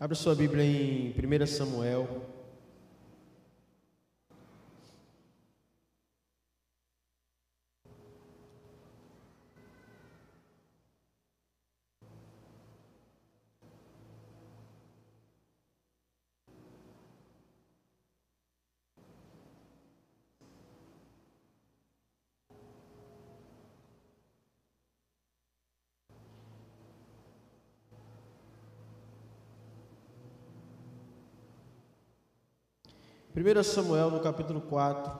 Abra 0.00 0.14
sua 0.14 0.32
Bíblia 0.32 0.62
em 0.64 1.12
1 1.12 1.46
Samuel. 1.48 2.37
Primeiro 33.38 33.62
Samuel 33.62 34.10
no 34.10 34.18
capítulo 34.18 34.60
4. 34.60 35.12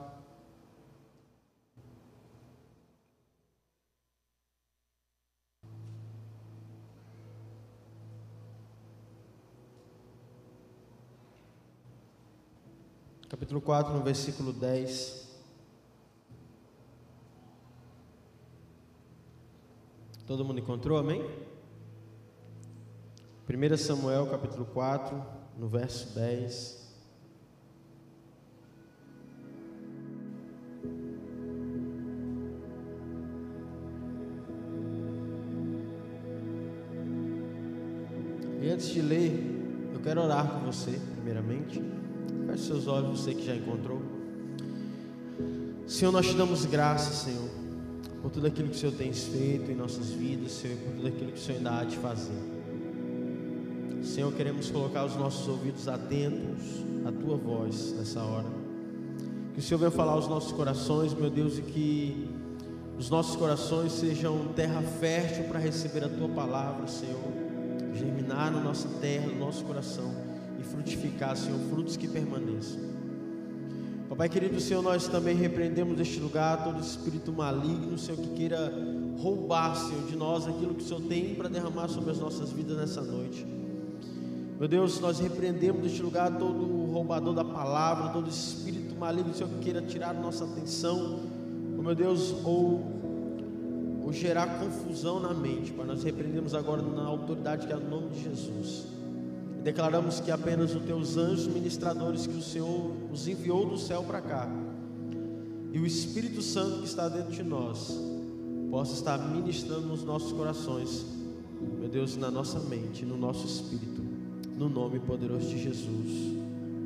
Capítulo 13.29 13.61
4, 13.61 13.93
no 13.93 14.03
versículo 14.03 14.51
10. 14.51 15.29
Todo 20.27 20.43
mundo 20.43 20.59
encontrou, 20.59 20.97
amém? 20.97 21.21
1 23.47 23.77
Samuel, 23.77 24.29
capítulo 24.29 24.65
4, 24.65 25.25
no 25.57 25.69
verso 25.69 26.13
10. 26.13 26.88
Você, 40.71 40.99
primeiramente. 41.15 41.81
Feche 42.45 42.63
seus 42.63 42.87
olhos, 42.87 43.19
você 43.19 43.33
que 43.33 43.45
já 43.45 43.55
encontrou. 43.55 44.01
Senhor, 45.87 46.11
nós 46.11 46.27
te 46.27 46.35
damos 46.35 46.65
graças, 46.65 47.15
Senhor, 47.15 47.49
por 48.21 48.29
tudo 48.29 48.45
aquilo 48.45 48.69
que 48.69 48.75
o 48.75 48.79
Senhor 48.79 48.93
tem 48.93 49.11
feito 49.11 49.71
em 49.71 49.75
nossas 49.75 50.11
vidas, 50.11 50.51
Senhor, 50.51 50.77
por 50.77 50.93
tudo 50.95 51.07
aquilo 51.07 51.31
que 51.31 51.39
o 51.39 51.41
Senhor 51.41 51.57
ainda 51.57 51.79
há 51.79 51.83
de 51.83 51.97
fazer. 51.97 52.39
Senhor, 54.03 54.31
queremos 54.33 54.69
colocar 54.69 55.05
os 55.05 55.15
nossos 55.15 55.47
ouvidos 55.47 55.87
atentos 55.87 56.59
à 57.05 57.11
tua 57.11 57.35
voz 57.35 57.93
nessa 57.97 58.21
hora. 58.21 58.47
Que 59.53 59.59
o 59.59 59.63
Senhor 59.63 59.79
venha 59.79 59.91
falar 59.91 60.13
aos 60.13 60.27
nossos 60.27 60.51
corações, 60.51 61.13
meu 61.13 61.29
Deus, 61.29 61.57
e 61.57 61.63
que 61.63 62.29
os 62.97 63.09
nossos 63.09 63.35
corações 63.35 63.91
sejam 63.93 64.49
terra 64.55 64.81
fértil 64.81 65.45
para 65.45 65.59
receber 65.59 66.03
a 66.03 66.09
tua 66.09 66.29
palavra, 66.29 66.87
Senhor 66.87 67.49
germinar 67.95 68.51
na 68.51 68.61
nossa 68.61 68.87
terra, 69.01 69.27
no 69.27 69.39
nosso 69.39 69.65
coração 69.65 70.28
e 70.59 70.63
frutificar, 70.63 71.35
Senhor, 71.35 71.59
frutos 71.69 71.95
que 71.95 72.07
permaneçam. 72.07 72.89
Papai 74.09 74.27
querido, 74.27 74.59
Senhor, 74.59 74.81
nós 74.81 75.07
também 75.07 75.35
repreendemos 75.35 75.95
deste 75.95 76.19
lugar 76.19 76.63
todo 76.63 76.79
espírito 76.79 77.31
maligno, 77.31 77.97
Senhor, 77.97 78.17
que 78.17 78.29
queira 78.29 78.73
roubar, 79.19 79.75
Senhor, 79.75 80.03
de 80.07 80.15
nós 80.15 80.47
aquilo 80.47 80.73
que 80.73 80.83
o 80.83 80.85
Senhor 80.87 81.01
tem 81.03 81.35
para 81.35 81.47
derramar 81.47 81.87
sobre 81.87 82.09
as 82.11 82.19
nossas 82.19 82.51
vidas 82.51 82.75
nessa 82.75 83.01
noite. 83.01 83.45
Meu 84.59 84.67
Deus, 84.67 84.99
nós 84.99 85.19
repreendemos 85.19 85.83
deste 85.83 86.01
lugar 86.01 86.37
todo 86.37 86.91
roubador 86.91 87.33
da 87.33 87.45
palavra, 87.45 88.09
todo 88.09 88.27
espírito 88.27 88.95
maligno, 88.95 89.33
Senhor, 89.33 89.49
que 89.49 89.59
queira 89.59 89.81
tirar 89.81 90.13
nossa 90.13 90.43
atenção, 90.43 91.19
oh, 91.77 91.81
meu 91.81 91.95
Deus, 91.95 92.35
ou 92.43 92.99
ou 94.01 94.13
gerar 94.13 94.59
confusão 94.59 95.19
na 95.19 95.35
mente, 95.35 95.71
Pai. 95.71 95.85
Nós 95.85 96.03
repreendemos 96.03 96.55
agora 96.55 96.81
na 96.81 97.03
autoridade 97.03 97.67
que 97.67 97.73
é 97.73 97.75
o 97.75 97.79
nome 97.79 98.09
de 98.09 98.23
Jesus. 98.23 98.87
E 99.59 99.61
declaramos 99.61 100.21
que 100.21 100.31
apenas 100.31 100.73
os 100.73 100.81
teus 100.83 101.17
anjos 101.17 101.45
ministradores 101.45 102.25
que 102.25 102.37
o 102.37 102.41
Senhor 102.41 102.93
os 103.11 103.27
enviou 103.27 103.65
do 103.65 103.77
céu 103.77 104.03
para 104.03 104.21
cá, 104.21 104.49
e 105.73 105.77
o 105.77 105.85
Espírito 105.85 106.41
Santo 106.41 106.79
que 106.79 106.85
está 106.85 107.09
dentro 107.09 107.31
de 107.31 107.43
nós, 107.43 107.93
possa 108.71 108.93
estar 108.93 109.17
ministrando 109.17 109.87
nos 109.87 110.03
nossos 110.03 110.31
corações, 110.31 111.05
meu 111.77 111.89
Deus, 111.89 112.15
na 112.15 112.31
nossa 112.31 112.59
mente, 112.59 113.05
no 113.05 113.17
nosso 113.17 113.45
espírito, 113.45 114.01
no 114.57 114.69
nome 114.69 114.99
poderoso 114.99 115.49
de 115.49 115.61
Jesus. 115.61 116.37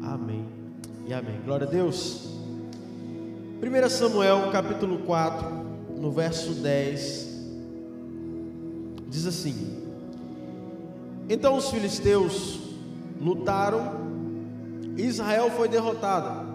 Amém 0.01 0.43
e 1.05 1.13
amém. 1.13 1.39
Glória 1.45 1.67
a 1.67 1.69
Deus. 1.69 2.27
1 3.61 3.89
Samuel 3.89 4.49
capítulo 4.51 4.99
4 4.99 5.63
no 5.97 6.11
verso 6.11 6.53
10, 6.55 7.27
diz 9.09 9.25
assim: 9.25 9.55
Então 11.29 11.55
os 11.55 11.69
filisteus 11.69 12.62
lutaram, 13.23 14.03
Israel 14.97 15.49
foi 15.51 15.67
derrotada. 15.67 16.45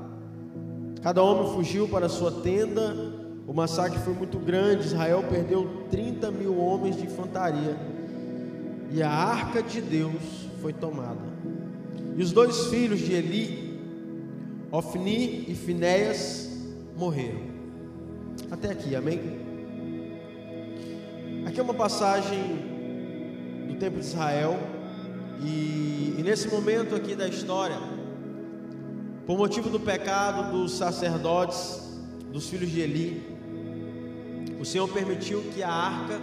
Cada 1.03 1.23
homem 1.23 1.53
fugiu 1.55 1.89
para 1.89 2.09
sua 2.09 2.31
tenda, 2.31 2.95
o 3.47 3.53
massacre 3.55 3.99
foi 4.01 4.13
muito 4.13 4.39
grande. 4.39 4.87
Israel 4.87 5.25
perdeu 5.29 5.87
30 5.91 6.31
mil 6.31 6.59
homens 6.59 6.97
de 6.97 7.07
infantaria, 7.07 7.77
e 8.93 9.03
a 9.03 9.11
arca 9.11 9.63
de 9.63 9.81
Deus 9.81 10.49
foi 10.61 10.73
tomada. 10.73 11.27
E 12.17 12.23
os 12.23 12.33
dois 12.33 12.67
filhos 12.67 12.99
de 13.01 13.13
Eli, 13.13 13.79
Ofni 14.71 15.47
e 15.49 15.55
Finéias, 15.55 16.51
morreram. 16.97 17.41
Até 18.51 18.71
aqui, 18.71 18.95
amém? 18.95 19.21
Aqui 21.47 21.61
é 21.61 21.63
uma 21.63 21.75
passagem 21.75 22.39
do 23.69 23.75
tempo 23.79 23.99
de 23.99 24.05
Israel, 24.05 24.59
e, 25.41 26.17
e 26.19 26.23
nesse 26.23 26.49
momento 26.49 26.95
aqui 26.95 27.15
da 27.15 27.29
história, 27.29 27.79
por 29.27 29.37
motivo 29.37 29.69
do 29.69 29.79
pecado 29.79 30.53
dos 30.53 30.73
sacerdotes, 30.73 31.87
dos 32.33 32.49
filhos 32.49 32.71
de 32.71 32.81
Eli, 32.81 33.39
o 34.61 34.65
Senhor 34.65 34.89
permitiu 34.89 35.43
que 35.55 35.63
a 35.63 35.71
arca 35.71 36.21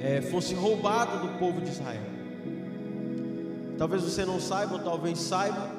é, 0.00 0.22
fosse 0.22 0.54
roubada 0.54 1.18
do 1.18 1.38
povo 1.38 1.60
de 1.60 1.70
Israel. 1.70 2.02
Talvez 3.76 4.02
você 4.02 4.24
não 4.24 4.40
saiba, 4.40 4.74
ou 4.74 4.78
talvez 4.80 5.18
saiba, 5.18 5.70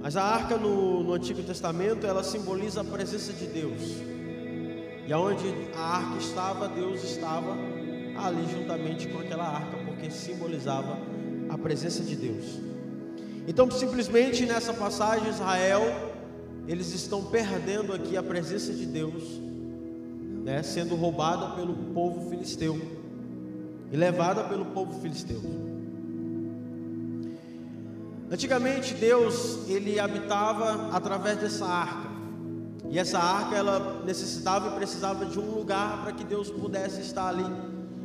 mas 0.00 0.16
a 0.16 0.22
arca 0.22 0.56
no, 0.56 1.02
no 1.02 1.12
Antigo 1.14 1.42
Testamento 1.42 2.06
ela 2.06 2.22
simboliza 2.22 2.82
a 2.82 2.84
presença 2.84 3.32
de 3.32 3.46
Deus. 3.46 3.82
E 5.06 5.12
aonde 5.12 5.44
a 5.76 5.96
arca 5.96 6.18
estava, 6.18 6.68
Deus 6.68 7.02
estava 7.02 7.56
ali 8.16 8.46
juntamente 8.50 9.08
com 9.08 9.18
aquela 9.18 9.44
arca, 9.44 9.76
porque 9.94 10.10
simbolizava 10.10 10.98
a 11.48 11.56
presença 11.56 12.02
de 12.02 12.16
Deus. 12.16 12.44
Então, 13.46 13.70
simplesmente 13.70 14.44
nessa 14.44 14.72
passagem, 14.72 15.28
Israel, 15.28 15.82
eles 16.66 16.92
estão 16.92 17.24
perdendo 17.24 17.92
aqui 17.92 18.16
a 18.16 18.22
presença 18.22 18.72
de 18.72 18.86
Deus, 18.86 19.22
né, 20.44 20.62
sendo 20.62 20.94
roubada 20.94 21.54
pelo 21.54 21.74
povo 21.94 22.28
filisteu 22.28 22.80
e 23.92 23.96
levada 23.96 24.44
pelo 24.44 24.66
povo 24.66 25.00
filisteu. 25.00 25.40
Antigamente 28.30 28.94
Deus 28.94 29.68
ele 29.68 30.00
habitava 30.00 30.90
através 30.96 31.38
dessa 31.38 31.66
arca. 31.66 32.08
E 32.90 32.98
essa 32.98 33.18
arca 33.18 33.54
ela 33.56 34.02
necessitava 34.04 34.68
e 34.68 34.76
precisava 34.76 35.24
de 35.24 35.38
um 35.38 35.54
lugar 35.54 36.02
para 36.02 36.12
que 36.12 36.24
Deus 36.24 36.50
pudesse 36.50 37.00
estar 37.00 37.28
ali 37.28 37.44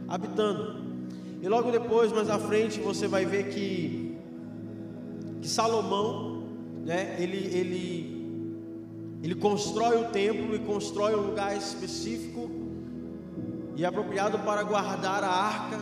habitando. 0.07 0.88
E 1.41 1.47
logo 1.47 1.71
depois, 1.71 2.11
mais 2.11 2.29
à 2.29 2.37
frente, 2.37 2.79
você 2.79 3.07
vai 3.07 3.25
ver 3.25 3.49
que 3.49 4.17
que 5.41 5.47
Salomão, 5.47 6.43
né, 6.85 7.15
ele 7.19 7.37
ele 7.55 8.19
ele 9.23 9.35
constrói 9.35 10.01
o 10.01 10.05
templo 10.09 10.55
e 10.55 10.59
constrói 10.59 11.15
um 11.15 11.27
lugar 11.27 11.55
específico 11.55 12.49
e 13.75 13.85
apropriado 13.85 14.39
para 14.39 14.63
guardar 14.63 15.23
a 15.23 15.29
arca 15.29 15.79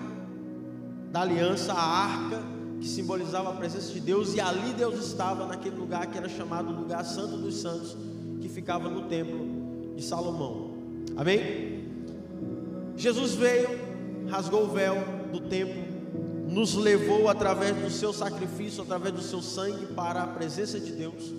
da 1.12 1.22
aliança, 1.22 1.74
a 1.74 1.82
arca 1.82 2.44
que 2.80 2.88
simbolizava 2.88 3.50
a 3.50 3.54
presença 3.54 3.92
de 3.92 4.00
Deus, 4.00 4.36
e 4.36 4.40
ali 4.40 4.74
Deus 4.74 5.04
estava, 5.04 5.48
naquele 5.48 5.76
lugar 5.76 6.06
que 6.06 6.18
era 6.18 6.30
chamado 6.30 6.72
lugar 6.72 7.04
santo 7.04 7.38
dos 7.38 7.56
santos, 7.56 7.98
que 8.40 8.48
ficava 8.48 8.88
no 8.88 9.04
templo 9.04 9.94
de 9.96 10.04
Salomão. 10.04 10.76
Amém? 11.16 11.86
Jesus 12.96 13.34
veio, 13.34 13.68
rasgou 14.30 14.66
o 14.66 14.68
véu 14.68 15.17
do 15.32 15.40
templo, 15.42 15.84
nos 16.48 16.76
levou 16.76 17.30
através 17.30 17.76
do 17.76 17.90
seu 17.90 18.12
sacrifício, 18.14 18.82
através 18.82 19.14
do 19.14 19.22
seu 19.22 19.42
sangue 19.42 19.86
para 19.88 20.24
a 20.24 20.28
presença 20.28 20.80
de 20.80 20.92
Deus, 20.92 21.32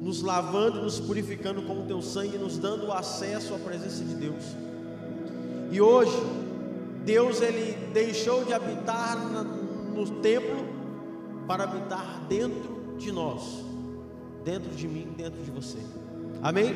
nos 0.00 0.22
lavando, 0.22 0.82
nos 0.82 1.00
purificando 1.00 1.62
com 1.62 1.82
o 1.82 1.86
teu 1.86 2.02
sangue, 2.02 2.36
nos 2.36 2.58
dando 2.58 2.92
acesso 2.92 3.54
à 3.54 3.58
presença 3.58 4.04
de 4.04 4.14
Deus. 4.14 4.44
E 5.70 5.80
hoje, 5.80 6.16
Deus 7.04 7.40
ele 7.40 7.76
deixou 7.92 8.44
de 8.44 8.52
habitar 8.52 9.16
no 9.94 10.20
templo 10.20 10.66
para 11.46 11.64
habitar 11.64 12.24
dentro 12.28 12.96
de 12.98 13.12
nós, 13.12 13.64
dentro 14.44 14.70
de 14.70 14.86
mim, 14.86 15.14
dentro 15.16 15.42
de 15.42 15.50
você. 15.50 15.78
Amém? 16.42 16.74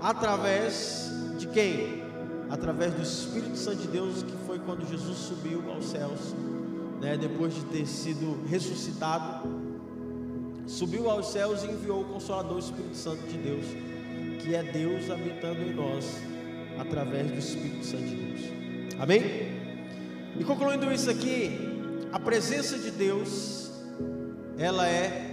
Através 0.00 1.10
de 1.38 1.46
quem? 1.48 2.02
Através 2.50 2.92
do 2.94 3.02
Espírito 3.02 3.56
Santo 3.56 3.78
de 3.78 3.88
Deus, 3.88 4.22
que 4.22 4.32
quando 4.64 4.88
Jesus 4.88 5.18
subiu 5.18 5.62
aos 5.70 5.86
céus, 5.86 6.34
né, 7.00 7.16
depois 7.16 7.54
de 7.54 7.64
ter 7.64 7.86
sido 7.86 8.46
ressuscitado, 8.48 9.48
subiu 10.66 11.10
aos 11.10 11.32
céus 11.32 11.62
e 11.64 11.66
enviou 11.66 12.02
o 12.02 12.04
Consolador, 12.04 12.56
o 12.56 12.58
Espírito 12.58 12.96
Santo 12.96 13.22
de 13.26 13.38
Deus, 13.38 13.66
que 14.40 14.54
é 14.54 14.62
Deus 14.62 15.10
habitando 15.10 15.62
em 15.62 15.74
nós, 15.74 16.04
através 16.78 17.30
do 17.30 17.38
Espírito 17.38 17.84
Santo 17.84 18.04
de 18.04 18.16
Deus. 18.16 18.40
Amém? 18.98 19.22
E 20.38 20.44
concluindo 20.44 20.92
isso 20.92 21.10
aqui, 21.10 21.58
a 22.12 22.18
presença 22.18 22.78
de 22.78 22.90
Deus, 22.90 23.70
ela 24.56 24.86
é 24.86 25.30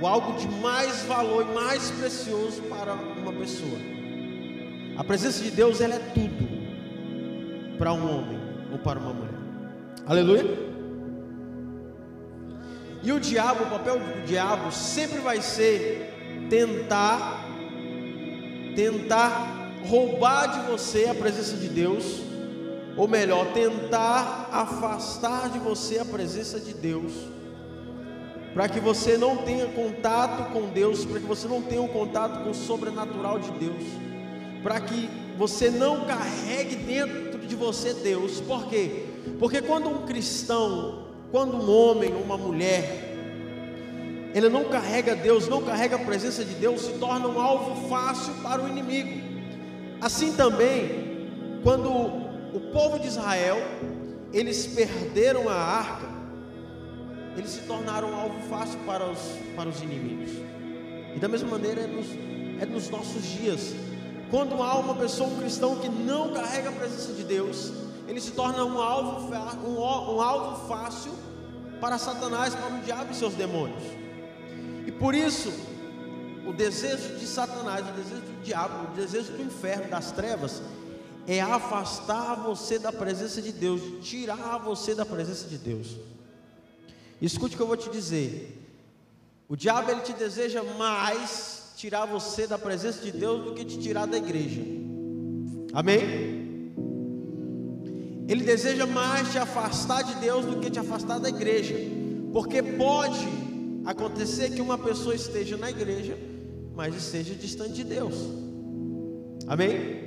o 0.00 0.06
algo 0.06 0.38
de 0.38 0.48
mais 0.60 1.02
valor 1.02 1.46
e 1.48 1.54
mais 1.54 1.90
precioso 1.92 2.62
para 2.62 2.94
uma 2.94 3.32
pessoa. 3.32 4.01
A 4.96 5.04
presença 5.04 5.42
de 5.42 5.50
Deus 5.50 5.80
ela 5.80 5.94
é 5.94 5.98
tudo 5.98 6.48
para 7.78 7.92
um 7.92 8.18
homem 8.18 8.38
ou 8.70 8.78
para 8.78 8.98
uma 8.98 9.12
mulher. 9.12 9.34
Aleluia. 10.06 10.44
E 13.02 13.10
o 13.10 13.18
diabo, 13.18 13.64
o 13.64 13.70
papel 13.70 13.98
do 13.98 14.26
diabo 14.26 14.70
sempre 14.70 15.18
vai 15.18 15.40
ser 15.40 16.46
tentar 16.48 17.48
tentar 18.76 19.70
roubar 19.84 20.46
de 20.46 20.70
você 20.70 21.06
a 21.06 21.14
presença 21.14 21.56
de 21.56 21.68
Deus, 21.68 22.22
ou 22.96 23.06
melhor, 23.06 23.52
tentar 23.52 24.48
afastar 24.52 25.50
de 25.50 25.58
você 25.58 25.98
a 25.98 26.04
presença 26.04 26.58
de 26.58 26.72
Deus 26.72 27.12
para 28.54 28.68
que 28.68 28.80
você 28.80 29.16
não 29.16 29.38
tenha 29.38 29.66
contato 29.66 30.52
com 30.52 30.68
Deus, 30.68 31.04
para 31.04 31.20
que 31.20 31.26
você 31.26 31.48
não 31.48 31.62
tenha 31.62 31.80
um 31.80 31.88
contato 31.88 32.44
com 32.44 32.50
o 32.50 32.54
sobrenatural 32.54 33.38
de 33.38 33.50
Deus, 33.52 33.82
para 34.62 34.80
que 34.80 35.08
você 35.36 35.70
não 35.70 36.04
carregue 36.04 36.76
dentro 36.76 37.38
de 37.40 37.54
você 37.56 37.94
Deus. 37.94 38.40
Por 38.40 38.68
quê? 38.68 39.06
Porque 39.38 39.60
quando 39.60 39.88
um 39.88 40.06
cristão, 40.06 41.06
quando 41.30 41.56
um 41.56 41.70
homem 41.70 42.14
ou 42.14 42.22
uma 42.22 42.36
mulher, 42.36 43.12
ele 44.34 44.48
não 44.48 44.64
carrega 44.64 45.14
Deus, 45.14 45.48
não 45.48 45.62
carrega 45.62 45.96
a 45.96 45.98
presença 45.98 46.44
de 46.44 46.54
Deus, 46.54 46.82
se 46.82 46.92
torna 46.92 47.28
um 47.28 47.40
alvo 47.40 47.88
fácil 47.88 48.34
para 48.42 48.62
o 48.62 48.68
inimigo. 48.68 49.20
Assim 50.00 50.32
também, 50.32 51.28
quando 51.62 51.90
o 51.90 52.60
povo 52.72 52.98
de 52.98 53.06
Israel, 53.06 53.58
eles 54.32 54.66
perderam 54.66 55.48
a 55.48 55.54
arca, 55.54 56.06
eles 57.36 57.50
se 57.50 57.60
tornaram 57.62 58.14
alvo 58.14 58.40
fácil 58.48 58.78
para 58.86 59.08
os, 59.08 59.18
para 59.54 59.68
os 59.68 59.82
inimigos. 59.82 60.30
E 61.14 61.18
da 61.18 61.28
mesma 61.28 61.50
maneira 61.50 61.82
é 61.82 61.86
nos, 61.86 62.06
é 62.60 62.66
nos 62.66 62.88
nossos 62.88 63.22
dias. 63.22 63.74
Quando 64.32 64.62
há 64.62 64.78
uma 64.78 64.94
pessoa, 64.94 65.28
um 65.28 65.38
cristão 65.38 65.76
que 65.76 65.90
não 65.90 66.32
carrega 66.32 66.70
a 66.70 66.72
presença 66.72 67.12
de 67.12 67.22
Deus, 67.22 67.70
ele 68.08 68.18
se 68.18 68.30
torna 68.30 68.64
um 68.64 68.80
alvo, 68.80 69.30
um, 69.62 69.74
um 69.74 70.22
alvo 70.22 70.66
fácil 70.66 71.12
para 71.78 71.98
Satanás, 71.98 72.54
para 72.54 72.74
o 72.74 72.80
diabo 72.80 73.12
e 73.12 73.14
seus 73.14 73.34
demônios. 73.34 73.82
E 74.86 74.90
por 74.90 75.14
isso, 75.14 75.52
o 76.46 76.52
desejo 76.54 77.18
de 77.18 77.26
Satanás, 77.26 77.86
o 77.86 77.92
desejo 77.92 78.22
do 78.22 78.42
diabo, 78.42 78.90
o 78.90 78.96
desejo 78.96 79.32
do 79.32 79.42
inferno, 79.42 79.90
das 79.90 80.12
trevas, 80.12 80.62
é 81.26 81.38
afastar 81.42 82.36
você 82.36 82.78
da 82.78 82.90
presença 82.90 83.42
de 83.42 83.52
Deus, 83.52 83.82
tirar 84.02 84.56
você 84.60 84.94
da 84.94 85.04
presença 85.04 85.46
de 85.46 85.58
Deus. 85.58 85.98
Escute 87.20 87.54
o 87.54 87.58
que 87.58 87.62
eu 87.62 87.66
vou 87.66 87.76
te 87.76 87.90
dizer. 87.90 88.66
O 89.46 89.56
diabo 89.56 89.90
ele 89.90 90.00
te 90.00 90.14
deseja 90.14 90.62
mais 90.62 91.61
tirar 91.82 92.06
você 92.06 92.46
da 92.46 92.56
presença 92.56 93.02
de 93.02 93.10
Deus 93.10 93.42
do 93.42 93.54
que 93.54 93.64
te 93.64 93.76
tirar 93.76 94.06
da 94.06 94.16
igreja. 94.16 94.62
Amém? 95.72 96.70
Ele 98.28 98.44
deseja 98.44 98.86
mais 98.86 99.32
te 99.32 99.38
afastar 99.38 100.04
de 100.04 100.14
Deus 100.20 100.46
do 100.46 100.60
que 100.60 100.70
te 100.70 100.78
afastar 100.78 101.18
da 101.18 101.28
igreja. 101.28 101.74
Porque 102.32 102.62
pode 102.62 103.26
acontecer 103.84 104.50
que 104.50 104.60
uma 104.60 104.78
pessoa 104.78 105.12
esteja 105.12 105.56
na 105.56 105.70
igreja, 105.70 106.16
mas 106.72 106.94
esteja 106.94 107.34
distante 107.34 107.72
de 107.72 107.82
Deus. 107.82 108.14
Amém? 109.48 110.04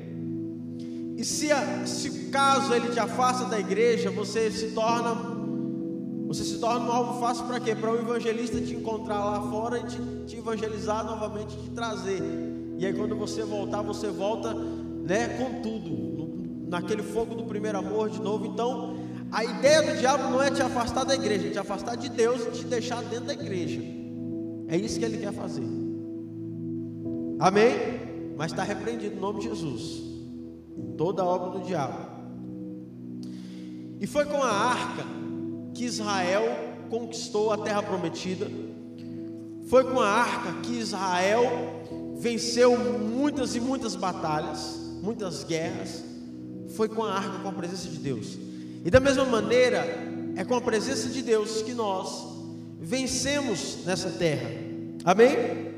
E 1.18 1.26
se, 1.26 1.50
se 1.86 2.30
caso 2.30 2.74
ele 2.74 2.88
te 2.94 3.02
afasta 3.02 3.50
da 3.50 3.60
igreja, 3.60 4.10
você 4.10 4.50
se 4.50 4.72
torna 4.72 5.35
você 6.28 6.44
se 6.44 6.58
torna 6.58 6.88
um 6.88 6.92
alvo 6.92 7.20
fácil 7.20 7.46
para 7.46 7.60
quê? 7.60 7.76
Para 7.76 7.92
o 7.92 8.00
evangelista 8.00 8.60
te 8.60 8.74
encontrar 8.74 9.24
lá 9.24 9.42
fora 9.50 9.80
e 9.80 9.84
te, 9.84 9.98
te, 10.26 10.38
evangelizar 10.38 11.06
novamente, 11.06 11.56
te 11.56 11.70
trazer. 11.70 12.22
E 12.78 12.86
aí 12.86 12.94
quando 12.94 13.16
você 13.16 13.44
voltar, 13.44 13.82
você 13.82 14.08
volta, 14.08 14.54
né, 14.54 15.38
com 15.38 15.62
tudo, 15.62 15.90
no, 15.90 16.68
naquele 16.68 17.04
fogo 17.04 17.36
do 17.36 17.44
primeiro 17.44 17.78
amor 17.78 18.10
de 18.10 18.20
novo. 18.20 18.48
Então, 18.48 18.98
a 19.32 19.44
ideia 19.44 19.82
do 19.84 20.00
diabo 20.00 20.24
não 20.32 20.42
é 20.42 20.50
te 20.50 20.62
afastar 20.62 21.04
da 21.06 21.14
igreja, 21.14 21.48
é 21.48 21.52
te 21.52 21.60
afastar 21.60 21.96
de 21.96 22.10
Deus 22.10 22.42
e 22.48 22.52
te 22.52 22.66
deixar 22.66 23.04
dentro 23.04 23.26
da 23.26 23.34
igreja. 23.34 23.82
É 24.68 24.76
isso 24.76 24.98
que 24.98 25.06
ele 25.06 25.20
quer 25.20 25.32
fazer. 25.32 25.66
Amém? 27.40 28.34
Mas 28.36 28.52
está 28.52 28.64
repreendido 28.64 29.16
em 29.16 29.20
nome 29.20 29.42
de 29.42 29.50
Jesus. 29.50 30.04
Toda 30.98 31.22
a 31.22 31.26
obra 31.26 31.60
do 31.60 31.66
diabo. 31.66 32.16
E 34.00 34.08
foi 34.08 34.26
com 34.26 34.42
a 34.42 34.50
arca 34.50 35.25
que 35.76 35.84
Israel 35.84 36.44
conquistou 36.90 37.52
a 37.52 37.58
terra 37.58 37.84
prometida. 37.84 38.50
Foi 39.68 39.84
com 39.84 40.00
a 40.00 40.08
arca 40.08 40.62
que 40.62 40.80
Israel 40.80 41.44
venceu 42.18 42.78
muitas 42.78 43.56
e 43.56 43.60
muitas 43.60 43.96
batalhas, 43.96 44.80
muitas 45.04 45.44
guerras. 45.44 46.04
Foi 46.70 46.88
com 46.88 47.04
a 47.04 47.14
arca, 47.14 47.40
com 47.40 47.50
a 47.50 47.52
presença 47.52 47.90
de 47.90 47.98
Deus. 47.98 48.38
E 48.84 48.90
da 48.90 49.00
mesma 49.00 49.26
maneira, 49.26 49.86
é 50.36 50.44
com 50.44 50.56
a 50.56 50.62
presença 50.62 51.10
de 51.10 51.22
Deus 51.22 51.62
que 51.62 51.74
nós 51.74 52.26
vencemos 52.80 53.80
nessa 53.86 54.10
terra. 54.12 54.50
Amém? 55.04 55.74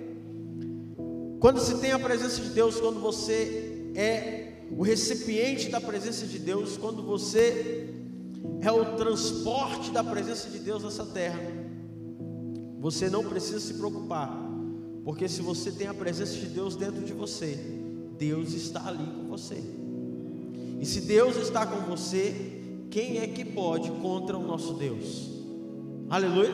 Quando 1.39 1.59
se 1.59 1.77
tem 1.79 1.91
a 1.91 1.99
presença 1.99 2.41
de 2.41 2.49
Deus, 2.49 2.79
quando 2.79 2.99
você 2.99 3.91
é 3.95 4.53
o 4.71 4.83
recipiente 4.83 5.69
da 5.69 5.79
presença 5.79 6.25
de 6.25 6.39
Deus, 6.39 6.77
quando 6.77 7.03
você 7.03 7.86
é 8.61 8.71
o 8.71 8.95
transporte 8.95 9.91
da 9.91 10.03
presença 10.03 10.49
de 10.49 10.59
Deus 10.59 10.83
nessa 10.83 11.05
terra. 11.05 11.39
Você 12.79 13.09
não 13.09 13.23
precisa 13.23 13.59
se 13.59 13.73
preocupar, 13.73 14.37
porque 15.03 15.27
se 15.27 15.41
você 15.41 15.71
tem 15.71 15.87
a 15.87 15.93
presença 15.93 16.33
de 16.33 16.47
Deus 16.47 16.75
dentro 16.75 17.03
de 17.03 17.13
você, 17.13 17.57
Deus 18.17 18.53
está 18.53 18.87
ali 18.87 19.05
com 19.05 19.27
você. 19.27 19.63
E 20.79 20.85
se 20.85 21.01
Deus 21.01 21.35
está 21.37 21.65
com 21.65 21.89
você, 21.89 22.61
quem 22.89 23.19
é 23.19 23.27
que 23.27 23.43
pode 23.43 23.89
contra 23.91 24.37
o 24.37 24.45
nosso 24.45 24.73
Deus? 24.73 25.29
Aleluia. 26.09 26.53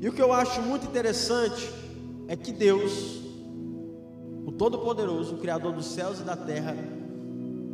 E 0.00 0.08
o 0.08 0.12
que 0.12 0.22
eu 0.22 0.32
acho 0.32 0.62
muito 0.62 0.86
interessante 0.86 1.70
é 2.28 2.36
que 2.36 2.52
Deus, 2.52 3.20
o 4.46 4.52
Todo-Poderoso, 4.52 5.34
o 5.34 5.38
Criador 5.38 5.72
dos 5.72 5.86
céus 5.86 6.20
e 6.20 6.22
da 6.22 6.36
terra, 6.36 6.76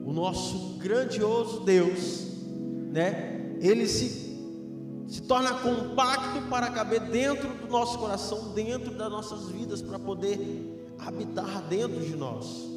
o 0.04 0.12
nosso 0.12 0.78
grandioso 0.78 1.60
Deus, 1.60 2.33
né? 2.94 3.56
Ele 3.60 3.88
se, 3.88 4.38
se 5.08 5.22
torna 5.22 5.52
compacto 5.54 6.42
para 6.48 6.70
caber 6.70 7.00
dentro 7.10 7.48
do 7.48 7.66
nosso 7.66 7.98
coração, 7.98 8.52
dentro 8.54 8.94
das 8.94 9.10
nossas 9.10 9.48
vidas, 9.48 9.82
para 9.82 9.98
poder 9.98 10.94
habitar 10.96 11.66
dentro 11.68 12.00
de 12.00 12.14
nós. 12.14 12.70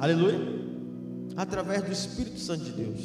Aleluia. 0.00 0.40
Através 1.36 1.84
do 1.84 1.92
Espírito 1.92 2.40
Santo 2.40 2.64
de 2.64 2.72
Deus. 2.72 3.00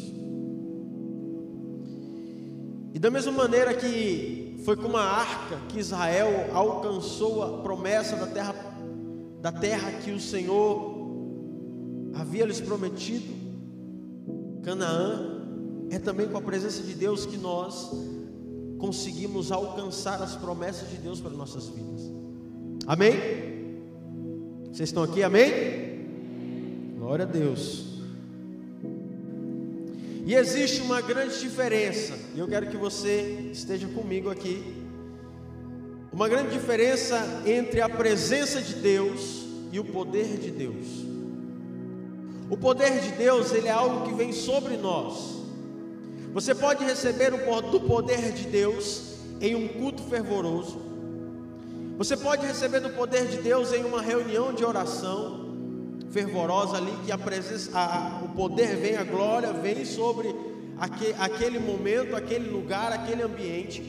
E 2.92 2.98
da 2.98 3.12
mesma 3.12 3.32
maneira 3.32 3.72
que 3.75 4.60
foi 4.66 4.75
com 4.75 4.88
uma 4.88 5.04
arca 5.04 5.60
que 5.70 5.78
Israel 5.78 6.50
alcançou 6.51 7.44
a 7.44 7.62
promessa 7.62 8.16
da 8.16 8.25
terra, 8.25 8.56
da 9.42 9.51
terra 9.51 9.92
que 10.04 10.10
o 10.10 10.20
Senhor 10.20 10.98
havia 12.16 12.48
lhes 12.48 12.60
prometido, 12.60 13.32
Canaã, 14.63 15.38
é 15.89 16.00
também 16.00 16.27
com 16.27 16.38
a 16.38 16.41
presença 16.41 16.84
de 16.84 16.93
Deus 16.93 17.25
que 17.25 17.38
nós 17.38 17.91
conseguimos 18.77 19.51
alcançar 19.51 20.22
as 20.22 20.36
promessas 20.36 20.89
de 20.89 20.98
Deus 20.98 21.19
para 21.19 21.31
nossas 21.31 21.67
vidas. 21.67 22.01
Amém? 22.88 23.15
Vocês 24.72 24.89
estão 24.89 25.03
aqui? 25.03 25.24
Amém? 25.24 26.08
Glória 26.98 27.25
a 27.25 27.27
Deus. 27.27 27.86
E 30.25 30.36
existe 30.36 30.81
uma 30.81 31.01
grande 31.01 31.39
diferença, 31.39 32.13
e 32.36 32.39
eu 32.39 32.48
quero 32.48 32.67
que 32.67 32.77
você 32.77 33.50
esteja 33.51 33.88
comigo 33.88 34.29
aqui. 34.29 34.63
Uma 36.13 36.29
grande 36.29 36.51
diferença 36.51 37.17
entre 37.46 37.81
a 37.81 37.89
presença 37.89 38.62
de 38.62 38.75
Deus 38.75 39.46
e 39.72 39.79
o 39.79 39.86
poder 39.86 40.38
de 40.38 40.51
Deus. 40.51 40.86
O 42.50 42.58
poder 42.58 43.00
de 43.00 43.12
Deus, 43.12 43.51
ele 43.53 43.67
é 43.67 43.72
algo 43.72 44.08
que 44.08 44.13
vem 44.13 44.31
sobre 44.31 44.77
nós. 44.77 45.38
Você 46.33 46.53
pode 46.53 46.83
receber 46.83 47.31
do 47.31 47.79
poder 47.81 48.31
de 48.31 48.45
Deus 48.45 49.15
em 49.41 49.55
um 49.55 49.67
culto 49.67 50.03
fervoroso. 50.03 50.79
Você 51.98 52.15
pode 52.15 52.45
receber 52.45 52.79
do 52.79 52.91
poder 52.91 53.27
de 53.27 53.38
Deus 53.38 53.74
em 53.74 53.83
uma 53.83 54.01
reunião 54.01 54.53
de 54.53 54.63
oração 54.63 55.50
fervorosa 56.12 56.77
ali, 56.77 56.91
que 57.05 57.12
a 57.12 57.17
presença, 57.17 57.77
a, 57.77 58.21
o 58.24 58.29
poder 58.29 58.77
vem, 58.77 58.95
a 58.95 59.03
glória 59.03 59.51
vem 59.53 59.83
sobre 59.86 60.33
aquele, 60.77 61.15
aquele 61.19 61.59
momento, 61.59 62.15
aquele 62.15 62.50
lugar, 62.50 62.91
aquele 62.93 63.21
ambiente. 63.21 63.81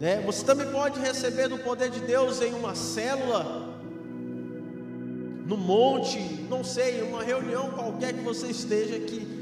Né? 0.00 0.22
Você 0.24 0.44
também 0.44 0.66
pode 0.68 0.98
receber 0.98 1.48
do 1.48 1.58
poder 1.58 1.90
de 1.90 2.00
Deus 2.00 2.40
em 2.40 2.52
uma 2.54 2.74
célula, 2.74 3.68
no 5.46 5.56
monte, 5.56 6.18
não 6.48 6.64
sei, 6.64 7.02
uma 7.02 7.22
reunião 7.22 7.70
qualquer 7.70 8.14
que 8.14 8.22
você 8.22 8.46
esteja, 8.46 8.98
que 8.98 9.39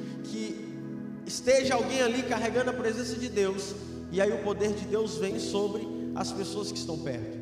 esteja 1.28 1.74
alguém 1.74 2.02
ali 2.02 2.22
carregando 2.22 2.70
a 2.70 2.72
presença 2.72 3.14
de 3.14 3.28
Deus, 3.28 3.74
e 4.10 4.20
aí 4.20 4.32
o 4.32 4.38
poder 4.38 4.72
de 4.72 4.86
Deus 4.86 5.18
vem 5.18 5.38
sobre 5.38 5.86
as 6.14 6.32
pessoas 6.32 6.72
que 6.72 6.78
estão 6.78 6.98
perto. 6.98 7.38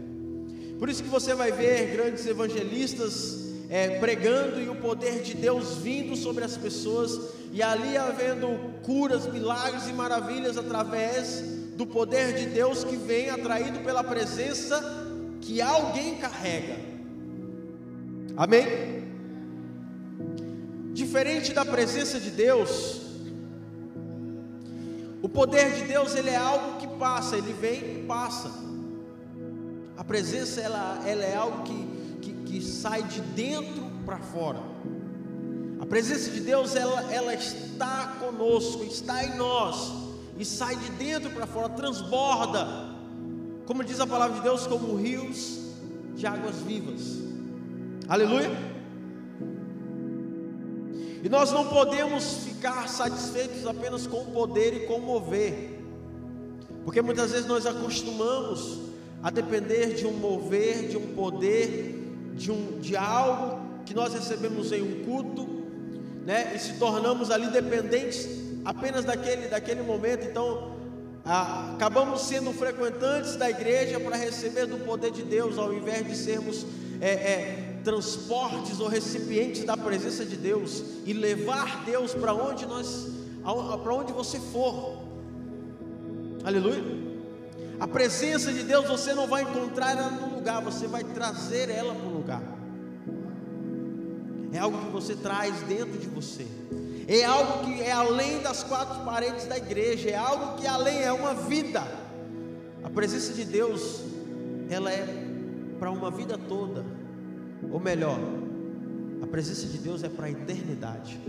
Por 0.79 0.91
isso 0.91 1.03
que 1.03 1.09
você 1.09 1.35
vai 1.35 1.53
ver 1.53 1.93
grandes 1.93 2.27
evangelistas 2.27 3.47
é, 3.71 3.99
pregando 3.99 4.61
e 4.61 4.69
o 4.69 4.77
poder 4.77 5.23
de 5.23 5.35
Deus 5.35 5.79
vindo 5.79 6.15
sobre 6.17 6.45
as 6.45 6.57
pessoas, 6.57 7.19
e 7.53 7.63
ali 7.63 7.97
havendo 7.97 8.49
curas, 8.83 9.27
milagres 9.33 9.89
e 9.89 9.93
maravilhas 9.93 10.59
através 10.59 11.43
do 11.77 11.87
poder 11.87 12.35
de 12.35 12.47
Deus 12.47 12.85
que 12.85 12.97
vem 12.97 13.31
atraído 13.31 13.81
pela 13.81 14.03
presença 14.03 14.83
que 15.41 15.63
alguém 15.63 16.17
carrega. 16.17 16.77
Amém? 18.37 18.67
Diferente 20.93 21.53
da 21.53 21.65
presença 21.65 22.19
de 22.19 22.31
Deus, 22.31 23.06
o 25.27 25.29
poder 25.29 25.73
de 25.73 25.83
Deus 25.83 26.15
ele 26.15 26.31
é 26.31 26.37
algo 26.37 26.79
que 26.79 26.87
passa, 26.87 27.37
ele 27.37 27.53
vem 27.53 27.81
e 27.81 28.05
passa. 28.07 28.49
A 29.97 30.05
presença 30.05 30.61
ela, 30.61 31.03
ela 31.05 31.25
é 31.25 31.35
algo 31.35 31.65
que, 31.65 32.21
que, 32.23 32.33
que 32.33 32.63
sai 32.63 33.03
de 33.03 33.21
dentro 33.21 33.83
para 34.05 34.19
fora. 34.19 34.61
A 35.81 35.85
presença 35.85 36.31
de 36.31 36.39
Deus 36.39 36.77
ela, 36.77 37.13
ela 37.13 37.35
está 37.35 38.19
conosco, 38.21 38.85
está 38.85 39.25
em 39.25 39.35
nós 39.35 39.93
e 40.39 40.45
sai 40.45 40.77
de 40.77 40.91
dentro 40.91 41.29
para 41.31 41.45
fora, 41.45 41.71
transborda, 41.71 42.95
como 43.67 43.83
diz 43.83 43.99
a 43.99 44.07
palavra 44.07 44.37
de 44.37 44.43
Deus, 44.43 44.65
como 44.69 44.95
rios 44.95 45.59
de 46.15 46.25
águas 46.25 46.55
vivas. 46.59 47.03
Aleluia. 48.09 48.76
E 51.23 51.29
nós 51.29 51.53
não 51.53 51.67
podemos 51.67 52.45
ficar 52.45 52.89
satisfeitos 52.89 53.67
apenas 53.67 54.07
com 54.07 54.23
o 54.23 54.27
poder 54.27 54.75
e 54.75 54.87
com 54.87 54.95
o 54.95 55.03
mover, 55.03 55.81
porque 56.85 57.03
muitas 57.03 57.33
vezes 57.33 57.47
nós 57.47 57.67
acostumamos 57.67 58.81
a 59.23 59.31
depender 59.31 59.95
de 59.95 60.07
um 60.07 60.13
mover, 60.13 60.89
de 60.89 60.97
um 60.97 61.15
poder, 61.15 62.33
de, 62.35 62.53
um, 62.53 62.79
de 62.79 62.97
algo 62.97 63.61
que 63.85 63.95
nós 63.95 64.15
recebemos 64.15 64.71
em 64.71 64.83
um 64.83 65.05
culto, 65.05 65.49
né? 66.25 66.53
E 66.55 66.59
se 66.59 66.75
tornamos 66.75 67.31
ali 67.31 67.49
dependentes 67.49 68.29
apenas 68.65 69.05
daquele, 69.05 69.49
daquele 69.49 69.83
momento. 69.83 70.27
Então, 70.27 70.77
acabamos 71.25 72.23
sendo 72.23 72.53
frequentantes 72.53 73.37
da 73.37 73.51
igreja 73.51 73.99
para 73.99 74.17
receber 74.17 74.67
do 74.67 74.79
poder 74.85 75.11
de 75.11 75.23
Deus, 75.23 75.59
ao 75.59 75.73
invés 75.73 76.07
de 76.07 76.17
sermos 76.17 76.65
é, 77.01 77.09
é, 77.09 77.66
transportes 77.87 78.81
ou 78.81 78.89
recipientes 78.89 79.63
da 79.63 79.77
presença 79.77 80.25
de 80.25 80.37
Deus 80.37 80.83
e 81.05 81.13
levar 81.13 81.85
Deus 81.85 82.13
para 82.13 82.35
onde 82.35 82.67
nós, 82.67 83.07
para 83.81 83.95
onde 83.95 84.13
você 84.13 84.41
for. 84.41 84.99
Aleluia. 86.45 86.83
A 87.79 87.87
presença 87.87 88.53
de 88.53 88.65
Deus 88.65 88.89
você 88.89 89.15
não 89.15 89.29
vai 89.29 89.43
encontrar 89.43 89.93
ela 89.93 90.11
no 90.11 90.35
lugar, 90.35 90.61
você 90.61 90.89
vai 90.89 91.05
trazer 91.05 91.71
ela 91.71 91.95
para 91.95 92.09
o 92.09 92.13
lugar. 92.13 92.43
É 94.53 94.59
algo 94.59 94.79
que 94.79 94.91
você 94.91 95.15
traz 95.15 95.61
dentro 95.61 95.97
de 95.97 96.09
você 96.09 96.45
é 97.09 97.25
algo 97.25 97.65
que 97.65 97.81
é 97.81 97.93
além 97.93 98.41
das 98.41 98.65
quatro 98.65 99.05
paredes 99.05 99.47
da 99.47 99.57
igreja, 99.57 100.11
é 100.11 100.17
algo 100.17 100.57
que 100.57 100.67
além 100.67 101.03
é 101.03 101.13
uma 101.13 101.35
vida. 101.35 101.87
A 102.83 102.91
presença 102.91 103.33
de 103.33 103.45
Deus, 103.45 104.03
ela 104.69 104.91
é 104.91 105.07
para 105.79 105.89
uma 105.89 106.11
vida 106.11 106.37
toda, 106.37 106.85
ou 107.71 107.81
melhor, 107.81 108.19
a 109.23 109.27
presença 109.27 109.67
de 109.67 109.79
Deus 109.79 110.03
é 110.03 110.09
para 110.09 110.27
a 110.27 110.31
eternidade. 110.31 111.21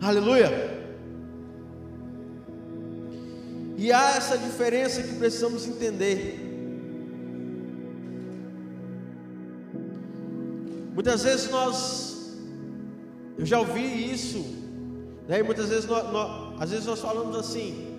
Aleluia! 0.00 0.50
E 3.76 3.92
há 3.92 4.16
essa 4.16 4.38
diferença 4.38 5.02
que 5.02 5.14
precisamos 5.14 5.66
entender. 5.66 6.38
Muitas 10.94 11.22
vezes 11.24 11.50
nós 11.50 12.12
eu 13.38 13.46
já 13.46 13.58
ouvi 13.58 14.12
isso, 14.12 14.38
né? 15.26 15.40
E 15.40 15.42
muitas 15.42 15.68
vezes 15.68 15.86
nós, 15.86 16.12
nós, 16.12 16.62
às 16.62 16.70
vezes 16.70 16.86
nós 16.86 17.00
falamos 17.00 17.36
assim: 17.36 17.98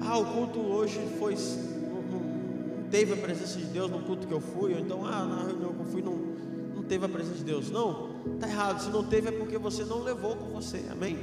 Ah, 0.00 0.18
o 0.18 0.26
culto 0.26 0.60
hoje 0.60 1.00
foi 1.18 1.34
teve 2.94 3.12
a 3.12 3.16
presença 3.16 3.58
de 3.58 3.64
Deus 3.64 3.90
no 3.90 3.98
culto 4.02 4.24
que 4.24 4.32
eu 4.32 4.40
fui, 4.40 4.72
ou 4.72 4.78
então 4.78 5.04
ah, 5.04 5.24
na 5.24 5.46
reunião 5.48 5.74
que 5.74 5.80
eu 5.80 5.86
fui 5.86 6.00
não, 6.00 6.16
não 6.76 6.82
teve 6.84 7.04
a 7.04 7.08
presença 7.08 7.38
de 7.38 7.42
Deus. 7.42 7.68
Não, 7.68 8.10
está 8.36 8.48
errado. 8.48 8.84
Se 8.84 8.88
não 8.88 9.02
teve 9.02 9.30
é 9.30 9.32
porque 9.32 9.58
você 9.58 9.84
não 9.84 10.00
levou 10.00 10.36
com 10.36 10.50
você. 10.50 10.80
Amém? 10.88 11.18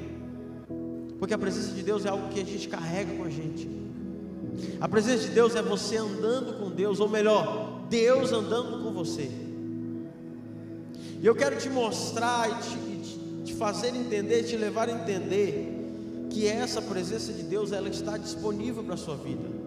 Porque 1.17 1.33
a 1.33 1.37
presença 1.37 1.73
de 1.73 1.81
Deus 1.81 2.05
é 2.05 2.09
algo 2.09 2.27
que 2.27 2.41
a 2.41 2.45
gente 2.45 2.67
carrega 2.67 3.15
com 3.15 3.23
a 3.23 3.29
gente. 3.29 3.69
A 4.81 4.89
presença 4.89 5.29
de 5.29 5.33
Deus 5.33 5.55
é 5.55 5.61
você 5.61 5.95
andando 5.95 6.59
com 6.59 6.69
Deus, 6.69 6.99
ou 6.99 7.07
melhor, 7.07 7.85
Deus 7.89 8.33
andando 8.33 8.83
com 8.83 8.91
você. 8.91 9.31
E 11.21 11.25
eu 11.25 11.33
quero 11.33 11.55
te 11.57 11.69
mostrar 11.69 12.49
e 12.49 12.63
te, 12.63 13.19
te 13.45 13.53
fazer 13.53 13.95
entender, 13.95 14.43
te 14.43 14.57
levar 14.57 14.89
a 14.89 14.91
entender 14.91 16.27
que 16.29 16.47
essa 16.47 16.81
presença 16.81 17.31
de 17.31 17.43
Deus 17.43 17.71
ela 17.71 17.87
está 17.87 18.17
disponível 18.17 18.83
para 18.83 18.95
a 18.95 18.97
sua 18.97 19.15
vida. 19.15 19.60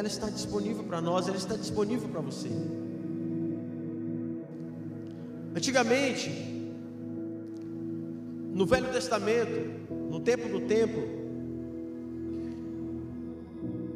Ela 0.00 0.08
está 0.08 0.30
disponível 0.30 0.82
para 0.84 0.98
nós, 0.98 1.28
ela 1.28 1.36
está 1.36 1.54
disponível 1.54 2.08
para 2.08 2.22
você. 2.22 2.48
Antigamente, 5.54 6.30
no 8.50 8.64
Velho 8.64 8.90
Testamento, 8.90 9.92
no 10.10 10.20
tempo 10.20 10.48
do 10.48 10.62
templo, 10.62 11.02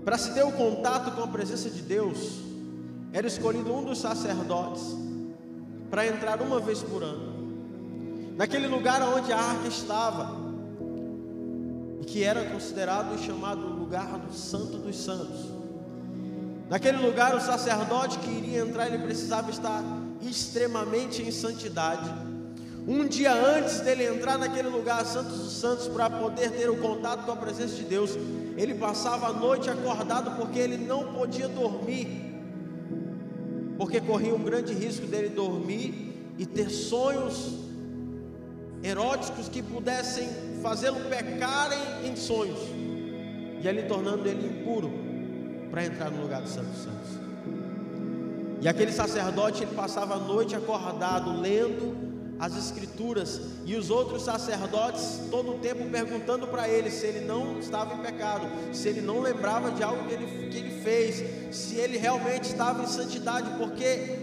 para 0.05 0.19
se 0.19 0.35
ter 0.35 0.45
o 0.45 0.53
contato 0.53 1.11
com 1.17 1.23
a 1.23 1.29
presença 1.29 1.71
de 1.71 1.81
Deus, 1.81 2.43
era 3.11 3.27
escolhido 3.27 3.73
um 3.73 3.83
dos 3.83 3.97
sacerdotes 3.97 4.85
para 5.89 6.07
entrar 6.07 6.43
uma 6.43 6.61
vez 6.61 6.83
por 6.83 7.03
ano. 7.03 7.33
Naquele 8.37 8.67
lugar 8.67 9.01
onde 9.01 9.33
a 9.33 9.39
arca 9.39 9.69
estava, 9.69 10.37
que 12.07 12.23
era 12.23 12.45
considerado 12.51 13.15
e 13.15 13.25
chamado 13.25 13.67
lugar 13.69 14.19
do 14.19 14.35
Santo 14.35 14.77
dos 14.77 15.03
Santos. 15.03 15.54
Naquele 16.69 16.99
lugar, 16.99 17.35
o 17.35 17.41
sacerdote 17.41 18.19
que 18.19 18.31
iria 18.31 18.61
entrar, 18.61 18.87
ele 18.87 18.99
precisava 18.99 19.51
estar 19.51 19.83
extremamente 20.23 21.23
em 21.23 21.31
santidade. 21.31 22.11
Um 22.87 23.07
dia 23.07 23.33
antes 23.33 23.81
dele 23.81 24.07
entrar 24.07 24.39
naquele 24.39 24.69
lugar, 24.69 25.05
Santos 25.05 25.39
dos 25.39 25.53
Santos, 25.53 25.89
para 25.89 26.09
poder 26.11 26.51
ter 26.51 26.69
o 26.69 26.77
contato 26.77 27.25
com 27.25 27.33
a 27.33 27.37
presença 27.37 27.75
de 27.75 27.85
Deus, 27.85 28.17
ele 28.57 28.75
passava 28.75 29.29
a 29.29 29.33
noite 29.33 29.71
acordado 29.71 30.37
porque 30.37 30.59
ele 30.59 30.77
não 30.77 31.13
podia 31.15 31.49
dormir 31.49 32.35
porque 33.77 34.01
corria 34.01 34.35
um 34.35 34.43
grande 34.43 34.73
risco 34.73 35.07
dele 35.07 35.29
dormir 35.29 36.33
e 36.39 36.47
ter 36.47 36.71
sonhos 36.71 37.55
eróticos 38.83 39.49
que 39.49 39.63
pudessem 39.63 40.29
fazê-lo 40.63 41.01
pecar 41.09 41.71
em, 42.03 42.11
em, 42.11 42.17
sonhos, 42.17 42.59
e 43.63 43.69
ali 43.69 43.83
tornando 43.85 44.29
ele 44.29 44.47
impuro 44.47 44.91
para 45.75 45.85
entrar 45.85 46.09
no 46.09 46.23
lugar 46.23 46.41
dos 46.41 46.53
Santos 46.53 46.85
Santos. 46.85 47.19
E 48.61 48.69
aquele 48.69 48.93
sacerdote 48.93 49.65
ele 49.65 49.75
passava 49.75 50.15
a 50.15 50.19
noite 50.19 50.55
acordado 50.55 51.41
lendo 51.41 51.97
as 52.39 52.57
escrituras 52.57 53.41
e 53.65 53.75
os 53.75 53.91
outros 53.91 54.23
sacerdotes 54.23 55.23
todo 55.33 55.51
o 55.51 55.59
tempo 55.59 55.85
perguntando 55.91 56.47
para 56.47 56.69
ele 56.69 56.93
se 56.93 57.05
ele 57.07 57.27
não 57.27 57.59
estava 57.59 57.93
em 57.95 57.99
pecado, 57.99 58.47
se 58.73 58.87
ele 58.87 59.01
não 59.01 59.21
lembrava 59.21 59.73
de 59.73 59.83
algo 59.83 60.07
que 60.07 60.15
ele, 60.15 60.49
que 60.49 60.59
ele 60.59 60.81
fez, 60.81 61.25
se 61.53 61.75
ele 61.75 61.99
realmente 61.99 62.45
estava 62.45 62.85
em 62.85 62.87
santidade, 62.87 63.51
porque 63.59 64.17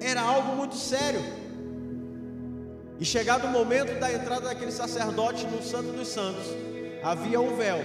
era 0.00 0.20
algo 0.20 0.56
muito 0.56 0.76
sério. 0.76 1.22
E 3.00 3.04
chegado 3.06 3.46
o 3.46 3.50
momento 3.50 3.98
da 3.98 4.12
entrada 4.12 4.42
daquele 4.42 4.72
sacerdote 4.72 5.46
no 5.46 5.62
Santo 5.62 5.90
dos 5.92 6.08
Santos, 6.08 6.48
havia 7.02 7.40
um 7.40 7.56
véu, 7.56 7.78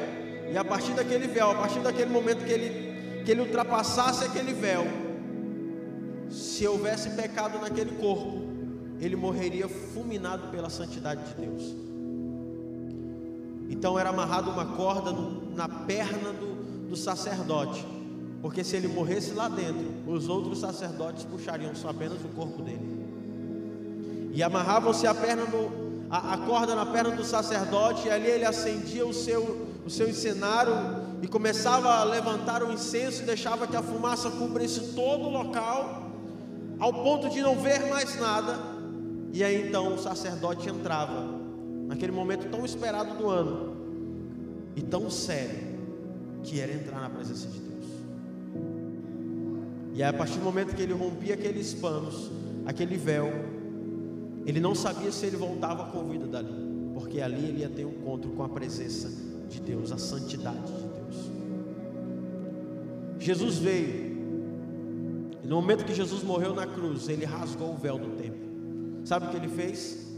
e 0.51 0.57
a 0.57 0.63
partir 0.65 0.91
daquele 0.91 1.25
véu, 1.25 1.51
a 1.51 1.55
partir 1.55 1.79
daquele 1.79 2.09
momento 2.09 2.43
que 2.43 2.51
ele, 2.51 2.92
que 3.23 3.31
ele 3.31 3.41
ultrapassasse 3.41 4.23
aquele 4.23 4.53
véu, 4.53 4.85
se 6.29 6.67
houvesse 6.67 7.09
pecado 7.11 7.59
naquele 7.59 7.91
corpo, 7.91 8.41
ele 8.99 9.15
morreria 9.15 9.67
fulminado 9.67 10.47
pela 10.49 10.69
santidade 10.69 11.21
de 11.29 11.33
Deus. 11.41 11.75
Então 13.69 13.97
era 13.97 14.09
amarrado 14.09 14.51
uma 14.51 14.65
corda 14.75 15.11
no, 15.11 15.53
na 15.55 15.67
perna 15.67 16.31
do, 16.31 16.89
do 16.89 16.95
sacerdote, 16.95 17.85
porque 18.41 18.63
se 18.63 18.75
ele 18.75 18.87
morresse 18.87 19.31
lá 19.33 19.47
dentro, 19.47 19.85
os 20.05 20.27
outros 20.27 20.59
sacerdotes 20.59 21.23
puxariam 21.23 21.73
só 21.75 21.89
apenas 21.89 22.23
o 22.23 22.27
corpo 22.29 22.61
dele. 22.61 23.03
E 24.33 24.41
amarravam-se 24.41 25.05
a 25.07 25.13
perna 25.13 25.43
a, 26.09 26.37
corda 26.37 26.75
na 26.75 26.85
perna 26.85 27.11
do 27.11 27.23
sacerdote, 27.23 28.07
e 28.07 28.11
ali 28.11 28.27
ele 28.27 28.45
acendia 28.45 29.05
o 29.05 29.13
seu, 29.13 29.67
o 29.85 29.89
seu 29.89 30.07
e 31.23 31.27
começava 31.27 31.87
a 31.87 32.03
levantar 32.03 32.61
o 32.61 32.69
incenso 32.73 33.23
e 33.23 33.25
deixava 33.25 33.65
que 33.65 33.77
a 33.77 33.81
fumaça 33.81 34.29
cobrisse 34.29 34.93
todo 34.93 35.23
o 35.23 35.29
local, 35.29 36.11
ao 36.77 36.91
ponto 36.91 37.29
de 37.29 37.41
não 37.41 37.55
ver 37.55 37.87
mais 37.87 38.19
nada. 38.19 38.59
E 39.31 39.41
aí 39.41 39.69
então 39.69 39.95
o 39.95 39.97
sacerdote 39.97 40.67
entrava, 40.67 41.39
naquele 41.87 42.11
momento 42.11 42.49
tão 42.51 42.65
esperado 42.65 43.17
do 43.17 43.29
ano, 43.29 43.73
e 44.75 44.81
tão 44.81 45.09
sério, 45.09 45.59
que 46.43 46.59
era 46.59 46.73
entrar 46.73 46.99
na 46.99 47.09
presença 47.09 47.47
de 47.47 47.57
Deus. 47.57 47.85
E 49.93 50.03
aí, 50.03 50.09
a 50.09 50.13
partir 50.13 50.39
do 50.39 50.43
momento 50.43 50.75
que 50.75 50.81
ele 50.81 50.91
rompia 50.91 51.35
aqueles 51.35 51.73
panos, 51.73 52.29
aquele 52.65 52.97
véu, 52.97 53.31
ele 54.45 54.59
não 54.59 54.75
sabia 54.75 55.09
se 55.09 55.25
ele 55.25 55.37
voltava 55.37 55.85
com 55.85 56.03
vida 56.03 56.27
dali, 56.27 56.53
porque 56.93 57.21
ali 57.21 57.45
ele 57.45 57.59
ia 57.59 57.69
ter 57.69 57.85
um 57.85 57.91
encontro 57.91 58.29
com 58.31 58.43
a 58.43 58.49
presença 58.49 59.09
de 59.47 59.61
Deus, 59.61 59.89
a 59.93 59.97
santidade. 59.97 60.82
Jesus 63.23 63.57
veio, 63.57 64.11
e 65.41 65.47
no 65.47 65.55
momento 65.55 65.85
que 65.85 65.93
Jesus 65.93 66.23
morreu 66.23 66.53
na 66.53 66.67
cruz, 66.67 67.07
ele 67.07 67.23
rasgou 67.23 67.71
o 67.71 67.77
véu 67.77 67.97
do 67.97 68.17
templo. 68.17 69.05
Sabe 69.05 69.27
o 69.27 69.29
que 69.29 69.37
ele 69.37 69.47
fez? 69.47 70.11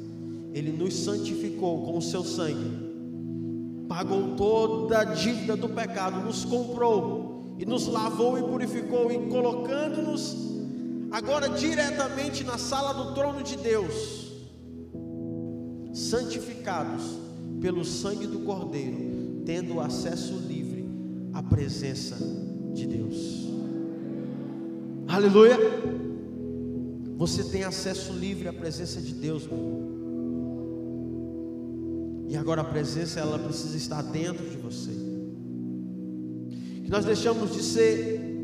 Ele 0.52 0.72
nos 0.72 0.96
santificou 0.96 1.84
com 1.84 2.00
o 2.00 2.02
seu 2.02 2.24
sangue, 2.24 3.86
pagou 3.88 4.36
toda 4.36 5.02
a 5.02 5.04
dívida 5.04 5.56
do 5.56 5.70
pecado, 5.70 6.26
nos 6.26 6.46
comprou 6.46 7.56
e 7.60 7.66
nos 7.66 7.86
lavou 7.86 8.40
e 8.40 8.42
purificou, 8.42 9.12
e 9.12 9.30
colocando-nos 9.30 10.36
agora 11.12 11.48
diretamente 11.50 12.44
na 12.44 12.58
sala 12.58 12.92
do 12.92 13.14
trono 13.14 13.44
de 13.44 13.56
Deus, 13.56 14.32
santificados 15.94 17.04
pelo 17.62 17.86
sangue 17.86 18.26
do 18.26 18.40
Cordeiro, 18.40 19.44
tendo 19.46 19.80
acesso 19.80 20.34
livre 20.48 20.90
à 21.34 21.44
presença 21.44 22.55
de 22.75 22.86
Deus. 22.86 23.48
Aleluia! 25.08 25.58
Você 27.17 27.44
tem 27.46 27.63
acesso 27.63 28.12
livre 28.12 28.50
à 28.50 28.53
presença 28.53 29.01
de 29.01 29.13
Deus, 29.13 29.48
meu 29.48 29.96
E 32.27 32.36
agora 32.36 32.62
a 32.62 32.65
presença 32.65 33.20
ela 33.22 33.39
precisa 33.39 33.77
estar 33.77 34.01
dentro 34.01 34.48
de 34.50 34.58
você. 34.58 34.91
Que 36.84 36.89
nós 36.89 37.05
deixamos 37.05 37.53
de 37.53 37.63
ser 37.63 38.36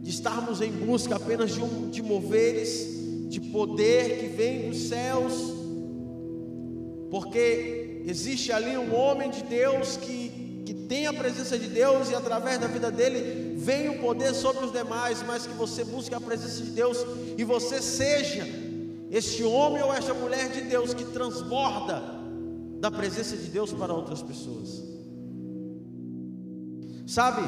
de 0.00 0.10
estarmos 0.10 0.60
em 0.60 0.72
busca 0.72 1.14
apenas 1.14 1.54
de, 1.54 1.62
um, 1.62 1.88
de 1.88 2.02
moveres, 2.02 3.28
de 3.28 3.40
poder 3.40 4.18
que 4.18 4.26
vem 4.36 4.68
dos 4.68 4.88
céus, 4.88 5.32
porque 7.08 8.02
existe 8.04 8.50
ali 8.50 8.76
um 8.76 8.92
homem 8.92 9.30
de 9.30 9.44
Deus 9.44 9.96
que, 9.96 10.62
que 10.66 10.74
tem 10.74 11.06
a 11.06 11.12
presença 11.12 11.56
de 11.56 11.68
Deus 11.68 12.10
e 12.10 12.16
através 12.16 12.58
da 12.58 12.66
vida 12.66 12.90
dele 12.90 13.41
vem 13.62 13.88
o 13.88 14.00
poder 14.00 14.34
sobre 14.34 14.64
os 14.64 14.72
demais, 14.72 15.22
mas 15.22 15.46
que 15.46 15.54
você 15.54 15.84
busque 15.84 16.14
a 16.14 16.20
presença 16.20 16.62
de 16.64 16.70
Deus 16.72 16.98
e 17.38 17.44
você 17.44 17.80
seja 17.80 18.44
este 19.10 19.44
homem 19.44 19.82
ou 19.82 19.92
esta 19.92 20.12
mulher 20.12 20.50
de 20.50 20.62
Deus 20.62 20.92
que 20.92 21.04
transborda 21.04 22.02
da 22.80 22.90
presença 22.90 23.36
de 23.36 23.48
Deus 23.48 23.72
para 23.72 23.94
outras 23.94 24.20
pessoas. 24.22 24.82
Sabe, 27.06 27.42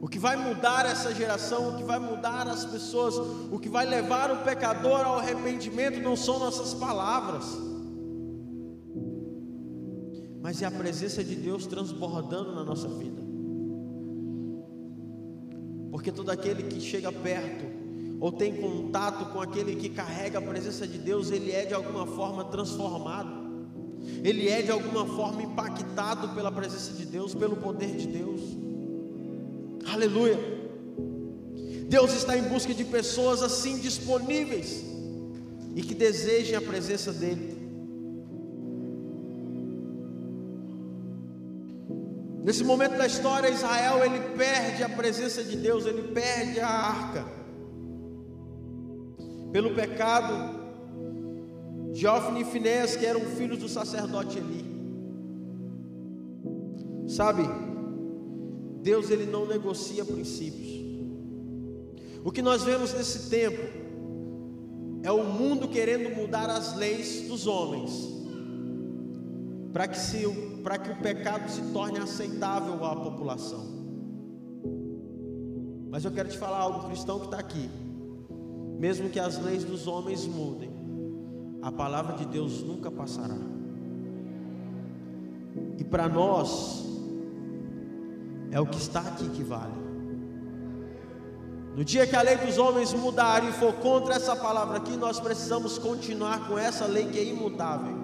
o 0.00 0.08
que 0.08 0.18
vai 0.18 0.36
mudar 0.36 0.86
essa 0.86 1.14
geração, 1.14 1.70
o 1.70 1.76
que 1.76 1.84
vai 1.84 1.98
mudar 1.98 2.48
as 2.48 2.64
pessoas, 2.64 3.16
o 3.52 3.58
que 3.58 3.68
vai 3.68 3.84
levar 3.84 4.30
o 4.30 4.42
pecador 4.44 5.00
ao 5.00 5.18
arrependimento 5.18 6.00
não 6.00 6.16
são 6.16 6.38
nossas 6.38 6.72
palavras, 6.72 7.44
mas 10.40 10.62
é 10.62 10.66
a 10.66 10.70
presença 10.70 11.22
de 11.22 11.34
Deus 11.34 11.66
transbordando 11.66 12.54
na 12.54 12.64
nossa 12.64 12.88
vida. 12.88 13.29
Porque 15.90 16.12
todo 16.12 16.30
aquele 16.30 16.62
que 16.64 16.80
chega 16.80 17.10
perto 17.10 17.64
ou 18.20 18.30
tem 18.30 18.54
contato 18.54 19.32
com 19.32 19.40
aquele 19.40 19.76
que 19.76 19.88
carrega 19.88 20.38
a 20.38 20.42
presença 20.42 20.86
de 20.86 20.98
Deus, 20.98 21.30
ele 21.30 21.50
é 21.52 21.64
de 21.64 21.74
alguma 21.74 22.06
forma 22.06 22.44
transformado. 22.44 23.40
Ele 24.22 24.48
é 24.48 24.62
de 24.62 24.70
alguma 24.70 25.06
forma 25.06 25.42
impactado 25.42 26.28
pela 26.30 26.52
presença 26.52 26.92
de 26.92 27.04
Deus, 27.06 27.34
pelo 27.34 27.56
poder 27.56 27.96
de 27.96 28.06
Deus. 28.06 28.40
Aleluia. 29.86 30.38
Deus 31.88 32.12
está 32.12 32.36
em 32.36 32.42
busca 32.42 32.72
de 32.72 32.84
pessoas 32.84 33.42
assim 33.42 33.78
disponíveis 33.78 34.84
e 35.74 35.82
que 35.82 35.94
desejem 35.94 36.54
a 36.56 36.60
presença 36.60 37.12
dEle. 37.12 37.59
Nesse 42.50 42.64
momento 42.64 42.98
da 42.98 43.06
história, 43.06 43.48
Israel 43.48 44.04
ele 44.04 44.18
perde 44.36 44.82
a 44.82 44.88
presença 44.88 45.44
de 45.44 45.56
Deus, 45.56 45.86
ele 45.86 46.02
perde 46.12 46.58
a 46.58 46.66
arca. 46.66 47.24
Pelo 49.52 49.72
pecado 49.72 50.34
de 51.92 52.08
Ofni 52.08 52.40
e 52.40 52.44
Finés, 52.44 52.96
que 52.96 53.06
eram 53.06 53.20
filhos 53.20 53.56
do 53.60 53.68
sacerdote 53.68 54.38
Eli. 54.38 54.64
Sabe? 57.06 57.44
Deus 58.82 59.10
ele 59.10 59.26
não 59.26 59.46
negocia 59.46 60.04
princípios. 60.04 60.70
O 62.24 62.32
que 62.32 62.42
nós 62.42 62.64
vemos 62.64 62.92
nesse 62.92 63.30
tempo 63.30 63.62
é 65.04 65.12
o 65.12 65.22
mundo 65.22 65.68
querendo 65.68 66.16
mudar 66.16 66.50
as 66.50 66.74
leis 66.74 67.28
dos 67.28 67.46
homens 67.46 68.19
para 69.72 69.86
que, 69.86 69.98
se, 69.98 70.18
que 70.18 70.90
o 70.90 70.96
pecado 71.00 71.48
se 71.48 71.62
torne 71.72 71.98
aceitável 71.98 72.84
à 72.84 72.96
população. 72.96 73.66
Mas 75.90 76.04
eu 76.04 76.10
quero 76.10 76.28
te 76.28 76.38
falar 76.38 76.58
algo, 76.58 76.86
cristão 76.88 77.18
que 77.18 77.26
está 77.26 77.38
aqui. 77.38 77.68
Mesmo 78.78 79.10
que 79.10 79.20
as 79.20 79.38
leis 79.38 79.64
dos 79.64 79.86
homens 79.86 80.26
mudem, 80.26 80.70
a 81.62 81.70
palavra 81.70 82.16
de 82.16 82.24
Deus 82.26 82.62
nunca 82.62 82.90
passará. 82.90 83.36
E 85.78 85.84
para 85.84 86.08
nós, 86.08 86.84
é 88.50 88.60
o 88.60 88.66
que 88.66 88.78
está 88.78 89.00
aqui 89.00 89.28
que 89.30 89.42
vale. 89.42 89.80
No 91.76 91.84
dia 91.84 92.06
que 92.06 92.16
a 92.16 92.22
lei 92.22 92.36
dos 92.36 92.58
homens 92.58 92.92
mudar 92.92 93.46
e 93.48 93.52
for 93.52 93.72
contra 93.74 94.14
essa 94.14 94.34
palavra 94.34 94.78
aqui, 94.78 94.96
nós 94.96 95.20
precisamos 95.20 95.78
continuar 95.78 96.48
com 96.48 96.58
essa 96.58 96.86
lei 96.86 97.06
que 97.06 97.18
é 97.18 97.24
imutável. 97.24 97.99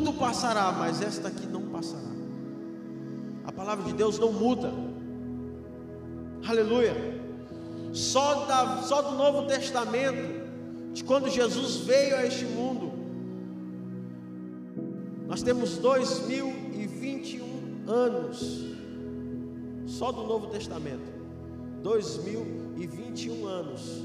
Tudo 0.00 0.14
passará, 0.14 0.72
mas 0.72 1.02
esta 1.02 1.28
aqui 1.28 1.46
não 1.46 1.68
passará. 1.68 2.08
A 3.44 3.52
palavra 3.52 3.84
de 3.84 3.92
Deus 3.92 4.18
não 4.18 4.32
muda. 4.32 4.72
Aleluia. 6.48 6.94
Só, 7.92 8.46
da, 8.46 8.80
só 8.80 9.02
do 9.02 9.14
Novo 9.14 9.46
Testamento, 9.46 10.40
de 10.94 11.04
quando 11.04 11.28
Jesus 11.28 11.84
veio 11.84 12.16
a 12.16 12.24
este 12.24 12.46
mundo, 12.46 12.90
nós 15.28 15.42
temos 15.42 15.76
2021 15.76 17.84
anos, 17.86 18.64
só 19.84 20.10
do 20.10 20.22
Novo 20.22 20.46
Testamento, 20.46 21.12
2021 21.82 23.46
anos, 23.46 24.02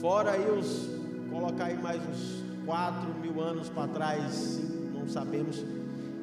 fora 0.00 0.30
aí 0.30 0.48
os, 0.56 0.88
colocar 1.32 1.64
aí 1.64 1.82
mais 1.82 2.00
uns 2.08 2.45
4 2.66 3.14
mil 3.20 3.40
anos 3.40 3.68
para 3.68 3.86
trás, 3.86 4.60
não 4.92 5.08
sabemos 5.08 5.64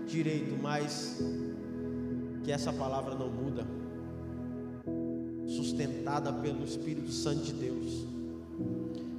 direito, 0.06 0.62
mas 0.62 1.24
que 2.44 2.52
essa 2.52 2.74
palavra 2.74 3.16
não 3.16 3.30
muda, 3.30 3.66
sustentada 5.48 6.34
pelo 6.34 6.66
Espírito 6.66 7.12
Santo 7.12 7.44
de 7.44 7.54
Deus. 7.54 8.06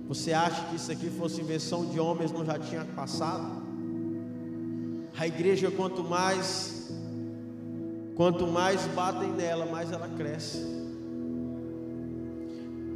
Você 0.06 0.34
acha 0.34 0.68
que 0.68 0.76
isso 0.76 0.92
aqui 0.92 1.08
fosse 1.08 1.40
invenção 1.40 1.87
de 1.87 1.98
homens, 1.98 2.30
não 2.30 2.44
já 2.44 2.58
tinha 2.58 2.84
passado? 2.84 3.64
A 5.18 5.26
igreja, 5.26 5.70
quanto 5.70 6.04
mais, 6.04 6.92
quanto 8.14 8.46
mais 8.46 8.84
batem 8.88 9.32
nela, 9.32 9.64
mais 9.64 9.90
ela 9.90 10.08
cresce. 10.08 10.58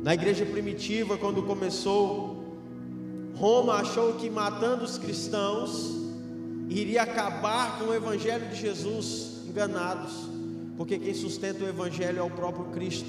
Na 0.03 0.13
igreja 0.13 0.45
primitiva, 0.45 1.17
quando 1.17 1.43
começou, 1.43 2.38
Roma 3.39 3.75
achou 3.75 4.15
que 4.15 4.29
matando 4.29 4.85
os 4.85 4.99
cristãos 4.99 5.95
iria 6.69 7.03
acabar 7.03 7.79
com 7.79 7.85
o 7.85 7.95
evangelho 7.95 8.49
de 8.49 8.57
Jesus, 8.57 9.43
enganados, 9.47 10.13
porque 10.77 10.99
quem 10.99 11.15
sustenta 11.15 11.65
o 11.65 11.69
evangelho 11.69 12.19
é 12.19 12.23
o 12.23 12.31
próprio 12.31 12.65
Cristo. 12.67 13.09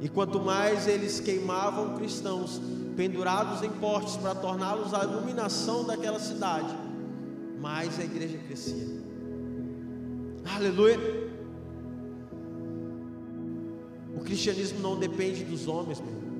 E 0.00 0.08
quanto 0.08 0.40
mais 0.40 0.88
eles 0.88 1.20
queimavam 1.20 1.94
cristãos 1.96 2.62
pendurados 2.96 3.62
em 3.62 3.70
postes 3.70 4.16
para 4.16 4.34
torná-los 4.34 4.94
a 4.94 5.04
iluminação 5.04 5.84
daquela 5.84 6.18
cidade, 6.18 6.74
mais 7.60 8.00
a 8.00 8.04
igreja 8.04 8.38
crescia. 8.38 8.88
Aleluia. 10.56 10.98
O 14.16 14.20
cristianismo 14.20 14.80
não 14.80 14.98
depende 14.98 15.44
dos 15.44 15.68
homens, 15.68 16.00
meu. 16.00 16.31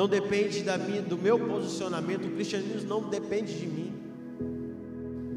Não 0.00 0.08
depende 0.08 0.62
da 0.62 0.78
minha, 0.78 1.02
do 1.02 1.18
meu 1.18 1.38
posicionamento. 1.38 2.26
O 2.26 2.30
cristianismo 2.30 2.88
não 2.88 3.10
depende 3.10 3.52
de 3.54 3.66
mim. 3.66 3.92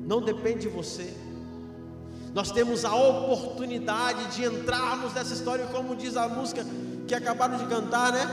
Não 0.08 0.22
depende 0.22 0.62
de 0.62 0.70
você. 0.70 1.14
Nós 2.34 2.50
temos 2.50 2.86
a 2.86 2.96
oportunidade 2.96 4.34
de 4.38 4.46
entrarmos 4.46 5.14
nessa 5.14 5.34
história, 5.34 5.66
como 5.66 5.98
diz 5.98 6.16
a 6.16 6.30
música 6.30 6.66
que 7.06 7.14
acabaram 7.14 7.58
de 7.58 7.66
cantar, 7.66 8.14
né? 8.14 8.26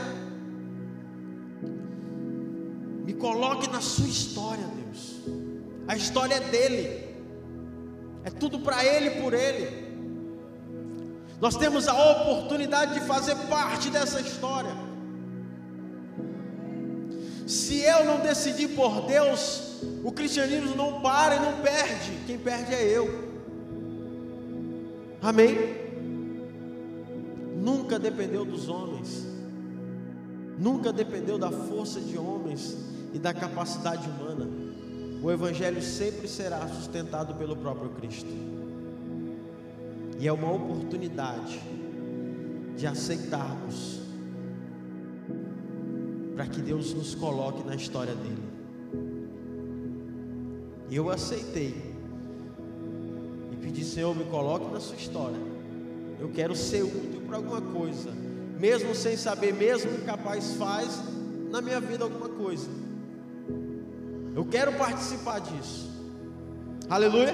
Me 3.03 3.13
coloque 3.13 3.69
na 3.69 3.81
sua 3.81 4.07
história, 4.07 4.63
Deus. 4.85 5.17
A 5.85 5.97
história 5.97 6.35
é 6.35 6.39
dele. 6.39 7.13
É 8.23 8.29
tudo 8.29 8.61
para 8.61 8.85
ele 8.85 9.07
e 9.17 9.21
por 9.21 9.33
ele. 9.33 9.67
Nós 11.41 11.57
temos 11.57 11.89
a 11.89 12.11
oportunidade 12.11 12.93
de 12.93 13.01
fazer 13.01 13.35
parte 13.49 13.89
dessa 13.89 14.21
história. 14.21 14.90
Se 17.51 17.81
eu 17.81 18.05
não 18.05 18.21
decidir 18.21 18.69
por 18.69 19.01
Deus, 19.01 19.81
o 20.05 20.09
cristianismo 20.09 20.73
não 20.73 21.01
para 21.01 21.35
e 21.35 21.39
não 21.41 21.61
perde. 21.61 22.17
Quem 22.25 22.37
perde 22.37 22.73
é 22.73 22.81
eu. 22.81 23.29
Amém? 25.21 25.57
Nunca 27.57 27.99
dependeu 27.99 28.45
dos 28.45 28.69
homens, 28.69 29.27
nunca 30.57 30.93
dependeu 30.93 31.37
da 31.37 31.51
força 31.51 31.99
de 31.99 32.17
homens 32.17 32.77
e 33.13 33.19
da 33.19 33.33
capacidade 33.33 34.09
humana. 34.09 34.49
O 35.21 35.29
Evangelho 35.29 35.81
sempre 35.81 36.29
será 36.29 36.65
sustentado 36.69 37.35
pelo 37.35 37.57
próprio 37.57 37.89
Cristo, 37.89 38.31
e 40.17 40.25
é 40.25 40.31
uma 40.31 40.51
oportunidade 40.53 41.59
de 42.77 42.87
aceitarmos, 42.87 44.00
para 46.35 46.47
que 46.47 46.61
Deus 46.61 46.93
nos 46.93 47.15
coloque 47.15 47.63
na 47.63 47.75
história 47.75 48.15
dele. 48.15 48.43
Eu 50.89 51.09
aceitei 51.09 51.91
pedir, 53.61 53.85
Senhor, 53.85 54.15
me 54.15 54.25
coloque 54.25 54.71
na 54.71 54.79
sua 54.79 54.95
história. 54.97 55.37
Eu 56.19 56.29
quero 56.29 56.55
ser 56.55 56.83
útil 56.83 57.21
para 57.25 57.37
alguma 57.37 57.61
coisa, 57.61 58.11
mesmo 58.59 58.93
sem 58.93 59.15
saber, 59.15 59.53
mesmo 59.53 59.99
capaz 59.99 60.53
faz 60.53 61.01
na 61.49 61.61
minha 61.61 61.79
vida 61.79 62.03
alguma 62.03 62.27
coisa. 62.27 62.69
Eu 64.35 64.45
quero 64.45 64.73
participar 64.73 65.39
disso. 65.39 65.89
Aleluia. 66.89 67.33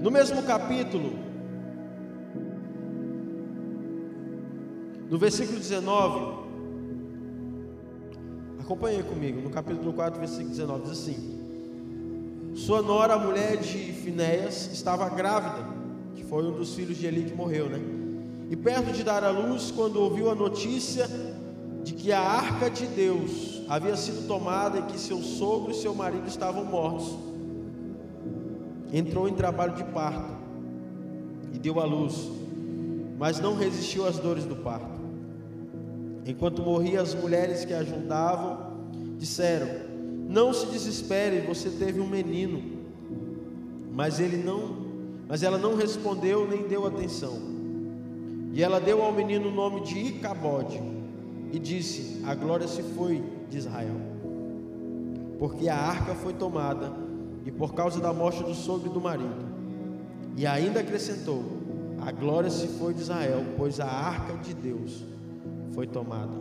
No 0.00 0.10
mesmo 0.10 0.42
capítulo, 0.44 1.14
no 5.10 5.18
versículo 5.18 5.58
19, 5.58 6.46
acompanhe 8.60 9.02
comigo, 9.02 9.40
no 9.40 9.50
capítulo 9.50 9.92
4, 9.92 10.18
versículo 10.18 10.50
19, 10.50 10.82
diz 10.82 10.90
assim: 10.92 11.36
sua 12.56 12.80
nora, 12.80 13.14
a 13.14 13.18
mulher 13.18 13.58
de 13.58 13.92
Finéias, 13.92 14.72
estava 14.72 15.06
grávida, 15.10 15.68
que 16.14 16.24
foi 16.24 16.42
um 16.42 16.52
dos 16.52 16.74
filhos 16.74 16.96
de 16.96 17.06
Eli 17.06 17.24
que 17.24 17.34
morreu, 17.34 17.68
né? 17.68 17.78
E 18.48 18.56
perto 18.56 18.92
de 18.92 19.04
dar 19.04 19.22
à 19.22 19.30
luz, 19.30 19.70
quando 19.70 20.00
ouviu 20.00 20.30
a 20.30 20.34
notícia 20.34 21.06
de 21.84 21.92
que 21.92 22.10
a 22.12 22.20
arca 22.20 22.70
de 22.70 22.86
Deus 22.86 23.62
havia 23.68 23.94
sido 23.94 24.26
tomada 24.26 24.78
e 24.78 24.82
que 24.84 24.98
seu 24.98 25.18
sogro 25.18 25.70
e 25.70 25.74
seu 25.74 25.94
marido 25.94 26.26
estavam 26.26 26.64
mortos, 26.64 27.14
entrou 28.90 29.28
em 29.28 29.34
trabalho 29.34 29.74
de 29.74 29.84
parto 29.84 30.34
e 31.52 31.58
deu 31.58 31.78
à 31.78 31.84
luz, 31.84 32.30
mas 33.18 33.38
não 33.38 33.54
resistiu 33.54 34.06
às 34.06 34.18
dores 34.18 34.44
do 34.44 34.56
parto. 34.56 34.95
Enquanto 36.26 36.60
morria, 36.60 37.00
as 37.00 37.14
mulheres 37.14 37.64
que 37.64 37.72
a 37.72 37.78
ajudavam 37.78 38.58
disseram: 39.16 39.68
não 40.28 40.52
se 40.52 40.66
desespere, 40.66 41.40
você 41.40 41.70
teve 41.70 42.00
um 42.00 42.06
menino. 42.06 42.76
Mas 43.92 44.18
ele 44.18 44.36
não, 44.36 44.76
mas 45.28 45.44
ela 45.44 45.56
não 45.56 45.76
respondeu 45.76 46.46
nem 46.48 46.66
deu 46.66 46.84
atenção. 46.84 47.38
E 48.52 48.62
ela 48.62 48.80
deu 48.80 49.02
ao 49.02 49.12
menino 49.12 49.48
o 49.48 49.54
nome 49.54 49.82
de 49.82 49.98
Icabode 49.98 50.82
e 51.52 51.60
disse: 51.60 52.20
A 52.26 52.34
glória 52.34 52.66
se 52.66 52.82
foi 52.82 53.22
de 53.48 53.58
Israel. 53.58 53.94
Porque 55.38 55.68
a 55.68 55.76
arca 55.76 56.14
foi 56.14 56.32
tomada 56.32 56.92
e 57.44 57.52
por 57.52 57.72
causa 57.72 58.00
da 58.00 58.12
morte 58.12 58.42
do 58.42 58.54
sogro 58.54 58.90
e 58.90 58.92
do 58.92 59.00
marido. 59.00 59.46
E 60.36 60.44
ainda 60.44 60.80
acrescentou: 60.80 61.44
A 62.00 62.10
glória 62.10 62.50
se 62.50 62.66
foi 62.66 62.92
de 62.92 63.02
Israel, 63.02 63.44
pois 63.56 63.78
a 63.78 63.86
arca 63.86 64.34
de 64.38 64.52
Deus 64.52 65.15
foi 65.76 65.86
tomada. 65.86 66.32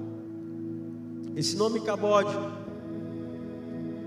Esse 1.36 1.58
nome 1.58 1.80
Icabode 1.80 2.34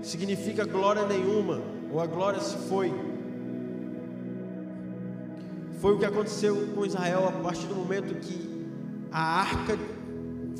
significa 0.01 0.65
glória 0.65 1.05
nenhuma, 1.05 1.61
ou 1.93 2.01
a 2.01 2.07
glória 2.07 2.39
se 2.39 2.57
foi. 2.67 2.91
Foi 5.79 5.93
o 5.93 5.99
que 5.99 6.05
aconteceu 6.05 6.69
com 6.73 6.83
Israel 6.83 7.27
a 7.27 7.43
partir 7.43 7.67
do 7.67 7.75
momento 7.75 8.19
que 8.19 8.65
a 9.11 9.41
arca 9.41 9.77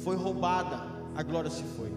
foi 0.04 0.16
roubada, 0.16 0.84
a 1.16 1.24
glória 1.24 1.50
se 1.50 1.64
foi. 1.76 1.92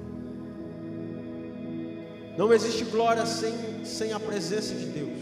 Não 2.38 2.54
existe 2.54 2.84
glória 2.86 3.26
sem, 3.26 3.84
sem 3.84 4.14
a 4.14 4.18
presença 4.18 4.74
de 4.74 4.86
Deus. 4.86 5.18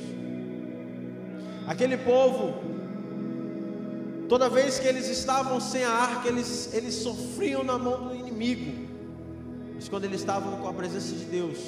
Aquele 1.67 1.97
povo, 1.97 2.80
toda 4.31 4.49
vez 4.49 4.79
que 4.79 4.87
eles 4.87 5.09
estavam 5.09 5.59
sem 5.59 5.83
a 5.83 5.91
arca, 5.91 6.29
eles, 6.29 6.73
eles 6.73 6.95
sofriam 6.95 7.65
na 7.65 7.77
mão 7.77 8.07
do 8.07 8.15
inimigo. 8.15 8.89
Mas 9.75 9.89
quando 9.89 10.05
eles 10.05 10.21
estavam 10.21 10.57
com 10.61 10.69
a 10.69 10.73
presença 10.73 11.13
de 11.17 11.25
Deus, 11.25 11.59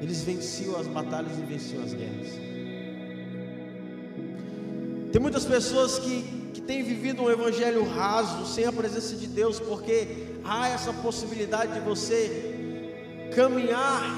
eles 0.00 0.22
venciam 0.22 0.80
as 0.80 0.86
batalhas 0.86 1.38
e 1.38 1.42
venciam 1.42 1.84
as 1.84 1.92
guerras. 1.92 2.28
Tem 5.12 5.20
muitas 5.20 5.44
pessoas 5.44 5.98
que, 5.98 6.50
que 6.54 6.62
têm 6.62 6.82
vivido 6.82 7.22
um 7.22 7.30
evangelho 7.30 7.86
raso, 7.86 8.46
sem 8.46 8.64
a 8.64 8.72
presença 8.72 9.14
de 9.14 9.26
Deus, 9.26 9.60
porque 9.60 10.28
há 10.42 10.70
essa 10.70 10.94
possibilidade 10.94 11.74
de 11.74 11.80
você 11.80 12.54
caminhar, 13.36 14.16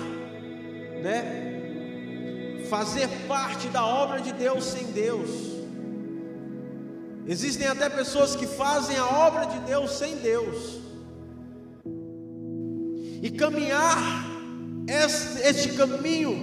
né? 1.03 2.62
Fazer 2.68 3.09
parte 3.27 3.66
da 3.66 3.85
obra 3.85 4.20
de 4.20 4.33
Deus 4.33 4.62
sem 4.62 4.85
Deus. 4.92 5.50
Existem 7.31 7.69
até 7.69 7.88
pessoas 7.88 8.35
que 8.35 8.45
fazem 8.45 8.97
a 8.97 9.07
obra 9.07 9.45
de 9.45 9.61
Deus 9.61 9.93
sem 9.93 10.16
Deus. 10.16 10.81
E 13.23 13.31
caminhar 13.31 13.97
este 15.45 15.75
caminho 15.75 16.35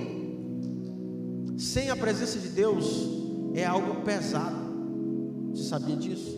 sem 1.57 1.89
a 1.89 1.95
presença 1.97 2.39
de 2.39 2.47
Deus 2.47 3.05
é 3.53 3.65
algo 3.65 4.01
pesado. 4.05 4.55
Você 5.51 5.65
sabia 5.65 5.97
disso? 5.97 6.37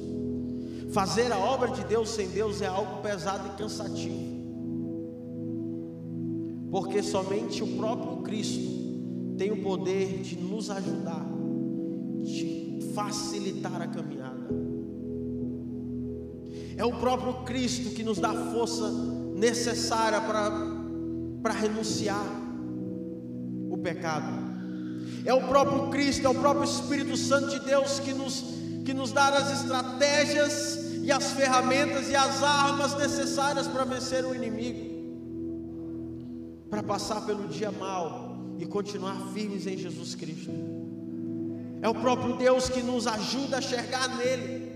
Fazer 0.94 1.32
a 1.32 1.38
obra 1.38 1.70
de 1.70 1.84
Deus 1.84 2.10
sem 2.10 2.28
Deus 2.30 2.60
é 2.64 2.66
algo 2.66 3.04
pesado 3.04 3.50
e 3.50 3.52
cansativo. 3.56 4.40
Porque 6.72 7.04
somente 7.04 7.62
o 7.62 7.78
próprio 7.78 8.24
Cristo 8.24 9.36
tem 9.38 9.52
o 9.52 9.62
poder 9.62 10.24
de 10.24 10.38
nos 10.38 10.72
ajudar, 10.72 11.24
de 12.24 12.60
facilitar 12.96 13.82
a 13.82 13.88
caminhada. 13.88 14.19
É 16.80 16.86
o 16.86 16.94
próprio 16.94 17.44
Cristo 17.44 17.92
que 17.92 18.02
nos 18.02 18.18
dá 18.18 18.32
a 18.32 18.52
força 18.52 18.89
necessária 19.36 20.20
para 20.22 20.80
para 21.42 21.54
renunciar 21.54 22.26
o 23.70 23.78
pecado. 23.78 24.50
É 25.26 25.34
o 25.34 25.48
próprio 25.48 25.89
Cristo, 25.89 26.26
é 26.26 26.30
o 26.30 26.36
próprio 26.36 26.63
Espírito 26.63 27.15
Santo 27.15 27.50
de 27.50 27.60
Deus 27.65 28.00
que 28.00 28.13
nos, 28.13 28.44
que 28.86 28.94
nos 28.94 29.12
dá 29.12 29.30
as 29.30 29.62
estratégias 29.62 30.80
e 31.04 31.12
as 31.12 31.32
ferramentas 31.32 32.10
e 32.10 32.15
as 32.15 32.44
armas 32.44 32.96
necessárias 32.98 33.68
para 33.68 33.84
vencer 33.84 34.26
o 34.26 34.36
inimigo, 34.36 34.89
para 36.70 36.84
passar 36.84 37.26
pelo 37.26 37.48
dia 37.48 37.72
mal 37.72 38.38
e 38.58 38.65
continuar 38.65 39.32
firmes 39.34 39.65
em 39.65 39.78
Jesus 39.78 40.15
Cristo. 40.15 40.52
É 41.82 41.88
o 41.88 41.96
próprio 41.96 42.38
Deus 42.38 42.70
que 42.70 42.82
nos 42.82 43.08
ajuda 43.08 43.58
a 43.58 43.62
chegar 43.62 44.18
nele. 44.18 44.69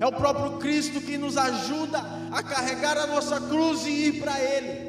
É 0.00 0.06
o 0.06 0.12
próprio 0.12 0.58
Cristo 0.58 1.00
que 1.00 1.18
nos 1.18 1.36
ajuda 1.36 1.98
a 2.30 2.42
carregar 2.42 2.96
a 2.96 3.06
nossa 3.06 3.40
cruz 3.40 3.84
e 3.84 3.90
ir 3.90 4.20
para 4.20 4.38
Ele. 4.40 4.88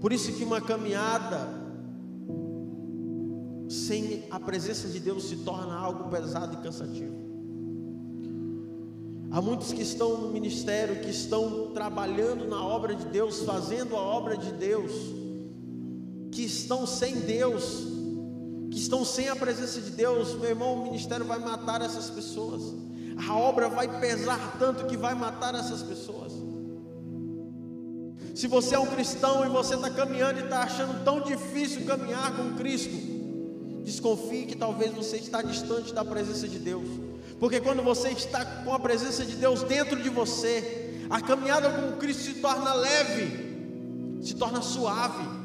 Por 0.00 0.12
isso 0.12 0.32
que 0.32 0.44
uma 0.44 0.60
caminhada 0.60 1.48
sem 3.68 4.24
a 4.30 4.38
presença 4.38 4.88
de 4.88 5.00
Deus 5.00 5.24
se 5.24 5.36
torna 5.36 5.74
algo 5.74 6.10
pesado 6.10 6.54
e 6.54 6.56
cansativo. 6.58 7.24
Há 9.30 9.42
muitos 9.42 9.72
que 9.72 9.82
estão 9.82 10.16
no 10.16 10.28
ministério, 10.30 11.00
que 11.00 11.10
estão 11.10 11.72
trabalhando 11.72 12.46
na 12.46 12.64
obra 12.64 12.94
de 12.94 13.04
Deus, 13.06 13.42
fazendo 13.42 13.96
a 13.96 14.00
obra 14.00 14.36
de 14.36 14.52
Deus, 14.52 14.92
que 16.30 16.42
estão 16.42 16.86
sem 16.86 17.20
Deus, 17.20 17.84
que 18.74 18.80
estão 18.80 19.04
sem 19.04 19.28
a 19.28 19.36
presença 19.36 19.80
de 19.80 19.92
Deus. 19.92 20.34
Meu 20.34 20.50
irmão, 20.50 20.74
o 20.74 20.82
ministério 20.82 21.24
vai 21.24 21.38
matar 21.38 21.80
essas 21.80 22.10
pessoas. 22.10 22.74
A 23.24 23.32
obra 23.32 23.68
vai 23.68 24.00
pesar 24.00 24.56
tanto 24.58 24.86
que 24.86 24.96
vai 24.96 25.14
matar 25.14 25.54
essas 25.54 25.80
pessoas. 25.80 26.32
Se 28.34 28.48
você 28.48 28.74
é 28.74 28.78
um 28.80 28.86
cristão 28.86 29.46
e 29.46 29.48
você 29.48 29.76
está 29.76 29.88
caminhando 29.90 30.40
e 30.40 30.42
está 30.42 30.64
achando 30.64 31.04
tão 31.04 31.20
difícil 31.20 31.86
caminhar 31.86 32.36
com 32.36 32.56
Cristo, 32.56 32.96
desconfie 33.84 34.46
que 34.46 34.56
talvez 34.56 34.92
você 34.92 35.18
está 35.18 35.40
distante 35.40 35.94
da 35.94 36.04
presença 36.04 36.48
de 36.48 36.58
Deus. 36.58 36.88
Porque 37.38 37.60
quando 37.60 37.80
você 37.80 38.08
está 38.08 38.44
com 38.44 38.74
a 38.74 38.80
presença 38.80 39.24
de 39.24 39.36
Deus 39.36 39.62
dentro 39.62 40.02
de 40.02 40.08
você, 40.08 41.06
a 41.08 41.20
caminhada 41.20 41.70
com 41.70 41.96
Cristo 41.96 42.24
se 42.24 42.34
torna 42.40 42.74
leve, 42.74 44.20
se 44.20 44.34
torna 44.34 44.60
suave. 44.60 45.43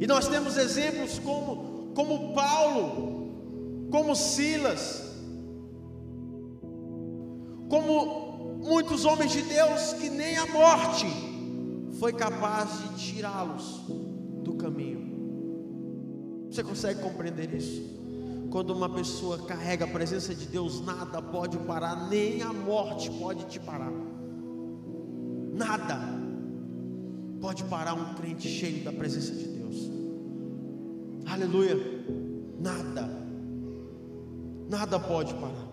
E 0.00 0.06
nós 0.06 0.28
temos 0.28 0.56
exemplos 0.56 1.18
como, 1.18 1.92
como 1.94 2.34
Paulo, 2.34 3.88
como 3.90 4.14
Silas, 4.16 5.12
como 7.68 8.58
muitos 8.62 9.04
homens 9.04 9.32
de 9.32 9.42
Deus 9.42 9.94
que 9.94 10.08
nem 10.10 10.36
a 10.36 10.46
morte 10.46 11.06
foi 11.98 12.12
capaz 12.12 12.68
de 12.80 13.12
tirá-los 13.12 13.82
do 14.42 14.54
caminho. 14.54 15.12
Você 16.50 16.62
consegue 16.62 17.00
compreender 17.00 17.54
isso? 17.54 17.82
Quando 18.50 18.70
uma 18.70 18.88
pessoa 18.88 19.38
carrega 19.46 19.86
a 19.86 19.88
presença 19.88 20.34
de 20.34 20.46
Deus, 20.46 20.84
nada 20.84 21.22
pode 21.22 21.56
parar, 21.60 22.08
nem 22.10 22.42
a 22.42 22.52
morte 22.52 23.10
pode 23.10 23.46
te 23.46 23.58
parar. 23.58 23.92
Nada 25.54 25.98
pode 27.40 27.64
parar 27.64 27.94
um 27.94 28.14
crente 28.14 28.48
cheio 28.48 28.84
da 28.84 28.92
presença 28.92 29.32
de 29.32 29.44
Deus. 29.44 29.51
Aleluia. 31.26 31.76
Nada. 32.60 33.08
Nada 34.68 34.98
pode 34.98 35.34
parar. 35.34 35.68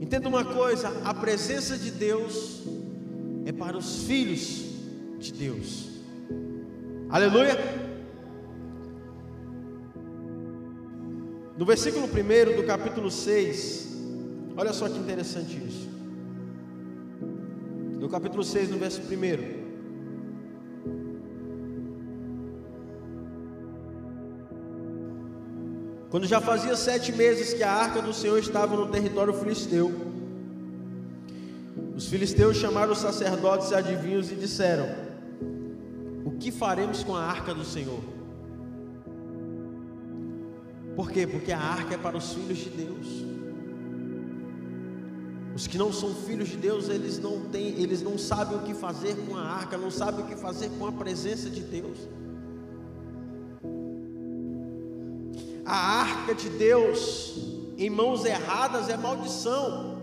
Entenda 0.00 0.28
uma 0.28 0.44
coisa: 0.44 0.88
a 1.04 1.12
presença 1.12 1.76
de 1.76 1.90
Deus 1.90 2.62
é 3.44 3.52
para 3.52 3.76
os 3.76 4.04
filhos 4.04 4.64
de 5.18 5.32
Deus. 5.32 5.88
Aleluia. 7.08 7.56
No 11.56 11.64
versículo 11.64 12.06
1 12.06 12.56
do 12.56 12.64
capítulo 12.64 13.10
6, 13.10 13.88
olha 14.56 14.72
só 14.72 14.88
que 14.88 14.96
interessante 14.96 15.56
isso. 15.56 15.97
No 18.08 18.12
capítulo 18.12 18.42
6, 18.42 18.70
no 18.70 18.78
verso 18.78 19.02
1. 19.02 19.04
Quando 26.08 26.26
já 26.26 26.40
fazia 26.40 26.74
sete 26.74 27.12
meses 27.12 27.52
que 27.52 27.62
a 27.62 27.70
arca 27.70 28.00
do 28.00 28.14
Senhor 28.14 28.38
estava 28.38 28.74
no 28.74 28.88
território 28.88 29.34
filisteu, 29.34 29.92
os 31.94 32.08
filisteus 32.08 32.56
chamaram 32.56 32.92
os 32.92 32.98
sacerdotes 32.98 33.72
e 33.72 33.74
adivinhos 33.74 34.32
e 34.32 34.36
disseram: 34.36 34.88
O 36.24 36.30
que 36.30 36.50
faremos 36.50 37.04
com 37.04 37.14
a 37.14 37.22
arca 37.22 37.52
do 37.52 37.62
Senhor? 37.62 38.00
Por 40.96 41.10
quê? 41.10 41.26
Porque 41.26 41.52
a 41.52 41.60
arca 41.60 41.96
é 41.96 41.98
para 41.98 42.16
os 42.16 42.32
filhos 42.32 42.56
de 42.56 42.70
Deus. 42.70 43.27
Os 45.58 45.66
que 45.66 45.76
não 45.76 45.92
são 45.92 46.14
filhos 46.14 46.50
de 46.50 46.56
Deus, 46.56 46.88
eles 46.88 47.18
não 47.18 47.40
têm, 47.40 47.82
eles 47.82 48.00
não 48.00 48.16
sabem 48.16 48.56
o 48.56 48.62
que 48.62 48.72
fazer 48.72 49.16
com 49.26 49.36
a 49.36 49.42
arca, 49.42 49.76
não 49.76 49.90
sabem 49.90 50.24
o 50.24 50.28
que 50.28 50.36
fazer 50.36 50.68
com 50.78 50.86
a 50.86 50.92
presença 50.92 51.50
de 51.50 51.62
Deus. 51.62 51.98
A 55.66 55.76
arca 56.02 56.32
de 56.32 56.48
Deus 56.48 57.34
em 57.76 57.90
mãos 57.90 58.24
erradas 58.24 58.88
é 58.88 58.96
maldição, 58.96 60.00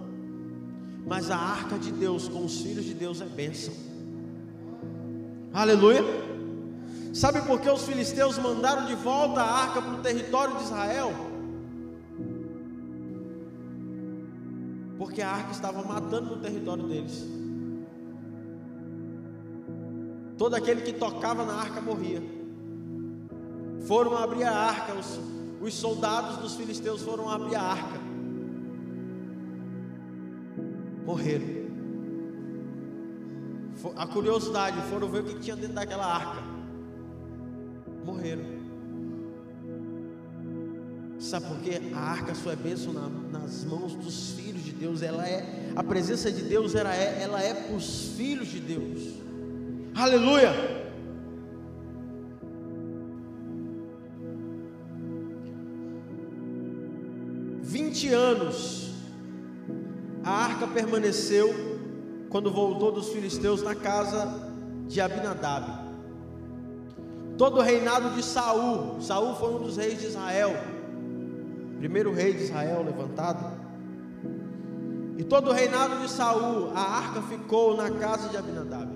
mas 1.08 1.32
a 1.32 1.38
arca 1.38 1.80
de 1.80 1.90
Deus 1.90 2.28
com 2.28 2.44
os 2.44 2.60
filhos 2.60 2.84
de 2.84 2.94
Deus 2.94 3.22
é 3.22 3.26
bênção. 3.26 3.74
Aleluia. 5.54 6.04
Sabe 7.14 7.42
por 7.44 7.62
que 7.62 7.70
os 7.70 7.84
filisteus 7.84 8.38
mandaram 8.38 8.88
de 8.88 8.96
volta 8.96 9.40
a 9.40 9.50
arca 9.50 9.82
para 9.82 9.94
o 9.94 10.02
território 10.02 10.58
de 10.58 10.64
Israel? 10.64 11.35
Porque 15.06 15.22
a 15.22 15.30
arca 15.30 15.52
estava 15.52 15.84
matando 15.84 16.36
no 16.36 16.42
território 16.42 16.88
deles. 16.88 17.24
Todo 20.36 20.56
aquele 20.56 20.82
que 20.82 20.94
tocava 20.94 21.46
na 21.46 21.54
arca 21.54 21.80
morria. 21.80 22.24
Foram 23.88 24.18
abrir 24.18 24.46
a 24.46 24.52
arca, 24.52 24.96
os, 24.96 25.20
os 25.62 25.76
soldados 25.76 26.38
dos 26.38 26.56
filisteus 26.56 27.04
foram 27.04 27.30
abrir 27.30 27.56
a 27.56 27.62
arca. 27.62 28.00
Morreram. 31.06 31.46
A 33.96 34.08
curiosidade, 34.08 34.82
foram 34.90 35.08
ver 35.08 35.20
o 35.20 35.26
que 35.26 35.40
tinha 35.40 35.56
dentro 35.56 35.76
daquela 35.76 36.06
arca 36.06 36.56
morreram. 38.04 38.55
Sabe 41.26 41.48
por 41.48 41.58
quê? 41.58 41.82
A 41.92 42.00
arca 42.00 42.36
só 42.36 42.52
é 42.52 42.56
bênção 42.56 42.94
na, 42.94 43.10
nas 43.32 43.64
mãos 43.64 43.96
dos 43.96 44.34
filhos 44.34 44.64
de 44.64 44.72
Deus. 44.72 45.02
Ela 45.02 45.28
é 45.28 45.72
a 45.76 45.84
presença 45.84 46.32
de 46.32 46.44
Deus, 46.44 46.76
ela 46.76 46.96
é, 46.96 47.20
ela 47.20 47.42
é 47.42 47.52
para 47.52 47.76
os 47.76 48.10
filhos 48.16 48.48
de 48.48 48.60
Deus. 48.60 49.16
Aleluia! 49.96 50.54
Vinte 57.64 58.08
anos 58.10 58.92
a 60.24 60.30
arca 60.30 60.68
permaneceu 60.68 61.54
quando 62.30 62.52
voltou 62.52 62.92
dos 62.92 63.10
filisteus 63.10 63.64
na 63.64 63.74
casa 63.74 64.52
de 64.88 65.02
Abinadab. 65.02 65.86
Todo 67.36 67.58
o 67.58 67.62
reinado 67.62 68.12
de 68.12 68.22
Saul, 68.22 69.02
Saul 69.02 69.36
foi 69.36 69.56
um 69.56 69.60
dos 69.64 69.78
reis 69.78 70.00
de 70.00 70.06
Israel, 70.06 70.56
primeiro 71.78 72.14
rei 72.14 72.34
de 72.34 72.44
Israel 72.44 72.84
levantado. 72.84 73.66
E 75.18 75.24
todo 75.24 75.50
o 75.50 75.54
reinado 75.54 76.00
de 76.02 76.10
Saul, 76.10 76.72
a 76.76 76.82
arca 76.82 77.22
ficou 77.24 77.78
na 77.78 77.90
casa 77.92 78.30
de 78.30 78.38
Abinadab. 78.38 78.92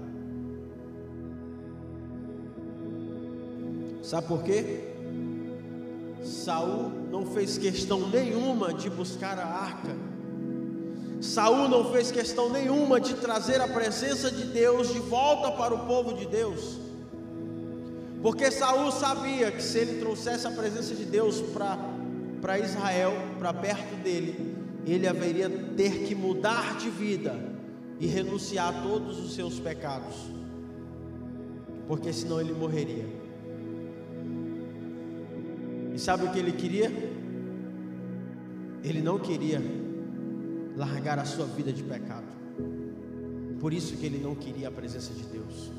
Sabe 4.04 4.28
por 4.28 4.44
quê? 4.44 4.90
Saul 6.24 6.92
não 7.10 7.26
fez 7.26 7.58
questão 7.58 8.10
nenhuma 8.10 8.74
de 8.74 8.90
buscar 8.90 9.38
a 9.40 9.46
arca. 9.46 9.96
Saul 11.22 11.68
não 11.68 11.92
fez 11.92 12.12
questão 12.12 12.50
nenhuma 12.50 13.00
de 13.00 13.14
trazer 13.16 13.62
a 13.62 13.68
presença 13.68 14.32
de 14.32 14.46
Deus 14.46 14.90
de 14.94 15.00
volta 15.00 15.52
para 15.52 15.74
o 15.74 15.86
povo 15.86 16.14
de 16.14 16.26
Deus. 16.26 16.80
Porque 18.22 18.52
Saul 18.52 18.92
sabia 18.92 19.52
que 19.52 19.62
se 19.62 19.78
ele 19.80 20.00
trouxesse 20.00 20.48
a 20.48 20.52
presença 20.52 20.94
de 20.94 21.06
Deus 21.06 21.42
para 21.42 21.78
Israel, 22.60 23.14
para 23.38 23.54
perto 23.54 23.96
dele, 24.04 24.56
ele 24.86 25.08
haveria 25.08 25.50
ter 25.50 26.04
que 26.06 26.16
mudar 26.16 26.78
de 26.78 26.90
vida 26.90 27.36
e 28.00 28.08
renunciar 28.08 28.70
a 28.70 28.82
todos 28.82 29.20
os 29.20 29.34
seus 29.34 29.60
pecados. 29.60 30.16
Porque 31.88 32.14
senão 32.14 32.40
ele 32.40 32.54
morreria. 32.54 33.06
E 35.94 36.00
sabe 36.00 36.26
o 36.26 36.32
que 36.32 36.40
ele 36.40 36.54
queria? 36.54 36.92
Ele 38.84 39.02
não 39.02 39.20
queria 39.20 39.62
largar 40.78 41.20
a 41.20 41.26
sua 41.26 41.46
vida 41.46 41.74
de 41.74 41.84
pecado. 41.84 42.28
Por 43.60 43.74
isso 43.74 43.98
que 43.98 44.06
ele 44.06 44.18
não 44.18 44.34
queria 44.34 44.70
a 44.70 44.72
presença 44.72 45.14
de 45.14 45.24
Deus. 45.24 45.72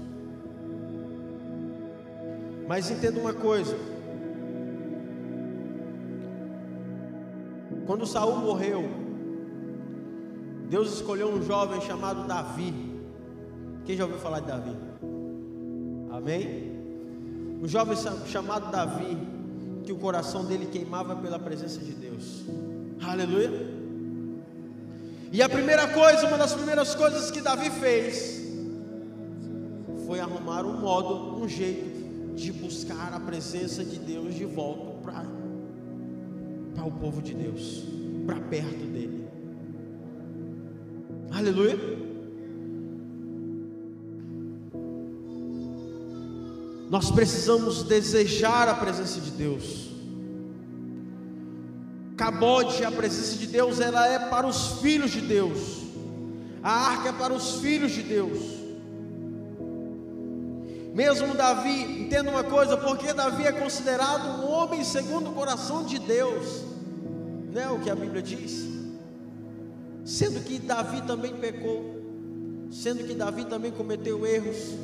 Mas 2.68 2.90
entenda 2.90 3.18
uma 3.18 3.32
coisa: 3.32 3.76
quando 7.86 8.06
Saul 8.06 8.36
morreu, 8.36 8.88
Deus 10.68 10.94
escolheu 10.94 11.28
um 11.28 11.42
jovem 11.42 11.80
chamado 11.80 12.26
Davi. 12.26 12.72
Quem 13.84 13.96
já 13.96 14.04
ouviu 14.04 14.20
falar 14.20 14.40
de 14.40 14.46
Davi? 14.46 14.76
Amém? 16.10 16.78
Um 17.62 17.66
jovem 17.66 17.96
chamado 18.26 18.70
Davi, 18.70 19.18
que 19.84 19.92
o 19.92 19.96
coração 19.96 20.44
dele 20.44 20.66
queimava 20.66 21.16
pela 21.16 21.38
presença 21.38 21.80
de 21.80 21.92
Deus. 21.92 22.44
Aleluia. 23.02 23.50
E 25.32 25.42
a 25.42 25.48
primeira 25.48 25.88
coisa, 25.88 26.26
uma 26.26 26.38
das 26.38 26.54
primeiras 26.54 26.94
coisas 26.94 27.30
que 27.30 27.40
Davi 27.40 27.70
fez, 27.70 28.40
foi 30.06 30.20
arrumar 30.20 30.64
um 30.64 30.80
modo, 30.80 31.42
um 31.42 31.48
jeito 31.48 32.34
de 32.34 32.52
buscar 32.52 33.12
a 33.12 33.20
presença 33.20 33.84
de 33.84 33.98
Deus 33.98 34.34
de 34.34 34.44
volta 34.44 34.90
para 35.02 35.24
o 36.84 36.90
povo 36.90 37.22
de 37.22 37.34
Deus, 37.34 37.84
para 38.26 38.40
perto 38.40 38.84
dele. 38.86 39.26
Aleluia. 41.30 41.78
Nós 46.90 47.10
precisamos 47.10 47.84
desejar 47.84 48.68
a 48.68 48.74
presença 48.74 49.20
de 49.20 49.30
Deus. 49.30 49.90
Cabode, 52.16 52.84
a 52.84 52.90
presença 52.90 53.38
de 53.38 53.46
Deus, 53.46 53.80
ela 53.80 54.06
é 54.06 54.18
para 54.18 54.46
os 54.46 54.80
filhos 54.80 55.12
de 55.12 55.20
Deus. 55.20 55.84
A 56.62 56.70
arca 56.70 57.08
é 57.10 57.12
para 57.12 57.32
os 57.32 57.60
filhos 57.60 57.92
de 57.92 58.02
Deus. 58.02 58.59
Mesmo 61.00 61.32
Davi, 61.32 62.02
entenda 62.02 62.28
uma 62.30 62.44
coisa, 62.44 62.76
porque 62.76 63.14
Davi 63.14 63.44
é 63.46 63.52
considerado 63.52 64.42
um 64.42 64.50
homem 64.50 64.84
segundo 64.84 65.30
o 65.30 65.32
coração 65.32 65.82
de 65.82 65.98
Deus, 65.98 66.62
não 67.50 67.62
é 67.62 67.70
o 67.70 67.78
que 67.80 67.88
a 67.88 67.94
Bíblia 67.94 68.20
diz? 68.20 68.68
Sendo 70.04 70.44
que 70.44 70.58
Davi 70.58 71.00
também 71.00 71.34
pecou, 71.34 72.02
sendo 72.70 73.02
que 73.02 73.14
Davi 73.14 73.46
também 73.46 73.72
cometeu 73.72 74.26
erros, 74.26 74.74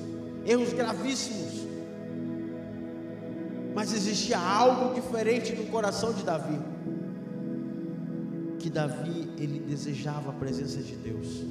erros 0.47 0.73
gravíssimos, 0.73 1.67
mas 3.75 3.93
existia 3.93 4.39
algo 4.39 4.95
diferente 4.95 5.55
no 5.55 5.67
coração 5.67 6.15
de 6.15 6.23
Davi, 6.23 6.59
que 8.59 8.71
Davi 8.71 9.31
ele 9.37 9.59
desejava 9.59 10.31
a 10.31 10.33
presença 10.33 10.81
de 10.81 10.97
Deus. 10.97 11.45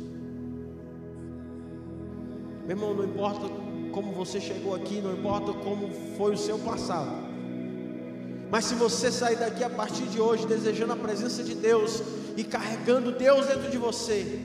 Meu 2.66 2.76
irmão, 2.76 2.96
não 2.96 3.04
importa 3.04 3.48
como 3.96 4.12
você 4.12 4.42
chegou 4.42 4.76
aqui, 4.76 5.00
não 5.00 5.14
importa 5.14 5.54
como 5.54 5.90
foi 6.18 6.34
o 6.34 6.38
seu 6.38 6.60
passado. 6.60 7.16
Mas 8.52 8.66
se 8.66 8.76
você 8.76 9.10
sair 9.10 9.38
daqui 9.38 9.64
a 9.64 9.70
partir 9.70 10.04
de 10.08 10.20
hoje 10.20 10.46
desejando 10.46 10.92
a 10.92 10.98
presença 10.98 11.42
de 11.42 11.56
Deus 11.56 12.04
e 12.36 12.44
carregando 12.44 13.14
Deus 13.14 13.48
dentro 13.48 13.72
de 13.72 13.78
você, 13.78 14.42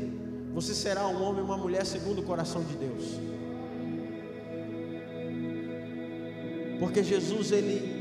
você 0.54 0.72
será 0.72 1.08
um 1.08 1.20
homem 1.20 1.42
uma 1.42 1.56
mulher 1.56 1.84
segundo 1.84 2.20
o 2.20 2.22
coração 2.22 2.62
de 2.62 2.76
Deus. 2.76 3.04
Porque 6.78 7.02
Jesus 7.02 7.50
ele 7.50 7.98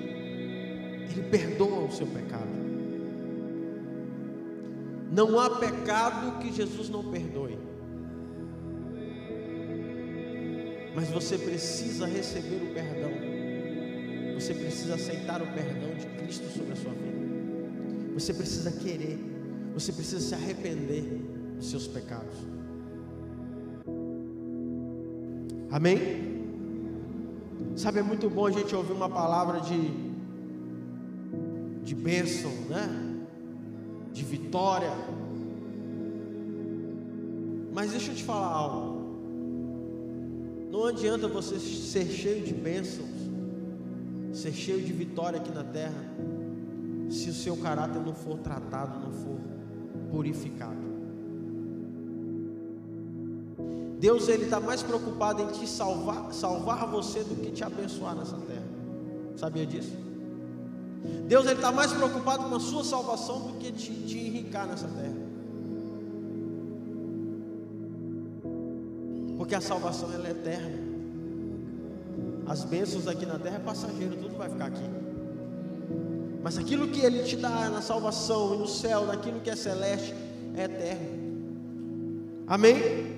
ele 1.09 1.23
perdoa 1.31 1.85
o 1.85 1.91
seu 1.91 2.05
pecado. 2.05 2.59
Não 5.11 5.39
há 5.39 5.49
pecado 5.49 6.37
que 6.39 6.53
Jesus 6.53 6.89
não 6.89 7.03
perdoe. 7.09 7.68
Mas 10.95 11.09
você 11.09 11.37
precisa 11.37 12.05
receber 12.05 12.57
o 12.63 12.73
perdão. 12.73 13.11
Você 14.35 14.53
precisa 14.53 14.95
aceitar 14.95 15.41
o 15.41 15.47
perdão 15.47 15.93
de 15.95 16.05
Cristo 16.21 16.47
sobre 16.49 16.73
a 16.73 16.75
sua 16.75 16.91
vida. 16.91 18.13
Você 18.13 18.33
precisa 18.33 18.71
querer. 18.71 19.19
Você 19.73 19.91
precisa 19.91 20.19
se 20.19 20.33
arrepender 20.33 21.03
dos 21.57 21.69
seus 21.69 21.87
pecados. 21.87 22.35
Amém? 25.71 26.29
Sabe, 27.75 27.99
é 27.99 28.03
muito 28.03 28.29
bom 28.29 28.47
a 28.47 28.51
gente 28.51 28.75
ouvir 28.75 28.93
uma 28.93 29.09
palavra 29.09 29.61
de, 29.61 29.91
de 31.83 31.95
bênção, 31.95 32.51
né? 32.67 32.87
De 34.11 34.23
vitória. 34.23 34.91
Mas 37.71 37.91
deixa 37.91 38.11
eu 38.11 38.15
te 38.15 38.23
falar 38.23 38.47
algo. 38.47 38.88
Não 40.69 40.85
adianta 40.85 41.27
você 41.27 41.59
ser 41.59 42.05
cheio 42.05 42.43
de 42.43 42.53
bênçãos, 42.53 43.09
ser 44.33 44.53
cheio 44.53 44.81
de 44.81 44.93
vitória 44.93 45.39
aqui 45.39 45.51
na 45.51 45.63
terra, 45.63 46.05
se 47.09 47.29
o 47.29 47.33
seu 47.33 47.57
caráter 47.57 47.99
não 47.99 48.13
for 48.13 48.37
tratado, 48.37 48.99
não 48.99 49.11
for 49.11 49.39
purificado. 50.11 50.89
Deus 53.99 54.29
ele 54.29 54.45
está 54.45 54.59
mais 54.59 54.81
preocupado 54.81 55.41
em 55.41 55.47
te 55.47 55.67
salvar, 55.67 56.31
salvar 56.31 56.87
você 56.87 57.21
do 57.23 57.35
que 57.35 57.51
te 57.51 57.63
abençoar 57.63 58.15
nessa 58.15 58.37
terra. 58.37 58.67
Sabia 59.35 59.65
disso? 59.65 59.91
Deus 61.27 61.45
ele 61.45 61.55
está 61.55 61.71
mais 61.71 61.91
preocupado 61.91 62.47
com 62.47 62.55
a 62.55 62.59
sua 62.59 62.83
salvação 62.83 63.41
do 63.41 63.53
que 63.57 63.71
te, 63.71 63.91
te 63.91 64.17
enricar 64.17 64.67
nessa 64.67 64.87
terra. 64.87 65.18
Porque 69.49 69.55
a 69.55 69.61
salvação 69.61 70.13
ela 70.13 70.27
é 70.27 70.31
eterna. 70.31 70.77
As 72.45 72.63
bênçãos 72.63 73.07
aqui 73.07 73.25
na 73.25 73.39
terra 73.39 73.55
é 73.55 73.59
passageiro, 73.59 74.15
tudo 74.15 74.37
vai 74.37 74.47
ficar 74.47 74.67
aqui. 74.67 74.87
Mas 76.43 76.55
aquilo 76.55 76.87
que 76.89 76.99
Ele 76.99 77.23
te 77.23 77.35
dá 77.35 77.67
na 77.67 77.81
salvação 77.81 78.53
e 78.53 78.57
no 78.59 78.67
céu, 78.67 79.07
naquilo 79.07 79.39
que 79.39 79.49
é 79.49 79.55
celeste, 79.55 80.13
é 80.55 80.65
eterno. 80.65 82.43
Amém? 82.45 83.17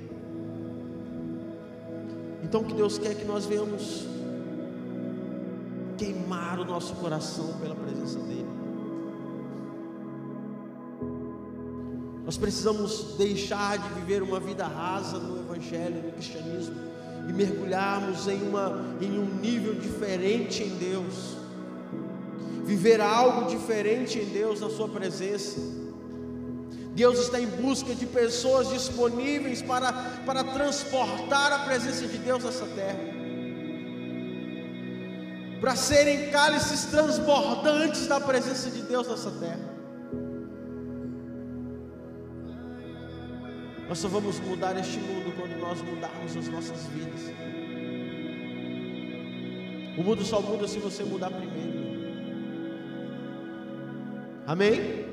Então 2.45 2.63
que 2.63 2.75
Deus 2.75 2.97
quer 2.97 3.13
que 3.13 3.25
nós 3.25 3.45
venhamos 3.45 4.05
queimar 5.97 6.61
o 6.61 6.63
nosso 6.63 6.95
coração 6.95 7.57
pela 7.59 7.75
presença 7.75 8.19
dEle. 8.19 8.47
Nós 12.23 12.37
precisamos 12.37 13.15
deixar 13.17 13.77
de 13.77 13.89
viver 13.95 14.23
uma 14.23 14.39
vida 14.39 14.65
rasa 14.65 15.19
no 15.19 15.40
Evangelho, 15.61 16.03
no 16.03 16.11
cristianismo, 16.13 16.75
e 17.29 17.33
mergulharmos 17.33 18.27
em, 18.27 18.41
uma, 18.41 18.95
em 18.99 19.19
um 19.19 19.25
nível 19.25 19.75
diferente 19.75 20.63
em 20.63 20.69
Deus, 20.69 21.37
viver 22.65 22.99
algo 22.99 23.47
diferente 23.47 24.17
em 24.17 24.25
Deus, 24.25 24.59
na 24.59 24.69
Sua 24.69 24.89
presença. 24.89 25.59
Deus 26.95 27.19
está 27.19 27.39
em 27.39 27.45
busca 27.45 27.93
de 27.93 28.05
pessoas 28.05 28.69
disponíveis 28.69 29.61
para, 29.61 29.93
para 30.25 30.43
transportar 30.43 31.53
a 31.53 31.59
presença 31.59 32.07
de 32.07 32.17
Deus 32.17 32.43
nessa 32.43 32.65
terra, 32.65 32.99
para 35.61 35.75
serem 35.75 36.31
cálices 36.31 36.85
transbordantes 36.85 38.07
da 38.07 38.19
presença 38.19 38.69
de 38.71 38.81
Deus 38.81 39.07
nessa 39.07 39.29
terra. 39.31 39.70
Nós 43.91 43.99
só 43.99 44.07
vamos 44.07 44.39
mudar 44.39 44.79
este 44.79 44.99
mundo 44.99 45.35
quando 45.35 45.59
nós 45.59 45.81
mudarmos 45.81 46.37
as 46.37 46.47
nossas 46.47 46.85
vidas. 46.85 47.23
O 49.97 50.01
mundo 50.01 50.23
só 50.23 50.41
muda 50.41 50.65
se 50.65 50.79
você 50.79 51.03
mudar 51.03 51.29
primeiro. 51.29 51.77
Amém? 54.47 55.05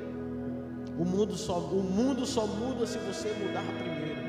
O 0.96 1.04
mundo 1.04 1.36
só, 1.36 1.58
o 1.58 1.82
mundo 1.82 2.24
só 2.24 2.46
muda 2.46 2.86
se 2.86 2.98
você 2.98 3.34
mudar 3.40 3.64
primeiro. 3.64 4.20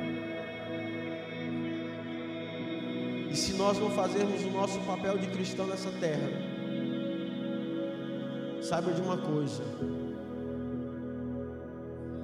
E 3.29 3.35
se 3.35 3.53
nós 3.53 3.77
não 3.77 3.91
fazermos 3.91 4.43
o 4.45 4.49
nosso 4.49 4.79
papel 4.79 5.19
de 5.19 5.27
cristão 5.27 5.67
nessa 5.67 5.91
terra, 5.91 6.27
saiba 8.63 8.93
de 8.93 9.01
uma 9.01 9.15
coisa: 9.15 9.61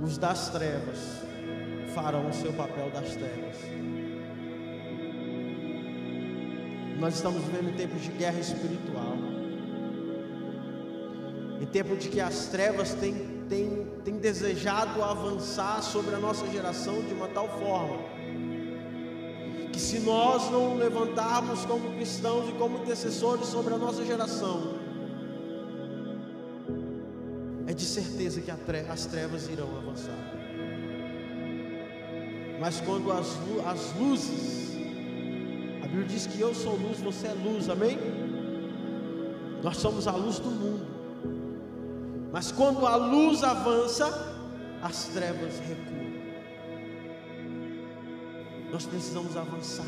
os 0.04 0.18
das 0.18 0.50
trevas 0.50 1.24
farão 1.96 2.30
o 2.30 2.34
seu 2.34 2.52
papel 2.52 2.90
das 2.92 3.16
trevas. 3.16 3.56
Nós 7.00 7.16
estamos 7.16 7.42
vivendo 7.44 7.70
em 7.70 7.74
tempos 7.74 8.02
de 8.02 8.12
guerra 8.12 8.40
espiritual. 8.40 9.16
Em 11.62 11.66
tempo 11.66 11.96
de 11.96 12.10
que 12.10 12.20
as 12.20 12.48
trevas 12.48 12.94
têm, 12.96 13.14
têm, 13.48 13.88
têm 14.04 14.18
desejado 14.18 15.02
avançar 15.02 15.82
sobre 15.82 16.14
a 16.14 16.20
nossa 16.20 16.46
geração 16.48 17.02
de 17.02 17.14
uma 17.14 17.30
tal 17.30 17.48
forma 17.48 18.14
que 19.72 19.80
se 19.82 20.00
nós 20.00 20.50
não 20.50 20.78
levantarmos 20.78 21.66
como 21.66 21.94
cristãos 21.96 22.48
e 22.48 22.54
como 22.54 22.78
intercessores 22.78 23.48
sobre 23.48 23.74
a 23.74 23.78
nossa 23.78 24.06
geração, 24.06 24.76
é 27.68 27.74
de 27.74 27.84
certeza 27.84 28.40
que 28.40 28.50
as 28.50 29.06
trevas 29.06 29.50
irão 29.50 29.68
avançar. 29.78 30.55
Mas 32.60 32.80
quando 32.82 33.12
as, 33.12 33.28
as 33.66 33.96
luzes, 34.00 34.76
a 35.84 35.88
Bíblia 35.88 36.08
diz 36.08 36.26
que 36.26 36.40
eu 36.40 36.54
sou 36.54 36.76
luz, 36.76 37.00
você 37.00 37.28
é 37.28 37.34
luz, 37.34 37.70
amém? 37.70 37.98
Nós 39.62 39.78
somos 39.78 40.08
a 40.08 40.12
luz 40.12 40.40
do 40.40 40.50
mundo. 40.50 40.86
Mas 42.32 42.52
quando 42.52 42.86
a 42.86 42.96
luz 42.96 43.44
avança, 43.44 44.08
as 44.82 45.06
trevas 45.06 45.58
recuam. 45.60 46.06
Nós 48.72 48.86
precisamos 48.86 49.38
avançar. 49.38 49.86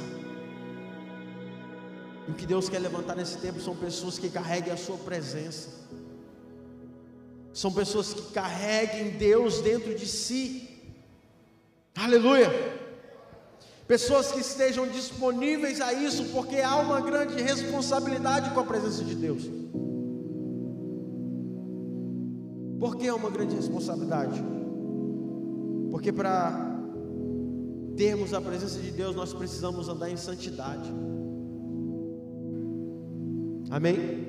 E 2.28 2.32
o 2.32 2.34
que 2.34 2.46
Deus 2.46 2.68
quer 2.70 2.80
levantar 2.80 3.16
nesse 3.16 3.38
tempo 3.38 3.60
são 3.60 3.76
pessoas 3.76 4.18
que 4.20 4.30
carreguem 4.30 4.74
a 4.74 4.78
sua 4.78 4.98
presença. 4.98 5.70
São 7.54 7.72
pessoas 7.72 8.14
que 8.14 8.34
carreguem 8.34 9.12
Deus 9.12 9.62
dentro 9.62 9.96
de 9.96 10.06
si. 10.06 10.67
Aleluia. 11.98 12.48
Pessoas 13.88 14.32
que 14.32 14.40
estejam 14.40 14.88
disponíveis 14.88 15.82
a 15.82 15.94
isso, 15.94 16.26
porque 16.26 16.58
há 16.58 16.76
uma 16.76 17.02
grande 17.02 17.42
responsabilidade 17.42 18.52
com 18.52 18.60
a 18.60 18.64
presença 18.64 19.04
de 19.04 19.16
Deus. 19.16 19.50
Por 22.80 22.96
que 22.98 23.08
é 23.08 23.14
uma 23.14 23.32
grande 23.32 23.56
responsabilidade? 23.56 24.40
Porque 25.90 26.14
para 26.14 26.78
termos 27.96 28.32
a 28.32 28.42
presença 28.42 28.80
de 28.80 28.92
Deus, 28.92 29.16
nós 29.16 29.34
precisamos 29.34 29.90
andar 29.90 30.12
em 30.12 30.18
santidade. 30.18 30.88
Amém? 33.72 34.28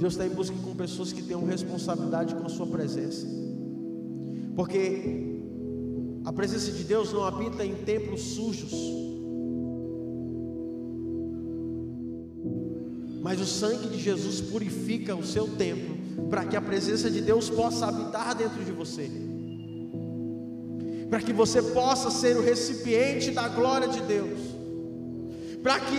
Deus 0.00 0.14
está 0.14 0.26
em 0.26 0.30
busca 0.30 0.56
com 0.64 0.74
pessoas 0.74 1.12
que 1.12 1.22
tenham 1.22 1.44
responsabilidade 1.44 2.34
com 2.34 2.44
a 2.44 2.48
sua 2.48 2.66
presença. 2.66 3.26
Porque 4.56 5.35
a 6.26 6.32
presença 6.32 6.72
de 6.72 6.82
Deus 6.82 7.12
não 7.12 7.24
habita 7.24 7.64
em 7.64 7.76
templos 7.76 8.20
sujos. 8.20 8.72
Mas 13.22 13.40
o 13.40 13.46
sangue 13.46 13.86
de 13.86 14.02
Jesus 14.02 14.40
purifica 14.40 15.14
o 15.14 15.24
seu 15.24 15.46
templo 15.46 15.96
para 16.28 16.44
que 16.44 16.56
a 16.56 16.60
presença 16.60 17.08
de 17.08 17.20
Deus 17.20 17.48
possa 17.48 17.86
habitar 17.86 18.34
dentro 18.34 18.64
de 18.64 18.72
você. 18.72 19.08
Para 21.08 21.20
que 21.20 21.32
você 21.32 21.62
possa 21.62 22.10
ser 22.10 22.36
o 22.36 22.42
recipiente 22.42 23.30
da 23.30 23.46
glória 23.48 23.86
de 23.86 24.00
Deus. 24.02 24.40
Para 25.62 25.78
que 25.78 25.98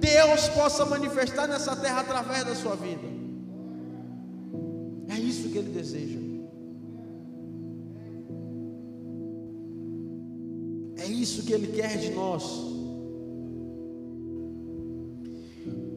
Deus 0.00 0.48
possa 0.48 0.86
manifestar 0.86 1.46
nessa 1.46 1.76
terra 1.76 2.00
através 2.00 2.44
da 2.44 2.54
sua 2.54 2.76
vida. 2.76 3.06
É 5.10 5.18
isso 5.18 5.50
que 5.50 5.58
ele 5.58 5.70
deseja. 5.70 6.25
Isso 11.26 11.42
que 11.42 11.52
Ele 11.52 11.66
quer 11.66 11.98
de 11.98 12.10
nós. 12.10 12.44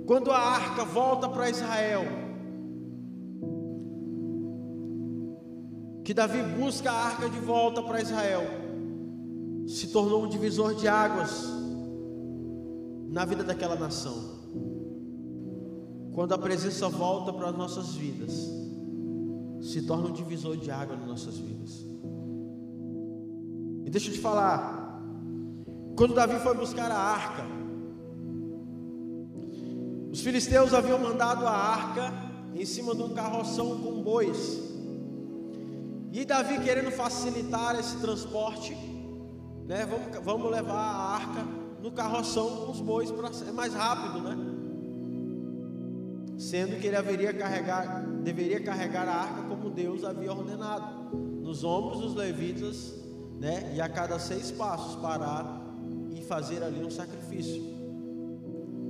Quando 0.06 0.32
a 0.32 0.40
arca 0.40 0.84
volta 0.84 1.30
para 1.30 1.50
Israel, 1.50 2.04
que 6.04 6.14
Davi 6.16 6.42
busca 6.60 6.92
a 6.92 7.06
arca 7.10 7.30
de 7.30 7.40
volta 7.40 7.84
para 7.84 8.02
Israel, 8.02 8.42
se 9.68 9.90
tornou 9.90 10.24
um 10.24 10.28
divisor 10.28 10.74
de 10.74 10.88
águas 10.88 11.46
na 13.08 13.24
vida 13.24 13.44
daquela 13.44 13.76
nação. 13.76 14.18
Quando 16.12 16.34
a 16.34 16.40
presença 16.40 16.90
volta 16.90 17.32
para 17.32 17.50
as 17.50 17.56
nossas 17.56 17.94
vidas, 17.94 18.50
se 19.62 19.84
torna 19.84 20.08
um 20.08 20.12
divisor 20.12 20.58
de 20.58 20.72
água 20.72 20.96
nas 20.96 21.08
nossas 21.08 21.38
vidas. 21.38 21.86
E 23.86 23.90
deixa 23.92 24.10
eu 24.10 24.14
te 24.14 24.20
falar, 24.20 24.79
quando 26.00 26.14
Davi 26.14 26.40
foi 26.40 26.56
buscar 26.56 26.90
a 26.90 26.98
arca, 26.98 27.44
os 30.10 30.22
filisteus 30.22 30.74
haviam 30.74 30.98
mandado 30.98 31.46
a 31.46 31.52
arca 31.52 32.14
em 32.56 32.66
cima 32.66 32.96
de 32.96 33.04
um 33.04 33.10
carroção 33.10 33.82
com 33.82 34.02
bois. 34.02 34.62
E 36.14 36.24
Davi 36.24 36.58
querendo 36.62 36.90
facilitar 36.90 37.78
esse 37.78 37.98
transporte, 37.98 38.74
né? 39.68 39.86
Vamos, 39.86 40.24
vamos 40.24 40.50
levar 40.50 40.74
a 40.74 41.16
arca 41.16 41.46
no 41.82 41.92
carroção 41.92 42.50
com 42.66 42.72
os 42.72 42.80
bois 42.80 43.12
para 43.12 43.30
é 43.46 43.52
mais 43.52 43.74
rápido, 43.74 44.22
né? 44.22 44.38
Sendo 46.38 46.80
que 46.80 46.88
ele 46.88 46.96
haveria 46.96 47.34
carregar, 47.34 48.06
deveria 48.24 48.64
carregar 48.64 49.06
a 49.06 49.16
arca 49.16 49.42
como 49.50 49.70
Deus 49.70 50.06
havia 50.06 50.32
ordenado, 50.32 51.14
nos 51.14 51.66
ombros 51.66 52.00
dos 52.00 52.16
levitas, 52.16 52.94
né? 53.38 53.74
E 53.76 53.82
a 53.82 53.90
cada 53.90 54.18
seis 54.18 54.50
passos 54.50 54.96
parar 54.96 55.68
fazer 56.30 56.64
ali 56.64 56.84
um 56.84 56.90
sacrifício. 56.90 57.62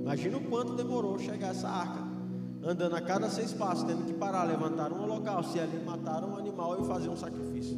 Imagina 0.00 0.36
o 0.36 0.44
quanto 0.44 0.74
demorou 0.74 1.18
chegar 1.18 1.50
essa 1.50 1.68
arca, 1.68 2.02
andando 2.62 2.94
a 2.94 3.00
cada 3.00 3.28
seis 3.30 3.52
passos, 3.52 3.84
tendo 3.84 4.04
que 4.04 4.12
parar, 4.12 4.44
levantar 4.44 4.92
um 4.92 5.02
holocausto, 5.02 5.56
e 5.56 5.60
ali 5.60 5.78
matar 5.84 6.24
um 6.24 6.36
animal 6.36 6.82
e 6.82 6.86
fazer 6.86 7.08
um 7.08 7.16
sacrifício. 7.16 7.76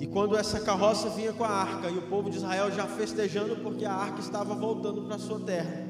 E 0.00 0.06
quando 0.06 0.36
essa 0.36 0.60
carroça 0.60 1.08
vinha 1.10 1.32
com 1.32 1.44
a 1.44 1.48
arca 1.48 1.88
e 1.88 1.96
o 1.96 2.02
povo 2.02 2.28
de 2.28 2.36
Israel 2.36 2.70
já 2.72 2.86
festejando 2.86 3.56
porque 3.56 3.84
a 3.84 3.92
arca 3.92 4.20
estava 4.20 4.54
voltando 4.54 5.02
para 5.02 5.18
sua 5.18 5.38
terra, 5.40 5.86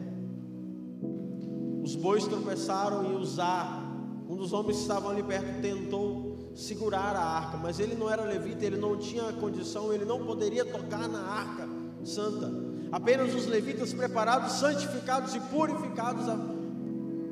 os 1.82 1.96
bois 1.96 2.26
tropeçaram 2.26 3.04
em 3.06 3.16
usar. 3.16 3.90
Um 4.28 4.36
dos 4.36 4.52
homens 4.52 4.76
que 4.76 4.82
estavam 4.82 5.10
ali 5.10 5.22
perto 5.22 5.60
tentou 5.60 6.31
segurar 6.54 7.16
a 7.16 7.22
arca, 7.22 7.56
mas 7.56 7.80
ele 7.80 7.94
não 7.94 8.10
era 8.10 8.22
levita, 8.22 8.64
ele 8.64 8.76
não 8.76 8.96
tinha 8.96 9.32
condição, 9.32 9.92
ele 9.92 10.04
não 10.04 10.24
poderia 10.24 10.64
tocar 10.64 11.08
na 11.08 11.20
arca 11.20 11.68
santa. 12.04 12.52
Apenas 12.90 13.34
os 13.34 13.46
levitas 13.46 13.92
preparados, 13.92 14.52
santificados 14.52 15.34
e 15.34 15.40
purificados 15.40 16.26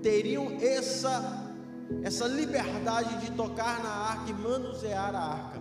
teriam 0.02 0.56
essa 0.60 1.46
essa 2.04 2.26
liberdade 2.28 3.20
de 3.20 3.32
tocar 3.32 3.82
na 3.82 3.90
arca 3.90 4.30
e 4.30 4.32
manusear 4.32 5.12
a 5.12 5.18
arca. 5.18 5.60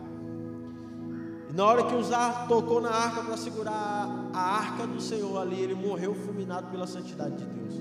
E 1.50 1.54
na 1.54 1.66
hora 1.66 1.84
que 1.86 1.96
Uzar 1.96 2.48
tocou 2.48 2.80
na 2.80 2.92
arca 2.92 3.24
para 3.24 3.36
segurar 3.36 4.30
a 4.32 4.40
arca 4.40 4.86
do 4.86 5.02
Senhor 5.02 5.42
ali, 5.42 5.60
ele 5.60 5.74
morreu 5.74 6.14
fulminado 6.14 6.70
pela 6.70 6.86
santidade 6.86 7.36
de 7.36 7.46
Deus. 7.46 7.74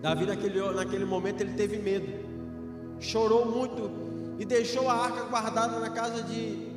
Davi 0.00 0.24
naquele, 0.24 0.58
naquele 0.72 1.04
momento 1.04 1.42
ele 1.42 1.52
teve 1.52 1.76
medo 1.76 2.31
chorou 3.02 3.44
muito 3.44 3.90
e 4.38 4.44
deixou 4.44 4.88
a 4.88 4.94
arca 4.94 5.24
guardada 5.24 5.78
na 5.78 5.90
casa 5.90 6.22
de, 6.22 6.70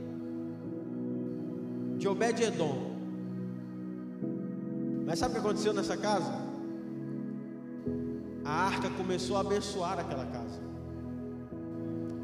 de 1.97 2.07
Obed-Edom. 2.07 2.95
Mas 5.05 5.19
sabe 5.19 5.31
o 5.31 5.35
que 5.35 5.47
aconteceu 5.47 5.73
nessa 5.73 5.95
casa? 5.95 6.33
A 8.43 8.65
arca 8.65 8.89
começou 8.89 9.37
a 9.37 9.41
abençoar 9.41 9.99
aquela 9.99 10.25
casa. 10.25 10.59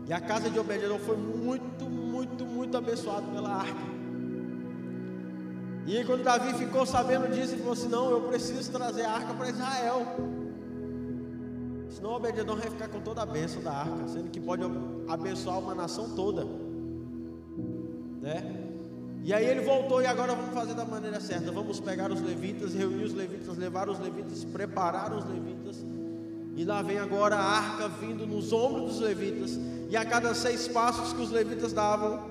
E 0.08 0.14
a 0.14 0.20
casa 0.20 0.50
de 0.50 0.60
Obed-Edom 0.60 1.00
foi 1.00 1.16
muito, 1.16 1.86
muito, 1.86 2.46
muito 2.46 2.76
abençoada 2.78 3.26
pela 3.28 3.50
arca. 3.50 3.92
E 5.86 5.98
aí, 5.98 6.06
quando 6.06 6.24
Davi 6.24 6.54
ficou 6.54 6.86
sabendo 6.86 7.28
disso, 7.34 7.54
ele 7.54 7.62
falou 7.62 7.74
assim: 7.74 7.88
Não, 7.88 8.12
eu 8.12 8.22
preciso 8.22 8.72
trazer 8.72 9.04
a 9.04 9.12
arca 9.12 9.34
para 9.34 9.50
Israel. 9.50 10.06
Senão 11.92 12.12
Obed-Edom 12.14 12.56
vai 12.56 12.70
ficar 12.70 12.88
com 12.88 13.02
toda 13.02 13.22
a 13.22 13.26
bênção 13.26 13.62
da 13.62 13.74
arca, 13.74 14.08
sendo 14.08 14.30
que 14.30 14.40
pode 14.40 14.64
abençoar 15.10 15.60
uma 15.60 15.76
nação 15.76 16.16
toda. 16.16 16.46
Né? 18.22 18.70
E 19.24 19.34
aí 19.34 19.46
ele 19.46 19.62
voltou 19.62 20.02
e 20.02 20.06
agora 20.06 20.34
vamos 20.34 20.54
fazer 20.54 20.74
da 20.74 20.86
maneira 20.86 21.20
certa. 21.20 21.52
Vamos 21.52 21.82
pegar 21.82 22.10
os 22.10 22.22
levitas, 22.22 22.74
reunir 22.74 23.04
os 23.04 23.14
levitas, 23.14 23.58
levar 23.58 23.90
os 23.90 24.00
levitas, 24.00 24.46
preparar 24.46 25.14
os 25.14 25.26
levitas. 25.26 25.86
E 26.56 26.64
lá 26.64 26.82
vem 26.82 26.98
agora 26.98 27.36
a 27.36 27.44
arca 27.44 27.90
vindo 27.90 28.26
nos 28.26 28.54
ombros 28.54 28.86
dos 28.86 29.00
levitas. 29.02 29.60
E 29.90 29.98
a 29.98 30.06
cada 30.06 30.34
seis 30.34 30.70
passos 30.70 31.12
que 31.12 31.22
os 31.22 31.30
levitas 31.30 31.74
davam, 31.74 32.24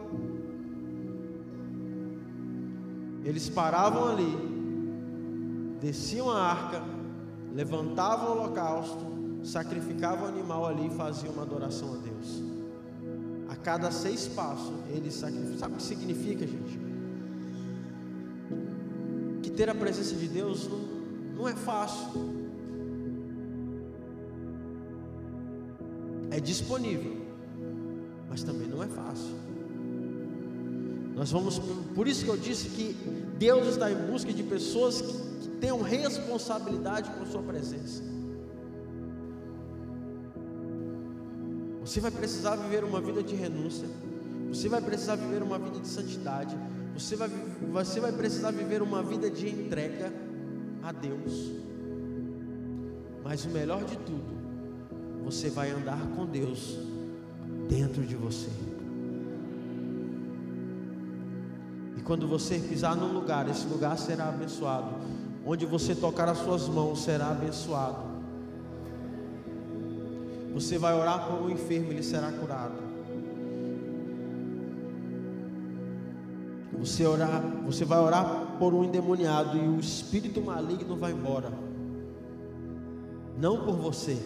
eles 3.25 3.51
paravam 3.51 4.09
ali, 4.09 4.37
desciam 5.81 6.31
a 6.31 6.41
arca, 6.41 6.83
levantavam 7.53 8.31
o 8.31 8.33
holocausto 8.33 9.20
sacrificava 9.43 10.25
o 10.25 10.29
animal 10.29 10.67
ali 10.67 10.87
e 10.87 10.91
fazia 10.91 11.31
uma 11.31 11.43
adoração 11.43 11.95
a 11.95 11.97
Deus. 11.97 12.43
A 13.49 13.57
cada 13.57 13.91
seis 13.91 14.29
passos, 14.29 14.73
ele 14.91 15.11
sacrificava. 15.11 15.59
Sabe 15.59 15.75
o 15.75 15.77
que 15.79 15.83
significa, 15.83 16.47
gente? 16.47 16.79
Que 19.43 19.51
ter 19.51 19.69
a 19.69 19.75
presença 19.75 20.15
de 20.15 20.29
Deus 20.29 20.69
não, 20.69 20.79
não 21.37 21.49
é 21.49 21.55
fácil. 21.55 22.41
É 26.31 26.39
disponível, 26.39 27.17
mas 28.29 28.43
também 28.45 28.69
não 28.69 28.83
é 28.83 28.87
fácil. 28.87 29.35
Nós 31.17 31.33
vamos, 31.33 31.61
por 31.95 32.07
isso 32.07 32.25
que 32.25 32.31
eu 32.31 32.37
disse 32.37 32.69
que 32.69 32.97
Deus 33.37 33.67
está 33.67 33.91
em 33.91 33.97
busca 34.07 34.33
de 34.33 34.43
pessoas 34.45 35.03
que, 35.03 35.13
que 35.13 35.49
tenham 35.61 35.83
responsabilidade 35.83 37.11
com 37.11 37.25
a 37.25 37.27
sua 37.27 37.43
presença. 37.43 38.03
Você 41.91 41.99
vai 41.99 42.13
precisar 42.13 42.55
viver 42.55 42.85
uma 42.85 43.01
vida 43.01 43.21
de 43.21 43.35
renúncia. 43.35 43.89
Você 44.49 44.69
vai 44.69 44.81
precisar 44.81 45.17
viver 45.17 45.43
uma 45.43 45.59
vida 45.59 45.81
de 45.81 45.89
santidade. 45.89 46.57
Você 46.95 47.17
vai, 47.17 47.29
você 47.73 47.99
vai 47.99 48.13
precisar 48.13 48.53
viver 48.53 48.81
uma 48.81 49.03
vida 49.03 49.29
de 49.29 49.49
entrega 49.49 50.13
a 50.85 50.93
Deus. 50.93 51.51
Mas 53.25 53.45
o 53.45 53.49
melhor 53.49 53.83
de 53.83 53.97
tudo, 53.97 54.23
você 55.25 55.51
vai 55.51 55.73
andar 55.73 55.99
com 56.15 56.27
Deus 56.27 56.79
dentro 57.69 58.07
de 58.07 58.15
você. 58.15 58.51
E 61.99 62.03
quando 62.03 62.29
você 62.29 62.61
pisar 62.61 62.95
num 62.95 63.13
lugar, 63.13 63.51
esse 63.51 63.67
lugar 63.67 63.99
será 63.99 64.29
abençoado. 64.29 64.95
Onde 65.45 65.67
você 65.67 65.97
tocar 65.97 66.29
as 66.29 66.39
suas 66.39 66.69
mãos 66.69 67.03
será 67.03 67.33
abençoado. 67.33 68.10
Você 70.61 70.77
vai 70.77 70.95
orar 70.95 71.27
por 71.27 71.41
um 71.41 71.49
enfermo, 71.49 71.91
ele 71.91 72.03
será 72.03 72.31
curado. 72.31 72.75
Você 76.79 77.07
orar, 77.07 77.43
você 77.65 77.87
vai 77.87 77.99
orar 77.99 78.59
por 78.59 78.75
um 78.75 78.85
endemoniado 78.85 79.57
e 79.57 79.61
o 79.61 79.81
espírito 79.81 80.43
maligno 80.43 80.97
vai 80.97 81.13
embora. 81.13 81.51
Não 83.39 83.65
por 83.65 83.75
você, 83.75 84.19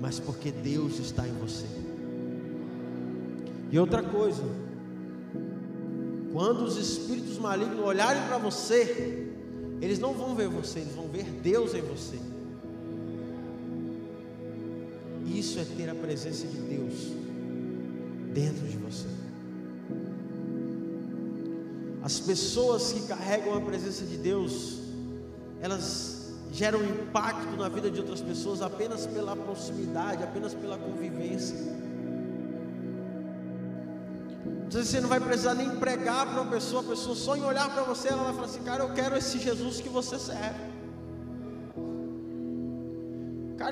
mas 0.00 0.18
porque 0.18 0.50
Deus 0.50 0.98
está 0.98 1.26
em 1.28 1.32
você. 1.34 1.66
E 3.70 3.78
outra 3.78 4.02
coisa, 4.02 4.42
quando 6.32 6.64
os 6.64 6.76
espíritos 6.76 7.38
malignos 7.38 7.78
olharem 7.78 8.22
para 8.26 8.38
você, 8.38 9.28
eles 9.80 10.00
não 10.00 10.12
vão 10.12 10.34
ver 10.34 10.48
você, 10.48 10.80
eles 10.80 10.94
vão 10.94 11.06
ver 11.06 11.24
Deus 11.24 11.72
em 11.72 11.82
você. 11.82 12.18
Isso 15.56 15.72
é 15.72 15.76
ter 15.76 15.88
a 15.88 15.94
presença 15.94 16.46
de 16.46 16.58
Deus 16.58 16.92
dentro 18.34 18.68
de 18.68 18.76
você. 18.76 19.06
As 22.02 22.20
pessoas 22.20 22.92
que 22.92 23.06
carregam 23.06 23.56
a 23.56 23.60
presença 23.62 24.04
de 24.04 24.18
Deus, 24.18 24.80
elas 25.62 26.34
geram 26.52 26.84
impacto 26.84 27.56
na 27.56 27.70
vida 27.70 27.90
de 27.90 27.98
outras 28.00 28.20
pessoas 28.20 28.60
apenas 28.60 29.06
pela 29.06 29.34
proximidade, 29.34 30.22
apenas 30.22 30.52
pela 30.52 30.76
convivência. 30.76 31.56
Você 34.70 35.00
não 35.00 35.08
vai 35.08 35.20
precisar 35.20 35.54
nem 35.54 35.70
pregar 35.76 36.26
para 36.26 36.42
uma 36.42 36.50
pessoa, 36.50 36.82
a 36.82 36.84
pessoa 36.84 37.16
só 37.16 37.34
em 37.34 37.44
olhar 37.44 37.72
para 37.72 37.82
você, 37.82 38.08
ela 38.08 38.24
vai 38.24 38.34
falar 38.34 38.46
assim: 38.46 38.62
Cara, 38.62 38.84
eu 38.84 38.92
quero 38.92 39.16
esse 39.16 39.38
Jesus 39.38 39.80
que 39.80 39.88
você 39.88 40.18
serve. 40.18 40.75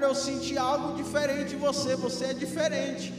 Eu 0.04 0.14
senti 0.14 0.56
algo 0.58 0.94
diferente 1.02 1.54
em 1.54 1.58
você, 1.58 1.96
você 1.96 2.26
é 2.26 2.34
diferente. 2.34 3.12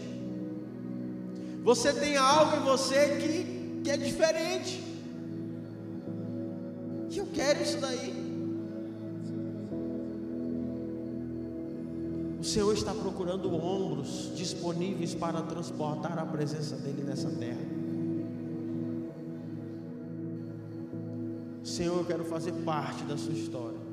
Você 1.63 1.91
tem 1.91 2.15
algo 2.15 2.57
em 2.57 2.63
você 2.71 2.99
que, 3.19 3.81
que 3.83 3.89
é 3.89 3.97
diferente. 3.97 4.83
Que 7.09 7.19
eu 7.19 7.27
quero 7.33 7.63
isso 7.63 7.79
daí. 7.79 8.13
O 12.39 12.43
Senhor 12.43 12.71
está 12.71 12.93
procurando 12.93 13.51
ombros 13.55 14.31
disponíveis 14.35 15.15
para 15.15 15.41
transportar 15.41 16.19
a 16.19 16.25
presença 16.25 16.75
dEle 16.75 17.01
nessa 17.01 17.29
terra. 17.31 17.65
Senhor, 21.63 21.97
eu 21.97 22.05
quero 22.05 22.23
fazer 22.25 22.51
parte 22.63 23.03
da 23.05 23.17
sua 23.17 23.33
história. 23.33 23.84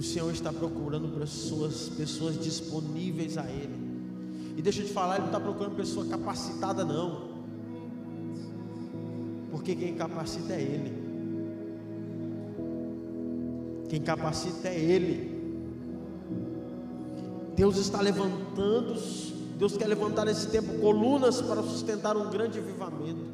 O 0.00 0.02
Senhor 0.02 0.32
está 0.32 0.50
procurando 0.50 1.08
pessoas, 1.08 1.90
pessoas 1.90 2.42
disponíveis 2.42 3.36
a 3.36 3.44
Ele. 3.44 3.78
E 4.56 4.62
deixa 4.62 4.80
eu 4.80 4.86
te 4.86 4.94
falar, 4.94 5.16
Ele 5.16 5.24
não 5.24 5.26
está 5.26 5.38
procurando 5.38 5.76
pessoa 5.76 6.06
capacitada, 6.06 6.86
não. 6.86 7.28
Porque 9.50 9.76
quem 9.76 9.94
capacita 9.96 10.54
é 10.54 10.62
Ele. 10.62 10.92
Quem 13.90 14.00
capacita 14.00 14.68
é 14.68 14.80
Ele. 14.80 15.38
Deus 17.54 17.76
está 17.76 18.00
levantando, 18.00 18.94
Deus 19.58 19.76
quer 19.76 19.86
levantar 19.86 20.24
nesse 20.24 20.46
tempo 20.46 20.78
colunas 20.80 21.42
para 21.42 21.62
sustentar 21.62 22.16
um 22.16 22.30
grande 22.30 22.58
avivamento. 22.58 23.26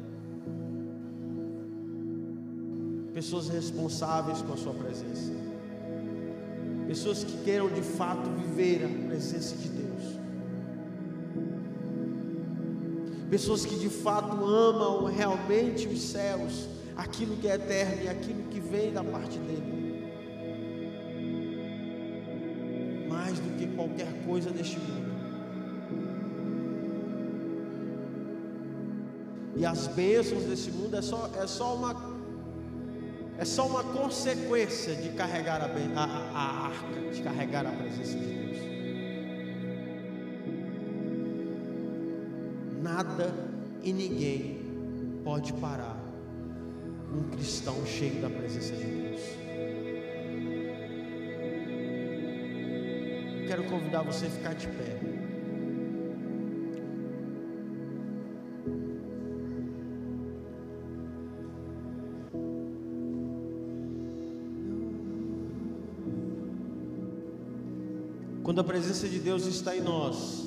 Pessoas 3.13 3.47
responsáveis 3.47 4.41
com 4.41 4.51
a 4.51 4.57
Sua 4.57 4.73
presença. 4.73 5.46
Pessoas 6.87 7.23
que 7.23 7.43
queiram 7.43 7.69
de 7.69 7.81
fato 7.81 8.29
viver 8.31 8.85
a 8.85 9.07
presença 9.07 9.55
de 9.55 9.69
Deus. 9.69 9.77
pessoas 13.29 13.65
que 13.65 13.75
de 13.75 13.89
fato 13.89 14.43
amam 14.45 15.05
realmente 15.05 15.87
os 15.87 16.01
céus, 16.01 16.67
aquilo 16.95 17.35
que 17.37 17.47
é 17.47 17.55
eterno 17.55 18.03
e 18.03 18.09
aquilo 18.09 18.43
que 18.43 18.59
vem 18.59 18.91
da 18.91 19.03
parte 19.03 19.37
dele, 19.37 20.07
mais 23.09 23.37
do 23.39 23.57
que 23.57 23.67
qualquer 23.75 24.11
coisa 24.25 24.49
neste 24.49 24.79
mundo. 24.79 25.07
E 29.55 29.65
as 29.65 29.87
bênçãos 29.87 30.43
desse 30.43 30.71
mundo 30.71 30.95
é 30.95 31.01
só, 31.01 31.29
é 31.41 31.47
só 31.47 31.75
uma 31.75 32.17
é 33.39 33.45
só 33.45 33.67
uma 33.67 33.83
consequência 33.83 34.95
de 34.95 35.09
carregar 35.09 35.61
a, 35.61 35.67
a, 36.01 36.26
a 36.39 36.67
arca, 36.67 37.11
de 37.13 37.21
carregar 37.21 37.65
a 37.65 37.71
presença 37.71 38.17
de 38.17 38.25
Deus. 38.25 38.37
nada 42.97 43.33
e 43.83 43.91
ninguém 43.91 44.59
pode 45.23 45.53
parar 45.53 45.97
um 47.13 47.29
cristão 47.29 47.85
cheio 47.85 48.21
da 48.21 48.29
presença 48.29 48.75
de 48.75 48.83
Deus. 48.83 49.21
Quero 53.47 53.63
convidar 53.65 54.01
você 54.01 54.25
a 54.25 54.29
ficar 54.29 54.53
de 54.53 54.67
pé. 54.67 55.16
Quando 68.57 68.69
a 68.69 68.73
presença 68.73 69.07
de 69.07 69.19
Deus 69.19 69.45
está 69.45 69.77
em 69.77 69.81
nós, 69.81 70.43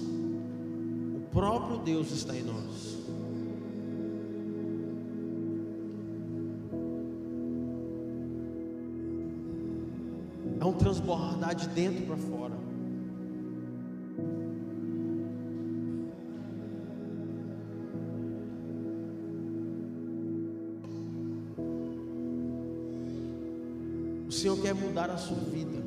próprio 1.31 1.79
Deus 1.79 2.11
está 2.11 2.35
em 2.35 2.43
nós. 2.43 2.99
É 10.59 10.65
um 10.65 10.73
transbordar 10.73 11.55
de 11.55 11.69
dentro 11.69 12.05
para 12.05 12.17
fora. 12.17 12.59
O 24.27 24.33
Senhor 24.33 24.61
quer 24.61 24.75
mudar 24.75 25.11
a 25.11 25.17
sua 25.17 25.37
vida. 25.37 25.80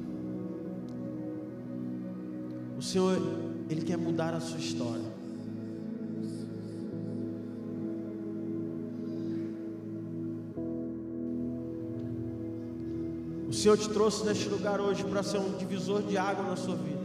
Senhor, 2.94 3.20
Ele 3.72 3.82
quer 3.82 3.98
mudar 3.98 4.36
a 4.36 4.40
sua 4.40 4.60
história. 4.60 5.14
Senhor 13.64 13.78
te 13.78 13.90
trouxe 13.90 14.26
neste 14.26 14.50
lugar 14.50 14.82
hoje 14.82 15.06
para 15.06 15.24
ser 15.24 15.38
um 15.38 15.58
divisor 15.58 16.04
de 16.04 16.18
água 16.18 16.44
na 16.44 16.56
sua 16.58 16.76
vida. 16.76 17.00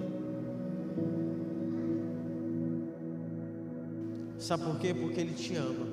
Sabe 4.38 4.64
por 4.64 4.78
quê? 4.80 4.92
Porque 4.92 5.20
Ele 5.20 5.34
te 5.34 5.54
ama. 5.54 5.86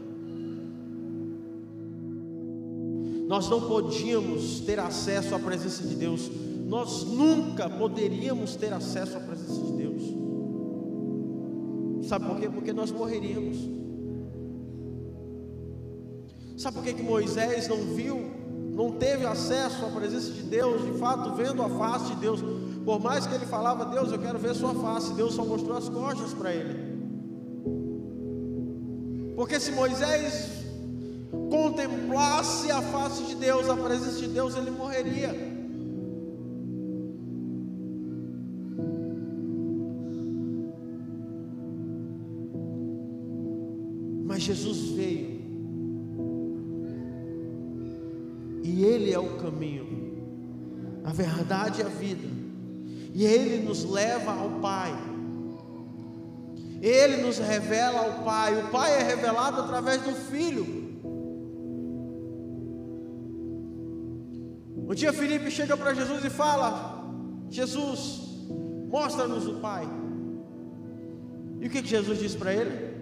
Nós 3.28 3.48
não 3.48 3.62
podíamos 3.62 4.60
ter 4.62 4.80
acesso 4.80 5.36
à 5.36 5.40
presença 5.40 5.84
de 5.84 5.96
Deus. 5.96 6.32
Nós 6.66 7.04
nunca 7.04 7.70
poderíamos 7.70 8.56
ter 8.56 8.74
acesso 8.74 9.18
à 9.18 9.20
presença. 9.20 9.35
Sabe 12.08 12.26
por 12.26 12.40
quê? 12.40 12.50
Porque 12.50 12.74
nós 12.74 12.92
morreríamos. 12.92 13.58
Sabe 16.58 16.76
por 16.76 16.84
que, 16.84 16.94
que 16.94 17.04
Moisés 17.04 17.68
não 17.68 17.78
viu 17.96 18.46
não 18.76 18.92
teve 18.92 19.26
acesso 19.26 19.86
à 19.86 19.90
presença 19.90 20.32
de 20.34 20.44
Deus, 20.44 20.84
de 20.84 21.00
fato, 21.00 21.34
vendo 21.34 21.64
a 21.64 21.70
face 21.70 22.14
de 22.14 22.16
Deus. 22.18 22.42
Por 22.84 23.00
mais 23.00 23.26
que 23.26 23.34
ele 23.34 23.46
falava, 23.46 23.86
Deus, 23.86 24.12
eu 24.12 24.20
quero 24.20 24.38
ver 24.38 24.54
sua 24.54 24.76
face, 24.76 25.14
Deus 25.14 25.34
só 25.34 25.46
mostrou 25.46 25.78
as 25.78 25.88
costas 25.88 26.34
para 26.34 26.54
ele. 26.54 26.94
Porque 29.34 29.62
se 29.62 29.72
Moisés 29.72 30.66
contemplasse 31.50 32.70
a 32.70 32.82
face 32.82 33.24
de 33.24 33.36
Deus, 33.36 33.70
a 33.70 33.78
presença 33.78 34.20
de 34.20 34.28
Deus, 34.28 34.58
ele 34.58 34.72
morreria. 34.72 35.55
Jesus 44.46 44.92
veio 44.92 45.36
Ele 48.86 49.12
é 49.12 49.20
o 49.20 49.38
caminho, 49.38 49.86
a 51.04 51.12
verdade 51.12 51.82
e 51.82 51.84
a 51.84 51.88
vida, 51.88 52.28
e 53.14 53.26
Ele 53.26 53.66
nos 53.66 53.84
leva 53.84 54.34
ao 54.34 54.60
Pai. 54.62 54.94
Ele 56.82 57.18
nos 57.18 57.40
revela 57.40 58.00
ao 58.00 58.24
Pai, 58.24 58.60
o 58.62 58.70
Pai 58.70 59.00
é 59.00 59.04
revelado 59.04 59.62
através 59.62 60.02
do 60.02 60.14
Filho. 60.14 60.86
Um 64.88 64.94
dia 64.94 65.12
Felipe 65.12 65.50
chega 65.50 65.76
para 65.76 65.94
Jesus 65.94 66.24
e 66.24 66.30
fala: 66.30 67.12
Jesus, 67.50 68.22
mostra-nos 68.88 69.48
o 69.48 69.56
Pai. 69.56 69.88
E 71.60 71.68
o 71.68 71.70
que 71.70 71.84
Jesus 71.84 72.20
diz 72.20 72.36
para 72.36 72.54
ele? 72.54 72.95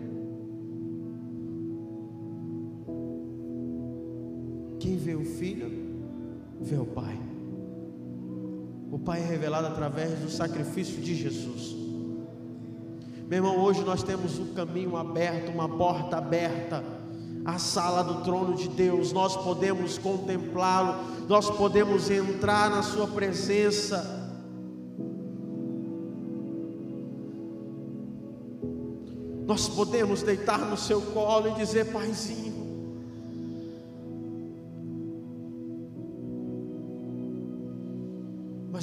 Vê 5.13 5.15
o 5.15 5.25
Filho, 5.25 5.71
vê 6.59 6.75
o 6.75 6.85
Pai. 6.85 7.19
O 8.91 8.97
Pai 8.97 9.21
é 9.21 9.25
revelado 9.25 9.67
através 9.67 10.17
do 10.19 10.29
sacrifício 10.29 11.01
de 11.01 11.15
Jesus. 11.15 11.75
Meu 13.27 13.37
irmão, 13.37 13.59
hoje 13.59 13.83
nós 13.83 14.03
temos 14.03 14.39
um 14.39 14.53
caminho 14.53 14.97
aberto, 14.97 15.51
uma 15.51 15.69
porta 15.69 16.17
aberta, 16.17 16.83
a 17.45 17.57
sala 17.59 18.03
do 18.03 18.23
trono 18.23 18.55
de 18.55 18.67
Deus. 18.69 19.11
Nós 19.11 19.35
podemos 19.37 19.97
contemplá-lo, 19.97 20.95
nós 21.27 21.49
podemos 21.49 22.09
entrar 22.09 22.69
na 22.69 22.81
Sua 22.81 23.07
presença. 23.07 24.21
Nós 29.45 29.67
podemos 29.67 30.23
deitar 30.23 30.59
no 30.59 30.77
seu 30.77 31.01
colo 31.01 31.49
e 31.49 31.53
dizer: 31.53 31.91
Paizinho, 31.91 32.52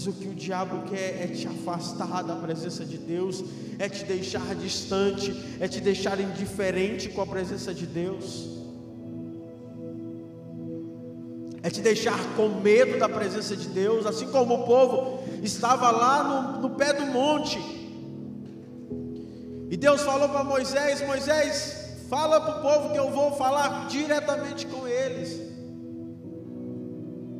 Mas 0.01 0.07
o 0.07 0.12
que 0.14 0.28
o 0.28 0.34
diabo 0.34 0.88
quer 0.88 1.24
é 1.24 1.26
te 1.26 1.46
afastar 1.46 2.24
da 2.24 2.34
presença 2.34 2.86
de 2.86 2.96
Deus, 2.96 3.44
é 3.78 3.86
te 3.86 4.03
deixar 4.03 4.55
distante, 4.55 5.36
é 5.61 5.68
te 5.68 5.78
deixar 5.78 6.18
indiferente 6.18 7.11
com 7.11 7.20
a 7.20 7.26
presença 7.26 7.74
de 7.74 7.84
Deus, 7.84 8.48
é 11.62 11.68
te 11.68 11.82
deixar 11.82 12.18
com 12.34 12.48
medo 12.48 12.98
da 12.98 13.11
presença 13.11 13.55
de 13.55 13.68
Deus, 13.68 14.07
assim 14.07 14.26
como 14.28 14.55
o 14.55 14.66
povo 14.66 15.22
estava 15.42 15.90
lá 15.90 16.24
no, 16.24 16.62
no 16.62 16.70
pé 16.76 16.94
do 16.94 17.05
monte, 17.05 17.59
e 19.68 19.76
Deus 19.76 20.01
falou 20.01 20.30
para 20.30 20.42
Moisés: 20.42 21.07
Moisés, 21.07 21.98
fala 22.09 22.40
para 22.40 22.59
o 22.59 22.62
povo 22.62 22.92
que 22.94 22.98
eu 22.98 23.11
vou 23.11 23.32
falar 23.32 23.86
diretamente 23.88 24.64
com 24.64 24.88
eles. 24.88 25.49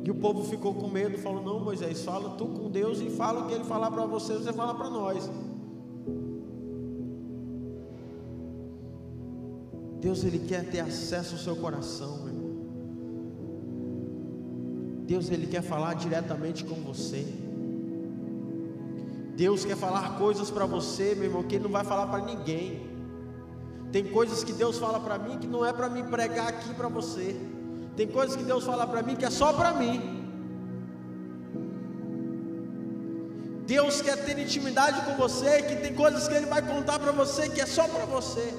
E 0.03 0.09
o 0.09 0.15
povo 0.15 0.43
ficou 0.43 0.73
com 0.73 0.87
medo, 0.87 1.17
falou: 1.17 1.43
Não, 1.43 1.59
Moisés, 1.59 2.03
fala 2.03 2.31
tu 2.31 2.47
com 2.47 2.69
Deus 2.69 2.99
e 2.99 3.09
fala 3.09 3.41
o 3.41 3.47
que 3.47 3.53
ele 3.53 3.63
falar 3.63 3.91
para 3.91 4.05
você, 4.05 4.33
você 4.33 4.51
fala 4.51 4.73
para 4.73 4.89
nós. 4.89 5.29
Deus 9.99 10.23
ele 10.23 10.39
quer 10.39 10.67
ter 10.69 10.79
acesso 10.79 11.35
ao 11.35 11.39
seu 11.39 11.55
coração, 11.55 12.17
meu 12.17 12.27
irmão. 12.29 12.51
Deus 15.05 15.29
ele 15.29 15.45
quer 15.45 15.61
falar 15.61 15.93
diretamente 15.93 16.65
com 16.65 16.75
você. 16.75 17.23
Deus 19.35 19.63
quer 19.63 19.77
falar 19.77 20.17
coisas 20.17 20.49
para 20.49 20.65
você, 20.65 21.13
meu 21.13 21.25
irmão, 21.25 21.43
que 21.43 21.55
ele 21.55 21.65
não 21.65 21.71
vai 21.71 21.83
falar 21.83 22.07
para 22.07 22.25
ninguém. 22.25 22.89
Tem 23.91 24.03
coisas 24.05 24.43
que 24.43 24.53
Deus 24.53 24.79
fala 24.79 24.99
para 24.99 25.19
mim 25.19 25.37
que 25.37 25.47
não 25.47 25.63
é 25.63 25.71
para 25.71 25.89
me 25.89 26.01
pregar 26.01 26.47
aqui 26.47 26.73
para 26.73 26.87
você. 26.87 27.35
Tem 28.01 28.07
coisas 28.07 28.35
que 28.35 28.43
Deus 28.43 28.63
fala 28.63 28.87
para 28.87 29.03
mim 29.03 29.15
que 29.15 29.25
é 29.25 29.29
só 29.29 29.53
para 29.53 29.73
mim. 29.73 29.95
Deus 33.67 34.01
quer 34.01 34.17
ter 34.25 34.39
intimidade 34.39 35.05
com 35.05 35.15
você, 35.17 35.61
que 35.61 35.75
tem 35.75 35.93
coisas 35.93 36.27
que 36.27 36.33
Ele 36.33 36.47
vai 36.47 36.63
contar 36.63 36.97
para 36.97 37.11
você 37.11 37.47
que 37.47 37.61
é 37.61 37.65
só 37.67 37.87
para 37.87 38.05
você. 38.05 38.51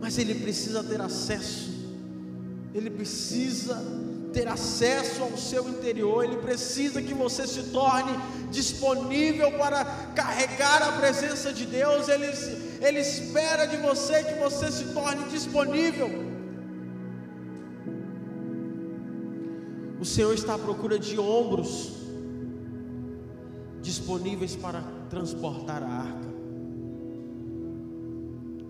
Mas 0.00 0.18
Ele 0.18 0.34
precisa 0.34 0.82
ter 0.82 1.00
acesso, 1.00 1.70
Ele 2.74 2.90
precisa 2.90 3.80
ter 4.32 4.48
acesso 4.48 5.22
ao 5.22 5.36
seu 5.36 5.68
interior, 5.68 6.24
Ele 6.24 6.36
precisa 6.36 7.00
que 7.00 7.14
você 7.14 7.46
se 7.46 7.64
torne 7.64 8.12
disponível 8.50 9.52
para 9.52 9.84
carregar 10.14 10.82
a 10.82 10.92
presença 10.92 11.52
de 11.52 11.66
Deus, 11.66 12.08
Ele, 12.08 12.26
Ele 12.80 13.00
espera 13.00 13.66
de 13.66 13.76
você 13.76 14.24
que 14.24 14.34
você 14.34 14.70
se 14.72 14.86
torne 14.92 15.24
disponível. 15.30 16.32
O 20.00 20.04
Senhor 20.04 20.34
está 20.34 20.54
à 20.54 20.58
procura 20.58 20.98
de 20.98 21.18
ombros 21.18 21.92
disponíveis 23.80 24.56
para 24.56 24.82
transportar 25.08 25.82
a 25.82 25.86
arca, 25.86 26.28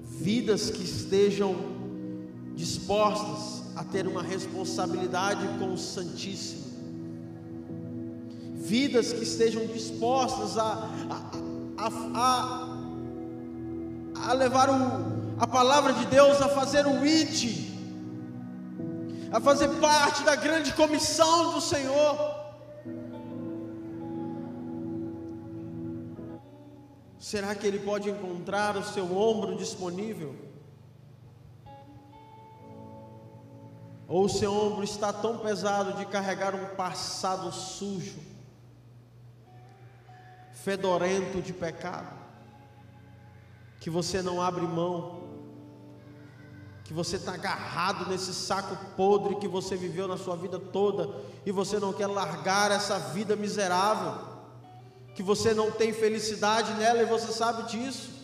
vidas 0.03 0.71
que 0.71 0.83
estejam 0.83 1.55
dispostas 2.55 3.62
a 3.75 3.85
ter 3.85 4.07
uma 4.07 4.23
responsabilidade 4.23 5.47
com 5.59 5.73
o 5.73 5.79
Santíssimo, 5.79 6.63
vidas 8.55 9.13
que 9.13 9.23
estejam 9.23 9.67
dispostas 9.67 10.59
a, 10.59 10.89
a, 11.79 11.89
a, 12.15 12.69
a 14.29 14.33
levar 14.33 14.71
o, 14.71 14.75
a 15.39 15.47
palavra 15.47 15.93
de 15.93 16.07
Deus, 16.07 16.41
a 16.41 16.49
fazer 16.49 16.87
o 16.87 17.05
id, 17.05 17.71
a 19.33 19.41
fazer 19.41 19.69
parte 19.81 20.23
da 20.23 20.37
grande 20.37 20.73
comissão 20.75 21.55
do 21.55 21.61
Senhor. 21.61 22.43
Será 27.19 27.55
que 27.55 27.67
ele 27.67 27.79
pode 27.79 28.11
encontrar 28.11 28.77
o 28.77 28.85
seu 28.85 29.17
ombro 29.17 29.57
disponível? 29.57 30.52
Ou 34.13 34.29
seu 34.29 34.53
ombro 34.53 34.85
está 34.85 35.11
tão 35.11 35.39
pesado 35.39 35.95
de 35.95 36.05
carregar 36.05 36.55
um 36.55 36.77
passado 36.77 37.51
sujo, 37.51 38.21
fedorento 40.53 41.41
de 41.41 41.55
pecado, 41.55 42.13
que 43.81 43.89
você 43.89 44.21
não 44.21 44.43
abre 44.43 44.67
mão, 44.67 45.23
que 46.85 46.93
você 46.93 47.17
está 47.17 47.33
agarrado 47.33 48.07
nesse 48.11 48.35
saco 48.35 48.77
podre 48.99 49.37
que 49.37 49.49
você 49.49 49.77
viveu 49.77 50.07
na 50.07 50.19
sua 50.19 50.37
vida 50.37 50.59
toda 50.59 51.09
e 51.47 51.51
você 51.51 51.81
não 51.81 51.91
quer 51.91 52.07
largar 52.07 52.71
essa 52.71 52.99
vida 52.99 53.35
miserável, 53.35 54.29
que 55.15 55.23
você 55.23 55.55
não 55.55 55.71
tem 55.71 55.91
felicidade 55.91 56.75
nela 56.75 57.01
e 57.01 57.07
você 57.07 57.33
sabe 57.33 57.63
disso. 57.63 58.22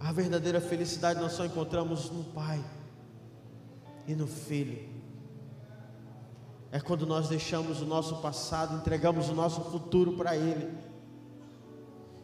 A 0.00 0.12
verdadeira 0.12 0.60
felicidade 0.60 1.20
nós 1.20 1.32
só 1.32 1.44
encontramos 1.44 2.10
no 2.10 2.24
Pai 2.24 2.64
e 4.06 4.14
no 4.14 4.26
Filho. 4.26 4.88
É 6.72 6.80
quando 6.80 7.06
nós 7.06 7.28
deixamos 7.28 7.82
o 7.82 7.84
nosso 7.84 8.16
passado, 8.22 8.76
entregamos 8.76 9.28
o 9.28 9.34
nosso 9.34 9.60
futuro 9.60 10.16
para 10.16 10.34
Ele 10.34 10.72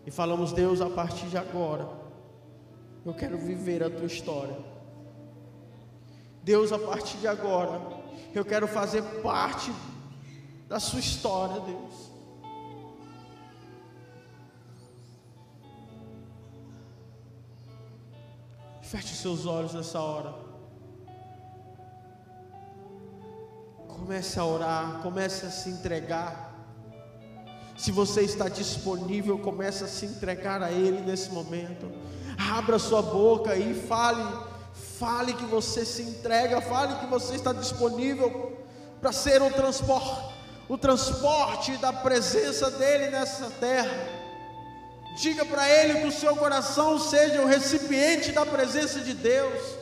e 0.07 0.11
falamos: 0.11 0.53
Deus, 0.53 0.81
a 0.81 0.89
partir 0.89 1.27
de 1.27 1.37
agora, 1.37 1.87
eu 3.05 3.13
quero 3.13 3.37
viver 3.37 3.83
a 3.83 3.91
tua 3.91 4.07
história. 4.07 4.57
Deus, 6.43 6.73
a 6.73 6.79
partir 6.79 7.19
de 7.19 7.27
agora, 7.27 7.81
eu 8.33 8.45
quero 8.45 8.67
fazer 8.67 9.03
parte 9.21 9.73
da 10.69 10.81
sua 10.81 11.01
história, 11.01 11.61
Deus. 11.61 12.06
Feche 18.87 19.17
seus 19.17 19.47
olhos 19.47 19.75
nessa 19.75 20.01
hora. 20.01 20.33
Comece 23.89 24.39
a 24.39 24.45
orar, 24.45 25.01
comece 25.03 25.45
a 25.45 25.51
se 25.51 25.71
entregar. 25.71 26.55
Se 27.77 27.91
você 27.91 28.23
está 28.23 28.49
disponível, 28.49 29.41
comece 29.41 29.83
a 29.83 29.89
se 29.89 30.07
entregar 30.07 30.63
a 30.63 30.71
Ele 30.71 31.01
nesse 31.01 31.31
momento. 31.31 31.91
Abra 32.39 32.79
sua 32.79 33.03
boca 33.03 33.57
e 33.57 33.75
fale, 33.75 34.23
fale 34.73 35.35
que 35.35 35.47
você 35.47 35.85
se 35.85 36.03
entrega, 36.03 36.61
fale 36.61 36.95
que 37.01 37.07
você 37.07 37.35
está 37.35 37.53
disponível 37.53 38.57
para 39.01 39.11
ser 39.11 39.43
o 39.43 39.51
transporte, 39.51 40.33
o 40.69 40.79
transporte 40.79 41.77
da 41.79 41.93
presença 41.93 42.71
dEle 42.71 43.11
nessa 43.11 43.51
terra. 43.51 44.16
Diga 45.17 45.47
para 45.47 45.67
Ele 45.67 46.01
que 46.01 46.07
o 46.09 46.13
seu 46.13 46.37
coração 46.37 46.99
seja 46.99 47.41
o 47.41 47.47
recipiente 47.47 48.33
da 48.33 48.45
presença 48.45 49.01
de 49.01 49.15
Deus. 49.15 49.77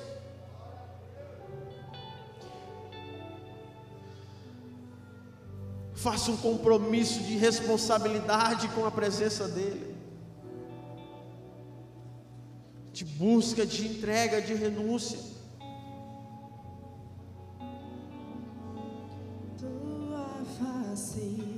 Faça 5.92 6.30
um 6.30 6.36
compromisso 6.36 7.18
de 7.20 7.36
responsabilidade 7.36 8.68
com 8.68 8.86
a 8.86 8.92
presença 8.92 9.48
dEle, 9.48 9.96
de 12.92 13.04
busca, 13.04 13.66
de 13.66 13.88
entrega, 13.88 14.40
de 14.40 14.54
renúncia. 14.54 15.18
Tua 19.58 20.44
face 20.58 21.53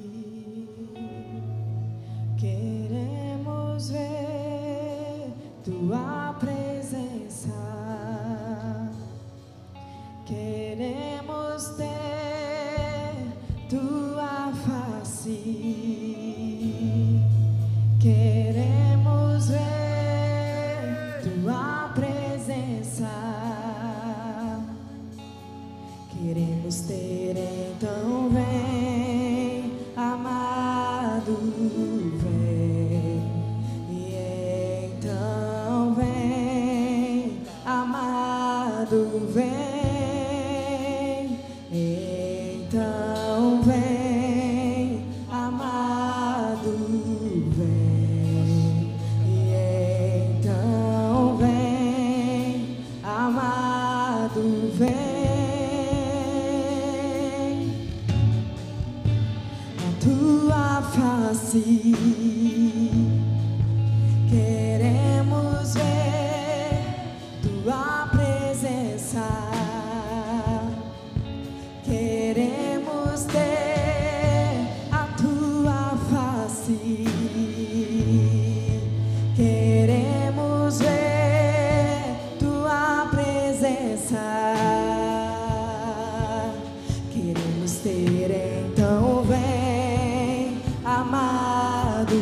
Ter 87.86 88.66
então 88.66 89.22
vem, 89.22 90.60
amado, 90.84 92.20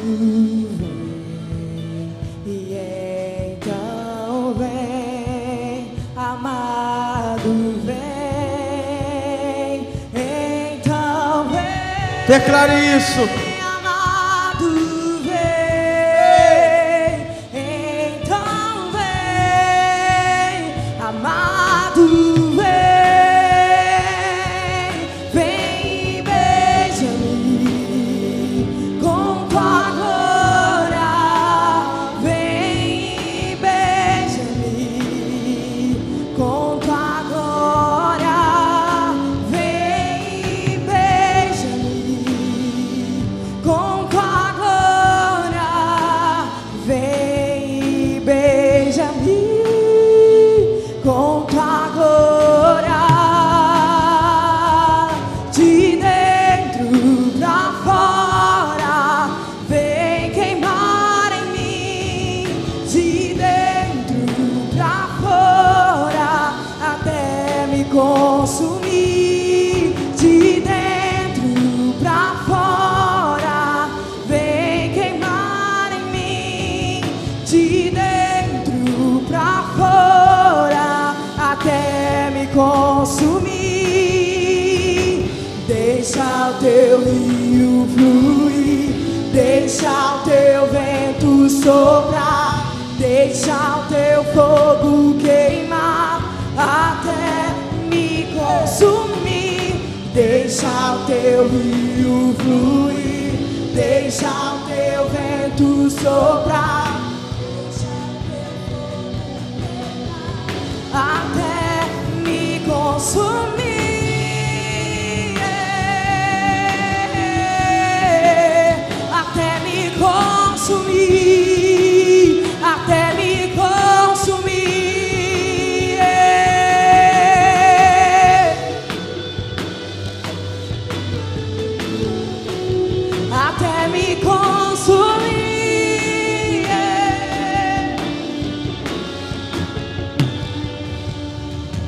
vem. 0.78 2.12
E 2.44 2.76
então 3.56 4.54
vem, 4.58 5.92
amado, 6.14 7.80
vem. 7.82 7.96
Então 10.12 11.48
vem. 11.48 12.26
Declare 12.28 12.98
isso. 12.98 13.53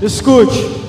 Escute. 0.03 0.87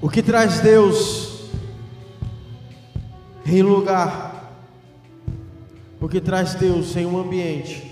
O 0.00 0.08
que 0.08 0.22
traz 0.22 0.60
Deus 0.60 1.50
em 3.44 3.62
lugar, 3.62 4.52
o 6.00 6.08
que 6.08 6.20
traz 6.20 6.54
Deus 6.54 6.94
em 6.96 7.04
um 7.04 7.18
ambiente, 7.18 7.90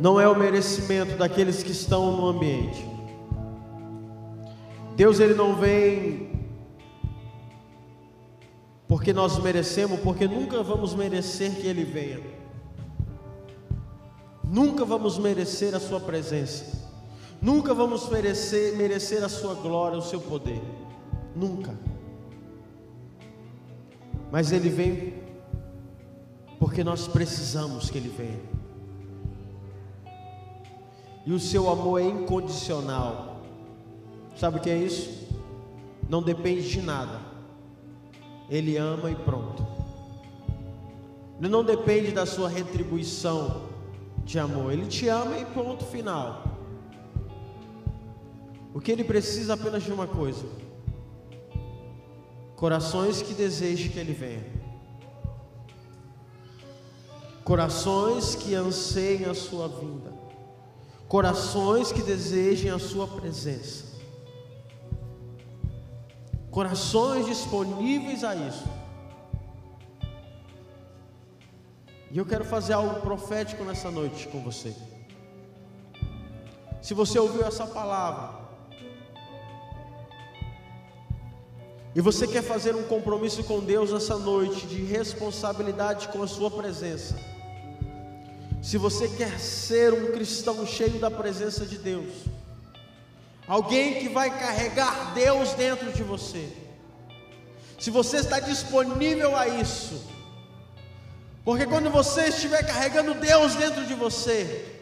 não 0.00 0.20
é 0.20 0.28
o 0.28 0.36
merecimento 0.36 1.16
daqueles 1.16 1.62
que 1.62 1.70
estão 1.70 2.16
no 2.16 2.26
ambiente. 2.26 2.84
Deus 4.96 5.20
ele 5.20 5.34
não 5.34 5.54
vem 5.54 6.34
porque 8.88 9.12
nós 9.12 9.38
merecemos, 9.38 10.00
porque 10.00 10.26
nunca 10.26 10.62
vamos 10.62 10.94
merecer 10.94 11.52
que 11.52 11.66
Ele 11.66 11.84
venha. 11.84 12.33
Nunca 14.54 14.84
vamos 14.84 15.18
merecer 15.18 15.74
a 15.74 15.80
Sua 15.80 15.98
presença. 15.98 16.80
Nunca 17.42 17.74
vamos 17.74 18.08
merecer, 18.08 18.76
merecer 18.76 19.24
a 19.24 19.28
Sua 19.28 19.52
glória, 19.52 19.98
o 19.98 20.02
Seu 20.02 20.20
poder. 20.20 20.62
Nunca. 21.34 21.76
Mas 24.30 24.52
Ele 24.52 24.68
vem 24.68 25.14
porque 26.56 26.84
nós 26.84 27.08
precisamos 27.08 27.90
que 27.90 27.98
Ele 27.98 28.08
venha. 28.08 28.40
E 31.26 31.32
o 31.32 31.40
Seu 31.40 31.68
amor 31.68 32.00
é 32.00 32.04
incondicional. 32.04 33.40
Sabe 34.36 34.58
o 34.58 34.60
que 34.60 34.70
é 34.70 34.78
isso? 34.78 35.26
Não 36.08 36.22
depende 36.22 36.70
de 36.70 36.80
nada. 36.80 37.20
Ele 38.48 38.76
ama 38.76 39.10
e 39.10 39.16
pronto. 39.16 39.66
Ele 41.40 41.48
não 41.48 41.64
depende 41.64 42.12
da 42.12 42.24
sua 42.24 42.48
retribuição 42.48 43.73
de 44.24 44.38
amor. 44.38 44.72
Ele 44.72 44.86
te 44.86 45.08
ama 45.08 45.38
e 45.38 45.44
ponto 45.46 45.84
final. 45.84 46.44
O 48.72 48.80
que 48.80 48.90
ele 48.90 49.04
precisa 49.04 49.54
apenas 49.54 49.82
de 49.82 49.92
uma 49.92 50.06
coisa: 50.06 50.44
corações 52.56 53.22
que 53.22 53.34
desejem 53.34 53.90
que 53.90 53.98
ele 53.98 54.12
venha. 54.12 54.64
Corações 57.44 58.34
que 58.34 58.54
anseiem 58.54 59.26
a 59.26 59.34
sua 59.34 59.68
vinda. 59.68 60.12
Corações 61.06 61.92
que 61.92 62.02
desejem 62.02 62.70
a 62.70 62.78
sua 62.78 63.06
presença 63.06 63.94
corações 66.54 67.26
disponíveis 67.26 68.22
a 68.22 68.36
isso. 68.36 68.62
E 72.14 72.18
eu 72.18 72.24
quero 72.24 72.44
fazer 72.44 72.74
algo 72.74 73.00
profético 73.00 73.64
nessa 73.64 73.90
noite 73.90 74.28
com 74.28 74.40
você. 74.40 74.72
Se 76.80 76.94
você 76.94 77.18
ouviu 77.18 77.44
essa 77.44 77.66
palavra 77.66 78.40
e 81.92 82.00
você 82.00 82.28
quer 82.28 82.44
fazer 82.44 82.76
um 82.76 82.84
compromisso 82.84 83.42
com 83.42 83.58
Deus 83.58 83.92
essa 83.92 84.16
noite 84.16 84.64
de 84.64 84.84
responsabilidade 84.84 86.06
com 86.06 86.22
a 86.22 86.28
sua 86.28 86.48
presença. 86.48 87.16
Se 88.62 88.78
você 88.78 89.08
quer 89.08 89.40
ser 89.40 89.92
um 89.92 90.12
cristão 90.12 90.64
cheio 90.64 91.00
da 91.00 91.10
presença 91.10 91.66
de 91.66 91.78
Deus, 91.78 92.14
alguém 93.44 93.98
que 93.98 94.08
vai 94.08 94.30
carregar 94.38 95.14
Deus 95.14 95.52
dentro 95.54 95.92
de 95.92 96.04
você. 96.04 96.48
Se 97.76 97.90
você 97.90 98.18
está 98.18 98.38
disponível 98.38 99.34
a 99.34 99.48
isso, 99.48 100.13
porque 101.44 101.66
quando 101.66 101.90
você 101.90 102.28
estiver 102.28 102.64
carregando 102.64 103.14
Deus 103.14 103.54
dentro 103.54 103.84
de 103.86 103.94
você, 103.94 104.74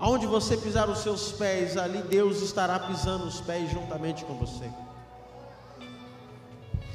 Aonde 0.00 0.26
você 0.26 0.56
pisar 0.56 0.88
os 0.88 1.00
seus 1.00 1.30
pés, 1.32 1.76
ali 1.76 2.00
Deus 2.00 2.40
estará 2.40 2.78
pisando 2.78 3.26
os 3.26 3.38
pés 3.38 3.70
juntamente 3.70 4.24
com 4.24 4.32
você. 4.32 4.64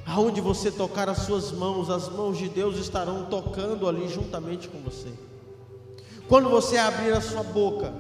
Aonde 0.07 0.41
você 0.41 0.71
tocar 0.71 1.07
as 1.07 1.19
suas 1.19 1.51
mãos, 1.51 1.91
as 1.91 2.09
mãos 2.09 2.36
de 2.36 2.49
Deus 2.49 2.78
estarão 2.78 3.26
tocando 3.26 3.88
ali 3.88 4.09
juntamente 4.09 4.67
com 4.67 4.80
você. 4.80 5.13
Quando 6.28 6.49
você 6.49 6.80
abrir 6.80 7.13
a 7.13 7.21
sua 7.21 7.43
boca, 7.43 7.93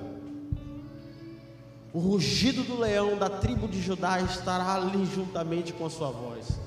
o 1.93 1.99
rugido 1.99 2.63
do 2.63 2.79
leão 2.79 3.15
da 3.15 3.29
tribo 3.29 3.67
de 3.67 3.79
Judá 3.79 4.19
estará 4.21 4.73
ali 4.73 5.05
juntamente 5.05 5.71
com 5.71 5.85
a 5.85 5.89
sua 5.89 6.09
voz. 6.09 6.59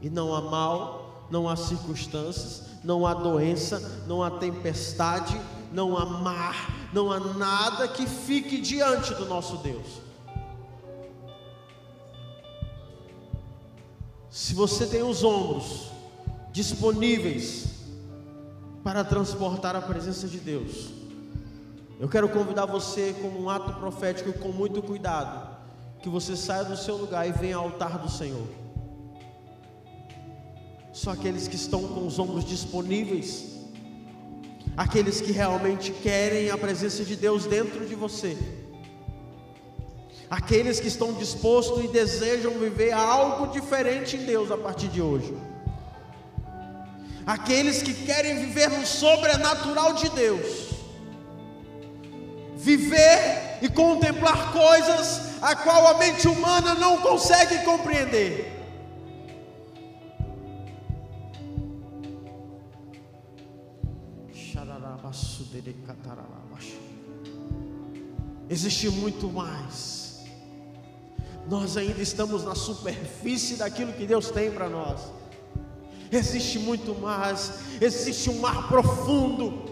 E 0.00 0.08
não 0.08 0.32
há 0.32 0.40
mal, 0.40 1.03
não 1.30 1.48
há 1.48 1.56
circunstâncias, 1.56 2.62
não 2.82 3.06
há 3.06 3.14
doença, 3.14 4.04
não 4.06 4.22
há 4.22 4.30
tempestade, 4.30 5.40
não 5.72 5.96
há 5.96 6.04
mar, 6.04 6.88
não 6.92 7.10
há 7.10 7.18
nada 7.18 7.88
que 7.88 8.06
fique 8.06 8.60
diante 8.60 9.14
do 9.14 9.26
nosso 9.26 9.56
Deus. 9.56 10.04
Se 14.30 14.54
você 14.54 14.86
tem 14.86 15.02
os 15.02 15.22
ombros 15.24 15.90
disponíveis 16.52 17.66
para 18.82 19.04
transportar 19.04 19.74
a 19.74 19.80
presença 19.80 20.28
de 20.28 20.38
Deus, 20.38 20.90
eu 21.98 22.08
quero 22.08 22.28
convidar 22.28 22.66
você, 22.66 23.14
como 23.22 23.40
um 23.40 23.48
ato 23.48 23.72
profético, 23.74 24.32
com 24.34 24.48
muito 24.48 24.82
cuidado, 24.82 25.56
que 26.02 26.08
você 26.08 26.36
saia 26.36 26.64
do 26.64 26.76
seu 26.76 26.96
lugar 26.96 27.26
e 27.26 27.32
venha 27.32 27.56
ao 27.56 27.64
altar 27.64 27.98
do 27.98 28.10
Senhor. 28.10 28.63
Só 30.94 31.10
aqueles 31.10 31.48
que 31.48 31.56
estão 31.56 31.82
com 31.88 32.06
os 32.06 32.20
ombros 32.20 32.44
disponíveis. 32.44 33.46
Aqueles 34.76 35.20
que 35.20 35.32
realmente 35.32 35.90
querem 35.90 36.50
a 36.50 36.56
presença 36.56 37.04
de 37.04 37.16
Deus 37.16 37.46
dentro 37.46 37.84
de 37.84 37.94
você, 37.94 38.36
aqueles 40.28 40.80
que 40.80 40.88
estão 40.88 41.12
dispostos 41.12 41.84
e 41.84 41.88
desejam 41.88 42.52
viver 42.58 42.90
algo 42.92 43.52
diferente 43.52 44.16
em 44.16 44.24
Deus 44.24 44.50
a 44.50 44.56
partir 44.56 44.88
de 44.88 45.00
hoje, 45.00 45.32
aqueles 47.24 47.82
que 47.82 47.94
querem 47.94 48.36
viver 48.36 48.68
no 48.68 48.84
sobrenatural 48.84 49.94
de 49.94 50.08
Deus, 50.10 50.70
viver 52.56 53.58
e 53.62 53.68
contemplar 53.68 54.52
coisas 54.52 55.40
a 55.40 55.54
qual 55.54 55.86
a 55.86 55.98
mente 55.98 56.26
humana 56.26 56.74
não 56.74 56.98
consegue 56.98 57.58
compreender. 57.64 58.53
Existe 68.48 68.88
muito 68.90 69.28
mais. 69.28 70.24
Nós 71.48 71.76
ainda 71.76 72.00
estamos 72.00 72.44
na 72.44 72.54
superfície 72.54 73.56
daquilo 73.56 73.92
que 73.92 74.06
Deus 74.06 74.30
tem 74.30 74.50
para 74.50 74.68
nós. 74.68 75.00
Existe 76.10 76.58
muito 76.58 76.94
mais. 76.94 77.52
Existe 77.80 78.30
um 78.30 78.40
mar 78.40 78.68
profundo. 78.68 79.64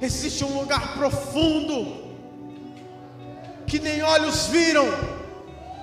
Existe 0.00 0.44
um 0.44 0.60
lugar 0.60 0.94
profundo 0.94 2.04
que 3.66 3.78
nem 3.78 4.02
olhos 4.02 4.46
viram, 4.46 4.84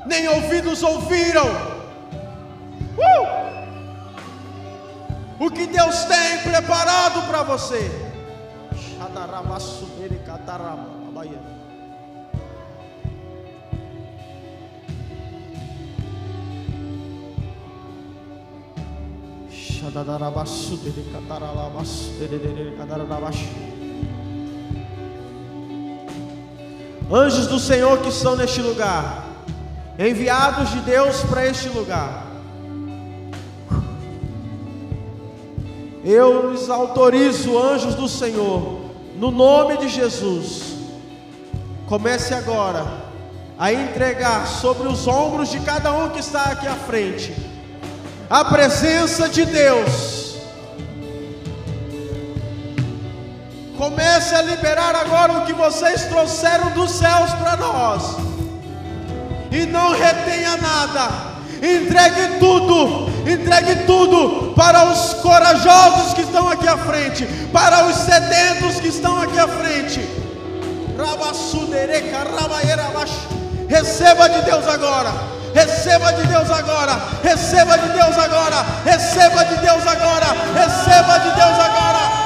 nem 0.05 0.28
ouvidos 0.28 0.82
ouviram. 0.84 1.45
Uh! 2.97 3.53
O 5.40 5.50
que 5.50 5.68
Deus 5.68 6.04
tem 6.06 6.40
preparado 6.44 7.28
para 7.28 7.44
você. 7.44 7.92
Anjos 27.12 27.48
do 27.48 27.60
Senhor 27.60 28.00
que 28.00 28.10
estão 28.10 28.36
neste 28.36 28.62
lugar, 28.62 29.26
enviados 30.00 30.72
de 30.72 30.80
Deus 30.80 31.22
para 31.26 31.46
este 31.46 31.68
lugar. 31.70 32.23
Eu 36.04 36.51
lhes 36.51 36.70
autorizo, 36.70 37.58
anjos 37.58 37.95
do 37.95 38.10
Senhor, 38.10 38.82
no 39.16 39.32
nome 39.32 39.78
de 39.78 39.88
Jesus. 39.88 40.74
Comece 41.88 42.34
agora 42.34 42.86
a 43.58 43.72
entregar 43.72 44.45
sobre 44.47 44.88
os 44.88 45.08
ombros 45.08 45.49
de 45.49 45.60
cada 45.62 45.93
um 45.93 46.10
que 46.10 46.20
está 46.20 46.45
aqui 46.45 46.68
à 46.68 46.76
frente 46.76 47.34
a 48.30 48.43
presença 48.45 49.30
de 49.30 49.45
Deus. 49.45 50.38
Comece 53.78 54.34
a 54.34 54.41
liberar 54.41 54.95
agora 54.95 55.34
o 55.34 55.45
que 55.45 55.54
vocês 55.54 56.06
trouxeram 56.06 56.72
dos 56.72 56.91
céus 56.91 57.32
para 57.34 57.58
nós. 57.58 58.16
E 59.51 59.68
não 59.68 59.91
retenha 59.91 60.58
nada. 60.58 61.33
Entregue 61.64 62.39
tudo 62.39 63.14
entregue 63.26 63.86
tudo 63.86 64.53
para 64.55 64.86
os 64.86 65.14
corajosos 65.16 66.14
que 66.14 66.22
estão 66.22 66.49
aqui 66.49 66.68
à 66.68 66.78
frente, 66.78 67.26
para 67.51 67.86
os 67.86 67.95
sedentos 67.95 68.80
que 68.80 68.88
estão 68.88 69.22
aqui 69.22 69.39
à 69.39 69.47
frente. 69.47 70.01
Receba 73.70 74.30
de 74.30 74.41
Deus 74.41 74.68
agora. 74.68 75.11
Receba 75.53 76.14
de 76.14 76.28
Deus 76.28 76.49
agora. 76.51 76.99
Receba 77.24 77.78
de 77.78 77.89
Deus 77.89 78.18
agora. 78.18 78.66
Receba 78.84 79.45
de 79.45 79.55
Deus 79.57 79.88
agora. 79.88 80.28
Receba 80.53 81.20
de 81.20 81.32
Deus 81.32 81.59
agora. 81.59 82.23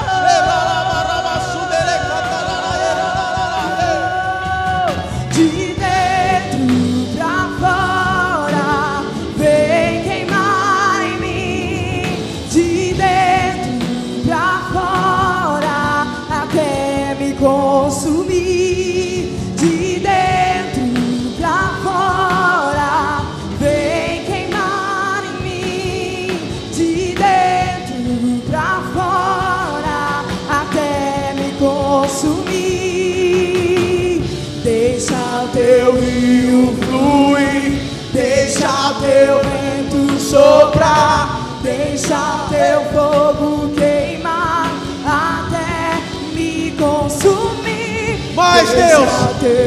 Deixa 41.61 42.45
teu 42.49 42.81
fogo 42.93 43.69
queimar 43.75 44.71
até 45.05 46.01
me 46.33 46.71
consumir. 46.71 48.33
Mais 48.35 48.69
Deus, 48.69 49.09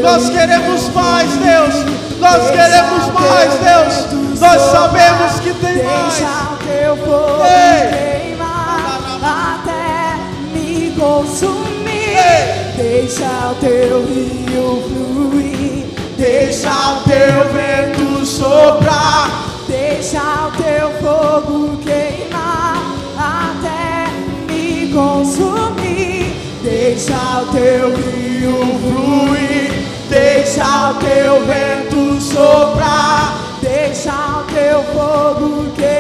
nós 0.03 0.31
queremos 0.31 0.89
mais 0.95 1.31
Deus, 1.33 1.75
nós 2.21 2.51
queremos 2.51 3.07
mais 3.13 3.53
Deus, 3.55 4.41
nós 4.41 4.63
sabemos 4.71 5.41
que 5.41 5.53
tem 5.55 5.83
mais. 5.83 6.15
Deixa 6.15 6.49
teu 6.67 6.97
fogo 6.99 7.43
Ei. 7.45 8.27
queimar 8.29 9.01
até 9.23 10.17
me 10.53 10.95
consumir. 10.99 12.17
Ei. 12.17 12.71
Deixa 12.77 13.51
o 13.51 13.55
teu 13.57 14.05
rio 14.07 14.83
fluir, 14.89 15.87
deixa 16.17 16.71
o 16.71 17.01
teu 17.09 17.53
vento 17.53 18.25
soprar, 18.25 19.31
deixa 19.71 20.21
o 20.49 20.51
teu 20.61 20.91
fogo 21.01 21.79
queimar 21.79 22.77
até 23.17 24.11
me 24.53 24.93
consumir. 24.93 26.35
Deixa 26.63 27.41
o 27.41 27.47
teu 27.53 27.95
rio 27.95 28.59
fluir, 28.81 29.71
deixa 30.11 30.91
o 30.91 30.95
teu 30.95 31.47
vento 31.47 32.21
soprar, 32.21 33.39
deixa 33.63 34.13
o 34.13 34.45
teu 34.53 34.83
fogo 34.93 35.71
queimar. 35.77 36.00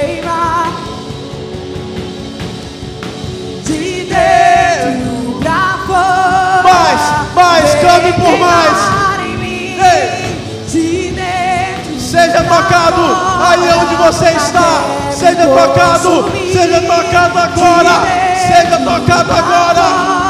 Tocado 12.51 13.03
aí 13.48 13.70
onde 13.80 13.94
você 13.94 14.30
está. 14.30 14.82
Seja 15.11 15.46
tocado, 15.46 16.30
seja 16.53 16.80
tocado 16.82 17.38
agora. 17.38 17.94
Seja 18.36 18.78
tocado 18.78 19.32
agora. 19.32 20.20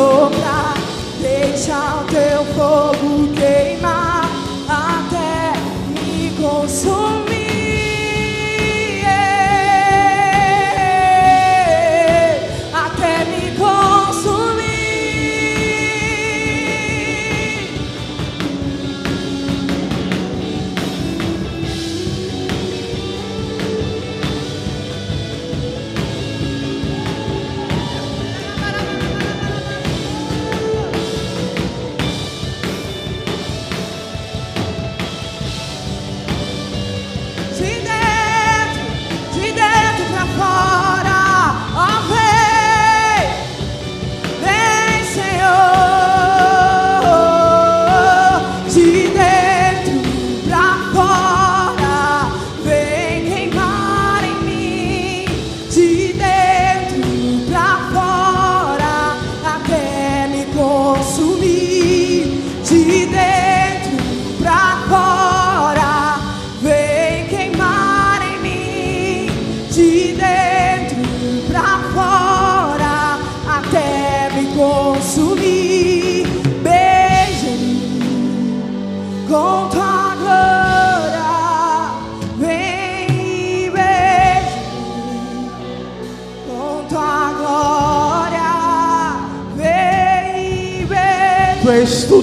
Soprar, 0.00 0.74
deixa 1.20 1.76
o 2.00 2.04
teu 2.04 2.44
fogo 2.54 2.99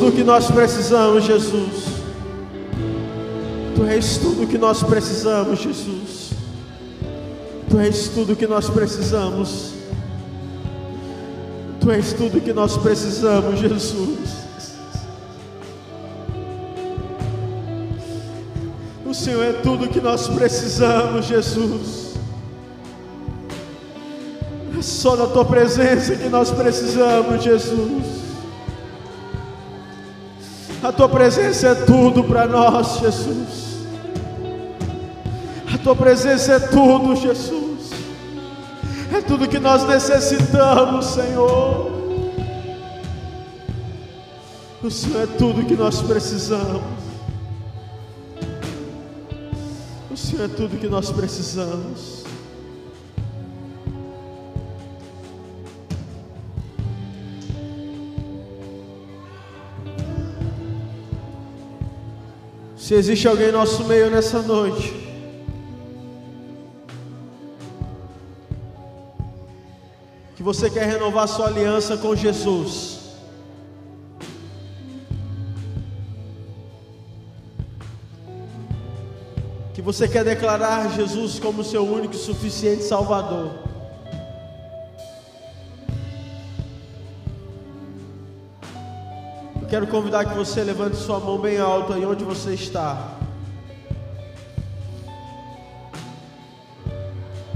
tudo 0.08 0.16
que 0.16 0.24
nós 0.24 0.50
precisamos, 0.50 1.26
Jesus. 1.26 1.84
Tu 3.76 3.86
és 3.86 4.18
tudo 4.18 4.48
que 4.48 4.58
nós 4.58 4.82
precisamos, 4.82 5.60
Jesus. 5.60 6.30
Tu 7.70 7.78
és 7.80 8.08
tudo 8.08 8.36
que 8.36 8.48
nós 8.48 8.70
precisamos. 8.70 9.74
Tu 11.82 11.92
és 11.92 12.14
tudo 12.14 12.40
que 12.40 12.54
nós 12.54 12.78
precisamos, 12.78 13.60
Jesus. 13.60 14.38
O 19.06 19.14
Senhor 19.14 19.44
é 19.44 19.54
tudo 19.54 19.90
que 19.90 20.00
nós 20.00 20.28
precisamos, 20.30 21.26
Jesus. 21.26 22.14
É 24.78 24.82
só 24.82 25.18
da 25.18 25.28
tua 25.28 25.44
presença 25.44 26.16
que 26.16 26.30
nós 26.30 26.50
precisamos, 26.52 27.44
Jesus. 27.44 28.27
A 30.88 30.92
tua 30.94 31.10
presença 31.10 31.68
é 31.68 31.76
tudo 31.76 32.24
para 32.24 32.48
nós, 32.48 33.00
Jesus. 33.00 33.76
A 35.74 35.78
tua 35.78 35.94
presença 35.94 36.54
é 36.54 36.60
tudo, 36.60 37.14
Jesus. 37.14 37.90
É 39.14 39.20
tudo 39.20 39.50
que 39.50 39.60
nós 39.60 39.86
necessitamos, 39.86 41.08
Senhor. 41.08 41.92
O 44.82 44.90
Senhor 44.90 45.24
é 45.24 45.28
tudo 45.38 45.66
que 45.66 45.76
nós 45.76 46.02
precisamos. 46.02 46.84
O 50.10 50.16
Senhor 50.16 50.46
é 50.46 50.48
tudo 50.48 50.80
que 50.80 50.88
nós 50.88 51.12
precisamos. 51.12 52.17
Se 62.88 62.94
existe 62.94 63.28
alguém 63.28 63.50
em 63.50 63.52
nosso 63.52 63.84
meio 63.84 64.10
nessa 64.10 64.42
noite, 64.42 64.94
que 70.38 70.42
você 70.42 70.70
quer 70.70 70.86
renovar 70.86 71.28
sua 71.28 71.48
aliança 71.48 71.98
com 71.98 72.16
Jesus, 72.16 73.00
que 79.74 79.82
você 79.82 80.08
quer 80.08 80.24
declarar 80.24 80.90
Jesus 80.96 81.40
como 81.40 81.66
seu 81.66 81.86
único 81.86 82.14
e 82.14 82.18
suficiente 82.18 82.84
Salvador. 82.84 83.67
Quero 89.70 89.88
convidar 89.88 90.26
que 90.26 90.34
você 90.34 90.64
levante 90.64 90.96
sua 90.98 91.20
mão 91.20 91.38
bem 91.38 91.58
alto 91.60 91.94
aí 91.94 92.06
onde 92.06 92.24
você 92.24 92.54
está. 92.54 93.16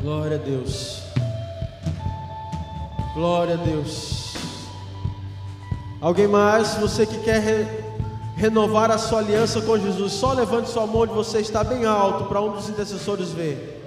Glória 0.01 0.37
a 0.37 0.39
Deus. 0.39 1.01
Glória 3.13 3.53
a 3.53 3.57
Deus. 3.57 4.33
Alguém 6.01 6.27
mais? 6.27 6.75
Você 6.75 7.05
que 7.05 7.19
quer 7.19 7.39
re- 7.39 7.83
renovar 8.35 8.89
a 8.89 8.97
sua 8.97 9.19
aliança 9.19 9.61
com 9.61 9.77
Jesus, 9.77 10.13
só 10.13 10.33
levante 10.33 10.69
sua 10.69 10.87
mão 10.87 11.01
onde 11.01 11.13
você 11.13 11.39
está 11.39 11.63
bem 11.63 11.85
alto 11.85 12.25
para 12.25 12.41
um 12.41 12.51
dos 12.51 12.67
intercessores 12.69 13.29
ver. 13.29 13.85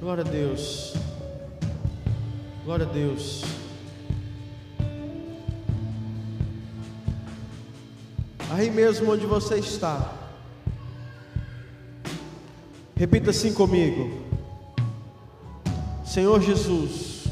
Glória 0.00 0.24
a 0.24 0.26
Deus. 0.26 0.94
Glória 2.64 2.86
a 2.86 2.88
Deus. 2.88 3.42
Aí 8.50 8.70
mesmo 8.70 9.12
onde 9.12 9.26
você 9.26 9.56
está. 9.56 10.12
Repita 12.94 13.30
assim 13.30 13.52
comigo. 13.52 14.24
Senhor 16.04 16.40
Jesus, 16.40 17.24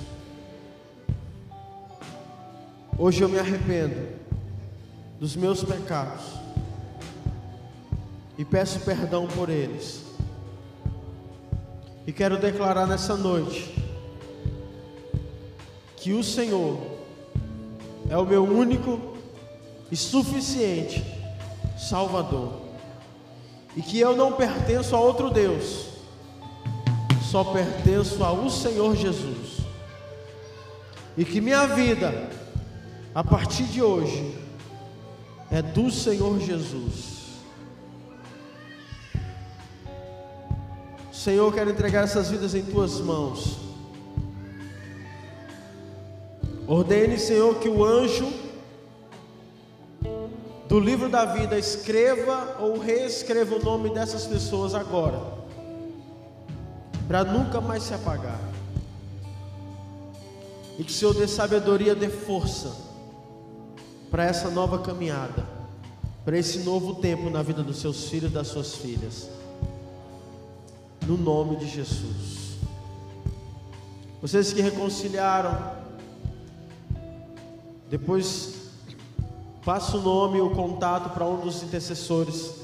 hoje 2.99 3.23
eu 3.23 3.29
me 3.29 3.39
arrependo 3.39 4.09
dos 5.19 5.37
meus 5.37 5.63
pecados 5.63 6.25
e 8.37 8.45
peço 8.45 8.81
perdão 8.81 9.27
por 9.29 9.49
eles. 9.49 10.05
E 12.07 12.13
quero 12.13 12.37
declarar 12.37 12.87
nessa 12.87 13.17
noite 13.17 13.75
que 15.97 16.13
o 16.13 16.23
Senhor 16.23 16.79
é 18.11 18.19
o 18.19 18.27
meu 18.27 18.45
único 18.45 19.14
e 19.95 19.97
suficiente 19.97 21.05
Salvador, 21.79 22.63
e 23.77 23.81
que 23.81 24.01
eu 24.01 24.17
não 24.17 24.33
pertenço 24.33 24.97
a 24.97 24.99
outro 24.99 25.31
Deus, 25.31 25.87
só 27.31 27.45
pertenço 27.45 28.25
ao 28.25 28.51
Senhor 28.51 28.97
Jesus, 28.97 29.59
e 31.17 31.25
que 31.25 31.41
minha 31.41 31.69
vida, 31.69 32.29
a 33.15 33.23
partir 33.23 33.63
de 33.67 33.81
hoje, 33.81 34.37
é 35.49 35.63
do 35.63 35.89
Senhor 35.93 36.41
Jesus. 36.41 37.39
Senhor, 41.13 41.55
quero 41.55 41.71
entregar 41.71 42.03
essas 42.03 42.31
vidas 42.31 42.53
em 42.57 42.65
tuas 42.65 42.99
mãos. 42.99 43.59
Ordene, 46.67 47.17
Senhor, 47.17 47.61
que 47.61 47.69
o 47.69 47.85
anjo 47.85 48.44
do 50.69 50.81
livro 50.81 51.09
da 51.09 51.25
vida 51.25 51.59
escreva 51.59 52.57
ou 52.61 52.79
reescreva 52.79 53.57
o 53.57 53.63
nome 53.63 53.91
dessas 53.91 54.27
pessoas 54.27 54.75
agora, 54.75 55.21
para 57.07 57.25
nunca 57.25 57.61
mais 57.61 57.83
se 57.83 57.95
apagar. 57.95 58.41
E 60.79 60.83
que 60.83 60.91
o 60.91 60.95
Senhor 60.95 61.15
dê 61.15 61.29
sabedoria, 61.29 61.95
dê 61.95 62.09
força 62.09 62.75
para 64.11 64.25
essa 64.25 64.51
nova 64.51 64.79
caminhada, 64.79 65.45
para 66.25 66.39
esse 66.39 66.61
novo 66.61 66.95
tempo 66.97 67.29
na 67.29 67.43
vida 67.43 67.63
dos 67.63 67.79
seus 67.79 68.09
filhos 68.09 68.31
e 68.31 68.35
das 68.35 68.49
suas 68.49 68.75
filhas. 68.75 69.29
No 71.07 71.17
nome 71.17 71.57
de 71.57 71.69
Jesus. 71.69 72.55
Vocês 74.23 74.53
que 74.55 74.63
reconciliaram, 74.63 75.73
depois 77.91 78.64
Passa 79.65 79.97
o 79.97 80.03
nome 80.03 80.37
e 80.37 80.41
o 80.43 80.51
contato 80.51 81.09
para 81.15 81.25
um 81.25 81.41
dos 81.41 81.63
intercessores. 81.63 82.55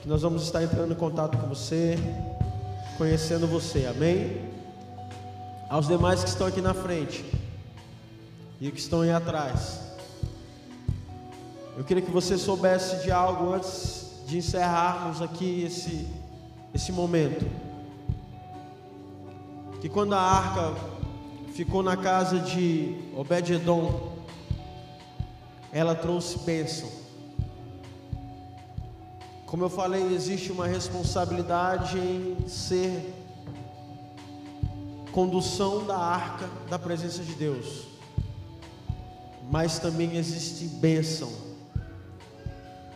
Que 0.00 0.08
nós 0.08 0.22
vamos 0.22 0.44
estar 0.44 0.62
entrando 0.62 0.92
em 0.92 0.96
contato 0.96 1.36
com 1.36 1.48
você, 1.48 1.98
conhecendo 2.96 3.48
você. 3.48 3.84
Amém? 3.86 4.48
Aos 5.68 5.88
demais 5.88 6.22
que 6.22 6.28
estão 6.28 6.46
aqui 6.46 6.60
na 6.60 6.72
frente 6.72 7.24
e 8.60 8.70
que 8.70 8.78
estão 8.78 9.00
aí 9.00 9.10
atrás. 9.10 9.80
Eu 11.76 11.82
queria 11.82 12.00
que 12.00 12.12
você 12.12 12.38
soubesse 12.38 13.02
de 13.02 13.10
algo 13.10 13.52
antes 13.52 14.22
de 14.24 14.38
encerrarmos 14.38 15.20
aqui 15.20 15.64
esse, 15.64 16.06
esse 16.72 16.92
momento. 16.92 17.44
Que 19.80 19.88
quando 19.88 20.14
a 20.14 20.20
arca 20.20 20.74
ficou 21.54 21.82
na 21.82 21.96
casa 21.96 22.38
de 22.38 22.96
Obed-Edom, 23.16 24.15
ela 25.72 25.94
trouxe 25.94 26.38
bênção. 26.38 26.88
Como 29.46 29.62
eu 29.62 29.70
falei, 29.70 30.12
existe 30.12 30.50
uma 30.50 30.66
responsabilidade 30.66 31.98
em 31.98 32.48
ser 32.48 33.14
condução 35.12 35.86
da 35.86 35.96
arca 35.96 36.48
da 36.68 36.78
presença 36.78 37.22
de 37.22 37.32
Deus, 37.34 37.84
mas 39.50 39.78
também 39.78 40.16
existe 40.16 40.64
bênção 40.64 41.32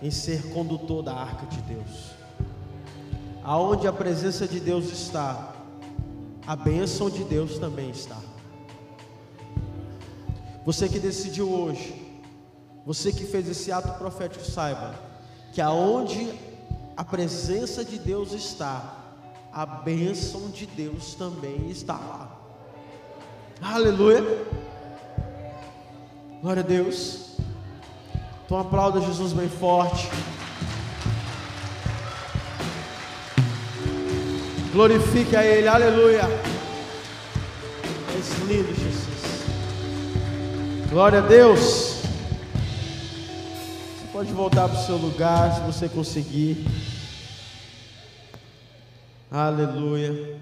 em 0.03 0.11
ser 0.11 0.51
condutor 0.51 1.03
da 1.03 1.15
arca 1.15 1.47
de 1.47 1.63
Deus. 1.63 2.11
Aonde 3.43 3.87
a 3.87 3.93
presença 3.93 4.47
de 4.47 4.61
Deus 4.61 4.91
está, 4.91 5.55
a 6.47 6.57
bênção 6.57 7.09
de 7.09 7.25
Deus 7.25 7.59
também 7.59 7.91
está. 7.91 8.19
Você 10.67 10.89
que 10.89 10.99
decidiu 10.99 11.51
hoje 11.51 12.00
você 12.93 13.13
que 13.13 13.25
fez 13.25 13.49
esse 13.49 13.71
ato 13.71 13.97
profético, 14.01 14.45
saiba 14.45 14.97
que 15.53 15.61
aonde 15.61 16.29
a 16.97 17.05
presença 17.05 17.85
de 17.85 17.97
Deus 18.01 18.33
está, 18.33 18.97
a 19.53 19.65
bênção 19.65 20.51
de 20.51 20.67
Deus 20.67 21.15
também 21.15 21.71
está 21.71 21.93
lá. 21.93 22.37
Aleluia. 23.63 24.25
Glória 26.43 26.65
a 26.65 26.67
Deus. 26.67 27.37
Então 28.45 28.59
aplauda 28.59 29.01
Jesus 29.01 29.33
bem 29.33 29.49
forte. 29.49 30.11
Glorifique 34.73 35.37
a 35.37 35.47
Ele, 35.47 35.69
aleluia. 35.69 36.23
É 37.85 38.53
lindo, 38.53 38.75
Jesus. 38.75 39.45
Glória 40.91 41.21
a 41.21 41.23
Deus. 41.23 41.90
Pode 44.21 44.35
voltar 44.35 44.69
para 44.69 44.79
o 44.79 44.85
seu 44.85 44.99
lugar 44.99 45.55
se 45.55 45.61
você 45.63 45.89
conseguir. 45.89 46.67
Aleluia. 49.31 50.39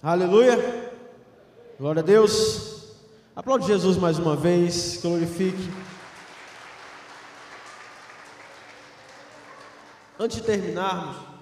Aleluia. 0.00 0.92
Glória 1.80 2.00
a 2.00 2.04
Deus. 2.04 2.94
Aplaude 3.34 3.66
Jesus 3.66 3.96
mais 3.96 4.16
uma 4.16 4.36
vez. 4.36 5.00
Glorifique. 5.02 5.68
Antes 10.16 10.36
de 10.36 10.44
terminarmos, 10.44 11.33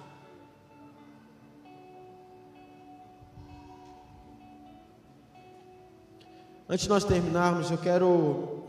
Antes 6.67 6.83
de 6.83 6.89
nós 6.89 7.03
terminarmos, 7.03 7.69
eu 7.69 7.77
quero 7.77 8.63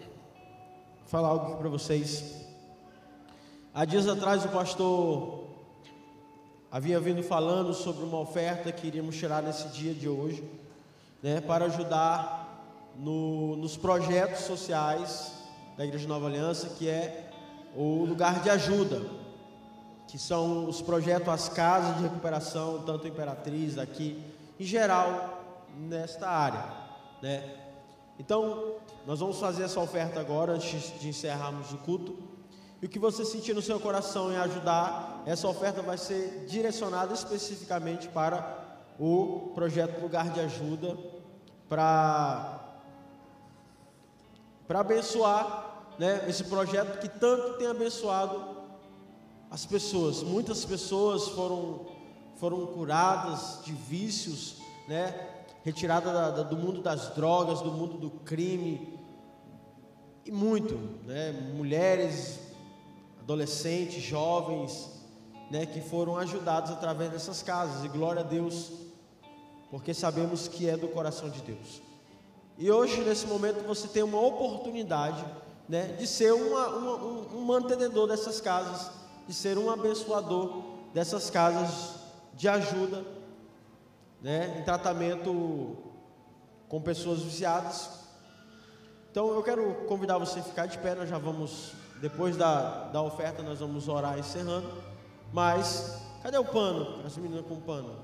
falar 1.07 1.29
algo 1.29 1.47
aqui 1.47 1.57
para 1.59 1.69
vocês. 1.69 2.45
Há 3.73 3.85
dias 3.85 4.09
atrás 4.09 4.45
o 4.45 4.49
pastor 4.49 5.45
havia 6.73 6.99
vindo 6.99 7.23
falando 7.23 7.73
sobre 7.73 8.05
uma 8.05 8.19
oferta 8.19 8.73
que 8.73 8.89
iríamos 8.89 9.17
tirar 9.17 9.45
nesse 9.45 9.69
dia 9.69 9.95
de 9.95 10.09
hoje, 10.09 10.43
né, 11.23 11.41
para 11.41 11.67
ajudar 11.67 12.93
no, 12.97 13.55
nos 13.59 13.77
projetos 13.77 14.41
sociais 14.41 15.33
da 15.77 15.87
Igreja 15.87 16.09
Nova 16.09 16.27
Aliança, 16.27 16.71
que 16.71 16.89
é 16.89 17.31
o 17.77 18.05
lugar 18.05 18.43
de 18.43 18.51
ajuda, 18.51 19.03
que 20.09 20.19
são 20.19 20.69
os 20.69 20.83
projetos, 20.83 21.29
as 21.29 21.49
casas 21.49 21.97
de 21.99 22.03
recuperação, 22.03 22.83
tanto 22.83 23.07
Imperatriz 23.07 23.79
aqui, 23.79 24.21
em 24.59 24.65
geral, 24.65 25.45
nesta 25.79 26.29
área, 26.29 26.65
né? 27.23 27.64
Então, 28.19 28.77
nós 29.07 29.21
vamos 29.21 29.39
fazer 29.39 29.65
essa 29.65 29.81
oferta 29.81 30.21
agora, 30.21 30.53
antes 30.53 30.99
de 31.01 31.09
encerrarmos 31.09 31.73
o 31.73 31.79
culto. 31.79 32.17
E 32.81 32.87
o 32.87 32.89
que 32.89 32.99
você 32.99 33.25
sentir 33.25 33.55
no 33.55 33.63
seu 33.63 33.81
coração 33.81 34.33
em 34.33 34.37
ajudar, 34.37 35.23
essa 35.27 35.49
oferta 35.49 35.83
vai 35.83 35.99
ser 35.99 36.45
direcionada 36.47 37.13
especificamente 37.13 38.09
para 38.09 38.63
o 38.99 39.53
projeto 39.55 40.01
Lugar 40.01 40.31
de 40.31 40.41
Ajuda, 40.41 40.97
para 41.69 42.61
para 44.67 44.81
abençoar, 44.81 45.93
né, 45.99 46.25
esse 46.27 46.45
projeto 46.45 46.99
que 46.99 47.09
tanto 47.09 47.59
tem 47.59 47.67
abençoado 47.67 48.65
as 49.51 49.67
pessoas. 49.67 50.23
Muitas 50.23 50.65
pessoas 50.65 51.29
foram 51.29 51.87
foram 52.37 52.67
curadas 52.67 53.61
de 53.65 53.73
vícios, 53.73 54.57
né? 54.89 55.34
Retirada 55.65 56.13
da, 56.13 56.31
da, 56.31 56.43
do 56.43 56.57
mundo 56.57 56.83
das 56.83 57.15
drogas, 57.15 57.63
do 57.63 57.73
mundo 57.73 57.97
do 57.97 58.11
crime, 58.11 59.01
e 60.25 60.31
muito, 60.31 60.75
né? 61.07 61.33
mulheres, 61.55 62.39
adolescentes, 63.21 64.03
jovens, 64.03 64.91
né? 65.51 65.65
que 65.65 65.81
foram 65.81 66.19
ajudados 66.19 66.71
através 66.71 67.11
dessas 67.11 67.43
casas, 67.43 67.83
e 67.83 67.89
glória 67.89 68.21
a 68.21 68.25
Deus, 68.25 68.73
porque 69.71 69.95
sabemos 69.95 70.47
que 70.47 70.69
é 70.69 70.77
do 70.77 70.89
coração 70.89 71.31
de 71.31 71.41
Deus. 71.41 71.83
E 72.59 72.71
hoje, 72.71 73.01
nesse 73.01 73.27
momento, 73.27 73.67
você 73.67 73.89
tem 73.89 74.03
uma 74.03 74.21
oportunidade 74.21 75.25
né, 75.67 75.97
de 75.99 76.07
ser 76.07 76.33
uma, 76.33 76.69
uma, 76.69 76.95
um, 76.97 77.39
um 77.39 77.41
mantenedor 77.41 78.07
dessas 78.07 78.41
casas, 78.41 78.91
de 79.27 79.33
ser 79.33 79.57
um 79.57 79.71
abençoador 79.71 80.63
dessas 80.93 81.31
casas 81.31 81.95
de 82.35 82.49
ajuda 82.49 83.03
né, 84.25 84.57
em 84.59 84.63
tratamento 84.63 85.77
com 86.67 86.81
pessoas 86.81 87.21
viciadas. 87.21 87.91
Então 89.11 89.29
eu 89.35 89.43
quero 89.43 89.85
convidar 89.87 90.17
você 90.17 90.39
a 90.39 90.43
ficar 90.43 90.65
de 90.65 90.79
pé, 90.79 90.95
nós 90.95 91.11
já 91.11 91.19
vamos, 91.19 91.75
depois 92.01 92.35
da, 92.35 92.89
da 92.89 93.03
oferta, 93.03 93.43
nós 93.43 93.61
vamos 93.61 93.87
orar 93.87 94.19
encerrando. 94.19 94.73
Mas, 95.31 96.01
cadê 96.23 96.39
o 96.39 96.45
pano? 96.45 97.05
As 97.05 97.15
meninas 97.19 97.45
com 97.45 97.61
pano. 97.61 97.97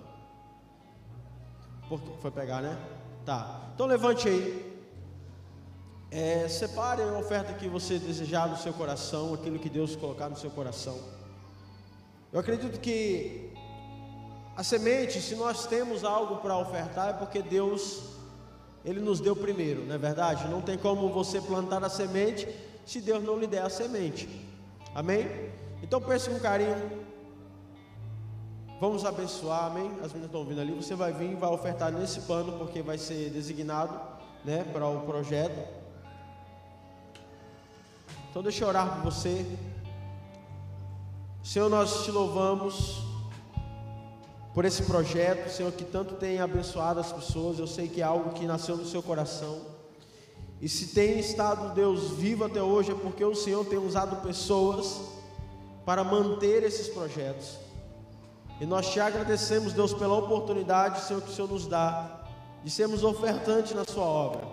Porque 1.89 2.11
foi 2.21 2.31
pegar, 2.31 2.61
né? 2.61 2.77
Tá. 3.25 3.71
Então 3.75 3.87
levante 3.87 4.29
aí. 4.29 4.69
É, 6.11 6.47
separe 6.49 7.01
a 7.03 7.17
oferta 7.17 7.55
que 7.55 7.67
você 7.67 7.99
desejar 7.99 8.47
no 8.47 8.59
seu 8.59 8.75
coração, 8.75 9.33
aquilo 9.33 9.59
que 9.59 9.71
Deus 9.71 9.97
colocar 9.97 10.29
no 10.29 10.37
seu 10.37 10.51
coração. 10.51 10.99
Eu 12.31 12.41
acredito 12.41 12.79
que 12.79 13.50
a 14.57 14.63
semente, 14.63 15.21
se 15.21 15.35
nós 15.35 15.67
temos 15.67 16.05
algo 16.05 16.37
para 16.37 16.57
ofertar, 16.57 17.11
é 17.11 17.13
porque 17.13 17.41
Deus, 17.41 18.03
Ele 18.85 19.01
nos 19.01 19.21
deu 19.21 19.35
primeiro, 19.35 19.85
não 19.85 19.95
é 19.95 19.99
verdade? 19.99 20.49
Não 20.49 20.61
tem 20.61 20.77
como 20.77 21.09
você 21.09 21.41
plantar 21.41 21.83
a 21.85 21.89
semente 21.89 22.49
se 22.85 23.01
Deus 23.01 23.23
não 23.23 23.39
lhe 23.39 23.47
der 23.47 23.63
a 23.63 23.71
semente. 23.71 24.29
Amém? 24.95 25.51
Então 25.83 26.01
pense 26.01 26.29
com 26.29 26.39
carinho. 26.39 27.01
Vamos 28.81 29.05
abençoar, 29.05 29.67
amém? 29.67 29.91
As 30.03 30.13
meninas 30.13 30.25
estão 30.25 30.45
vindo 30.45 30.61
ali. 30.61 30.73
Você 30.73 30.95
vai 30.95 31.13
vir 31.13 31.33
e 31.33 31.35
vai 31.35 31.51
ofertar 31.51 31.93
nesse 31.93 32.23
pano, 32.23 32.59
porque 32.59 32.83
vai 32.83 32.99
ser 32.99 33.31
designado 33.31 34.01
né, 34.45 34.65
para 34.73 34.87
o 34.87 35.03
projeto. 35.03 35.69
Então 38.31 38.43
deixa 38.43 38.65
eu 38.65 38.69
orar 38.69 38.97
por 38.97 39.13
você. 39.13 39.47
Senhor, 41.43 41.69
nós 41.69 42.05
te 42.05 42.11
louvamos 42.11 43.10
por 44.53 44.65
esse 44.65 44.83
projeto, 44.83 45.49
Senhor, 45.49 45.71
que 45.73 45.85
tanto 45.85 46.15
tem 46.15 46.41
abençoado 46.41 46.99
as 46.99 47.13
pessoas. 47.13 47.59
Eu 47.59 47.67
sei 47.67 47.89
que 47.89 48.01
é 48.01 48.05
algo 48.05 48.31
que 48.31 48.47
nasceu 48.47 48.77
no 48.77 48.85
seu 48.85 49.03
coração. 49.03 49.61
E 50.61 50.69
se 50.69 50.89
tem 50.89 51.19
estado, 51.19 51.75
Deus, 51.75 52.11
vivo 52.11 52.45
até 52.45 52.63
hoje, 52.63 52.91
é 52.91 52.95
porque 52.95 53.25
o 53.25 53.35
Senhor 53.35 53.65
tem 53.65 53.79
usado 53.79 54.17
pessoas 54.27 55.01
para 55.87 56.03
manter 56.03 56.65
esses 56.65 56.89
projetos. 56.89 57.59
E 58.61 58.67
nós 58.67 58.91
te 58.91 59.01
agradecemos, 59.01 59.73
Deus, 59.73 59.95
pela 59.95 60.19
oportunidade, 60.19 61.01
Senhor, 61.01 61.23
que 61.23 61.31
o 61.31 61.33
Senhor 61.33 61.51
nos 61.51 61.67
dá 61.67 62.25
de 62.63 62.71
sermos 62.71 63.03
ofertantes 63.05 63.73
na 63.73 63.85
Sua 63.85 64.05
obra. 64.05 64.47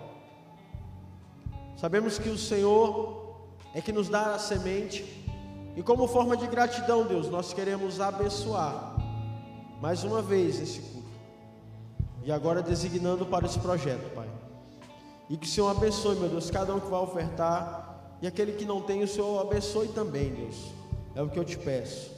Sabemos 1.76 2.18
que 2.18 2.28
o 2.28 2.38
Senhor 2.38 3.36
é 3.74 3.80
que 3.80 3.92
nos 3.92 4.08
dá 4.08 4.34
a 4.34 4.38
semente. 4.38 5.04
E 5.76 5.82
como 5.82 6.08
forma 6.08 6.36
de 6.36 6.46
gratidão, 6.46 7.04
Deus, 7.04 7.28
nós 7.28 7.52
queremos 7.52 8.00
abençoar 8.00 8.97
mais 9.80 10.04
uma 10.04 10.20
vez 10.20 10.60
esse 10.60 10.80
culto. 10.80 11.08
E 12.24 12.32
agora 12.32 12.62
designando 12.62 13.24
para 13.24 13.46
esse 13.46 13.58
projeto, 13.58 14.12
Pai. 14.14 14.28
E 15.30 15.36
que 15.36 15.46
o 15.46 15.50
Senhor 15.50 15.68
abençoe, 15.68 16.16
meu 16.16 16.28
Deus, 16.28 16.50
cada 16.50 16.74
um 16.74 16.80
que 16.80 16.88
vai 16.88 17.00
ofertar. 17.00 18.16
E 18.20 18.26
aquele 18.26 18.52
que 18.52 18.64
não 18.64 18.80
tem, 18.80 19.02
o 19.02 19.08
Senhor 19.08 19.40
abençoe 19.40 19.88
também, 19.88 20.32
Deus. 20.32 20.72
É 21.14 21.22
o 21.22 21.28
que 21.28 21.38
eu 21.38 21.44
te 21.44 21.56
peço. 21.56 22.10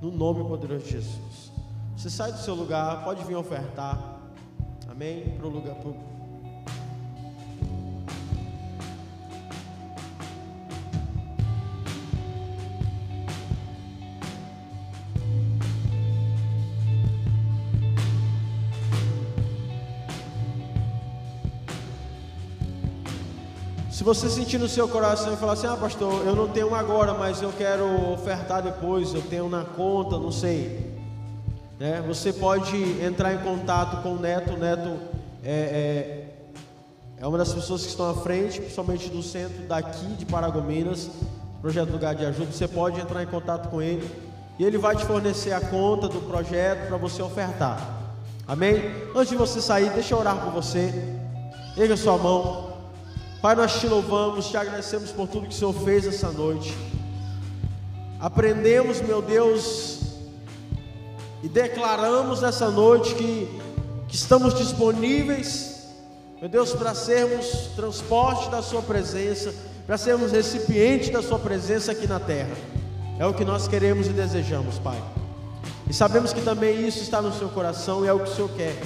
No 0.00 0.10
nome 0.10 0.44
poderoso 0.44 0.84
de 0.84 0.92
Jesus. 0.92 1.52
Você 1.96 2.10
sai 2.10 2.32
do 2.32 2.38
seu 2.38 2.54
lugar, 2.54 3.04
pode 3.04 3.24
vir 3.24 3.36
ofertar. 3.36 4.20
Amém? 4.88 5.36
Para 5.36 5.46
o 5.46 5.50
lugar. 5.50 5.74
Pro 5.76 5.94
você 24.04 24.28
sentir 24.28 24.58
no 24.58 24.68
seu 24.68 24.86
coração 24.86 25.32
e 25.32 25.36
falar 25.36 25.54
assim: 25.54 25.66
Ah, 25.66 25.76
pastor, 25.76 26.26
eu 26.26 26.34
não 26.34 26.48
tenho 26.48 26.74
agora, 26.74 27.14
mas 27.14 27.40
eu 27.40 27.52
quero 27.56 28.12
ofertar 28.12 28.62
depois, 28.62 29.14
eu 29.14 29.22
tenho 29.22 29.48
na 29.48 29.64
conta, 29.64 30.18
não 30.18 30.30
sei. 30.30 30.94
Né? 31.78 32.02
Você 32.06 32.32
pode 32.32 32.76
entrar 33.02 33.32
em 33.32 33.38
contato 33.38 34.02
com 34.02 34.10
o 34.10 34.18
Neto. 34.18 34.52
O 34.52 34.58
Neto 34.58 34.98
é, 35.42 35.50
é, 35.50 36.34
é 37.18 37.26
uma 37.26 37.38
das 37.38 37.52
pessoas 37.52 37.82
que 37.82 37.88
estão 37.88 38.10
à 38.10 38.14
frente, 38.14 38.60
principalmente 38.60 39.08
do 39.08 39.22
centro 39.22 39.62
daqui 39.64 40.06
de 40.06 40.26
Paragominas, 40.26 41.10
projeto 41.62 41.90
Lugar 41.90 42.14
de 42.14 42.24
Ajuda. 42.24 42.52
Você 42.52 42.68
pode 42.68 43.00
entrar 43.00 43.22
em 43.22 43.26
contato 43.26 43.68
com 43.68 43.80
ele 43.80 44.08
e 44.58 44.64
ele 44.64 44.78
vai 44.78 44.96
te 44.96 45.04
fornecer 45.04 45.52
a 45.52 45.60
conta 45.60 46.08
do 46.08 46.20
projeto 46.20 46.88
para 46.88 46.96
você 46.96 47.22
ofertar. 47.22 47.80
Amém? 48.48 48.92
Antes 49.14 49.30
de 49.30 49.36
você 49.36 49.60
sair, 49.60 49.90
deixa 49.90 50.14
eu 50.14 50.18
orar 50.18 50.36
por 50.36 50.52
você. 50.52 50.92
Erga 51.76 51.96
sua 51.96 52.16
mão. 52.16 52.65
Pai, 53.40 53.54
nós 53.54 53.78
te 53.78 53.86
louvamos, 53.86 54.48
te 54.48 54.56
agradecemos 54.56 55.12
por 55.12 55.28
tudo 55.28 55.46
que 55.46 55.54
o 55.54 55.56
Senhor 55.56 55.74
fez 55.84 56.06
essa 56.06 56.30
noite. 56.30 56.74
Aprendemos, 58.18 59.00
meu 59.02 59.20
Deus, 59.20 60.00
e 61.42 61.48
declaramos 61.48 62.42
essa 62.42 62.70
noite 62.70 63.14
que, 63.14 63.60
que 64.08 64.16
estamos 64.16 64.54
disponíveis, 64.54 65.86
meu 66.40 66.48
Deus, 66.48 66.72
para 66.72 66.94
sermos 66.94 67.46
transporte 67.76 68.50
da 68.50 68.62
Sua 68.62 68.80
presença, 68.80 69.54
para 69.86 69.98
sermos 69.98 70.32
recipiente 70.32 71.10
da 71.10 71.22
Sua 71.22 71.38
presença 71.38 71.92
aqui 71.92 72.06
na 72.06 72.18
terra. 72.18 72.56
É 73.18 73.26
o 73.26 73.34
que 73.34 73.44
nós 73.44 73.68
queremos 73.68 74.06
e 74.06 74.10
desejamos, 74.10 74.78
Pai. 74.78 75.00
E 75.88 75.92
sabemos 75.92 76.32
que 76.32 76.40
também 76.40 76.86
isso 76.86 77.02
está 77.02 77.20
no 77.20 77.32
seu 77.32 77.48
coração 77.50 78.04
e 78.04 78.08
é 78.08 78.12
o 78.12 78.18
que 78.18 78.30
o 78.30 78.34
Senhor 78.34 78.50
quer. 78.56 78.76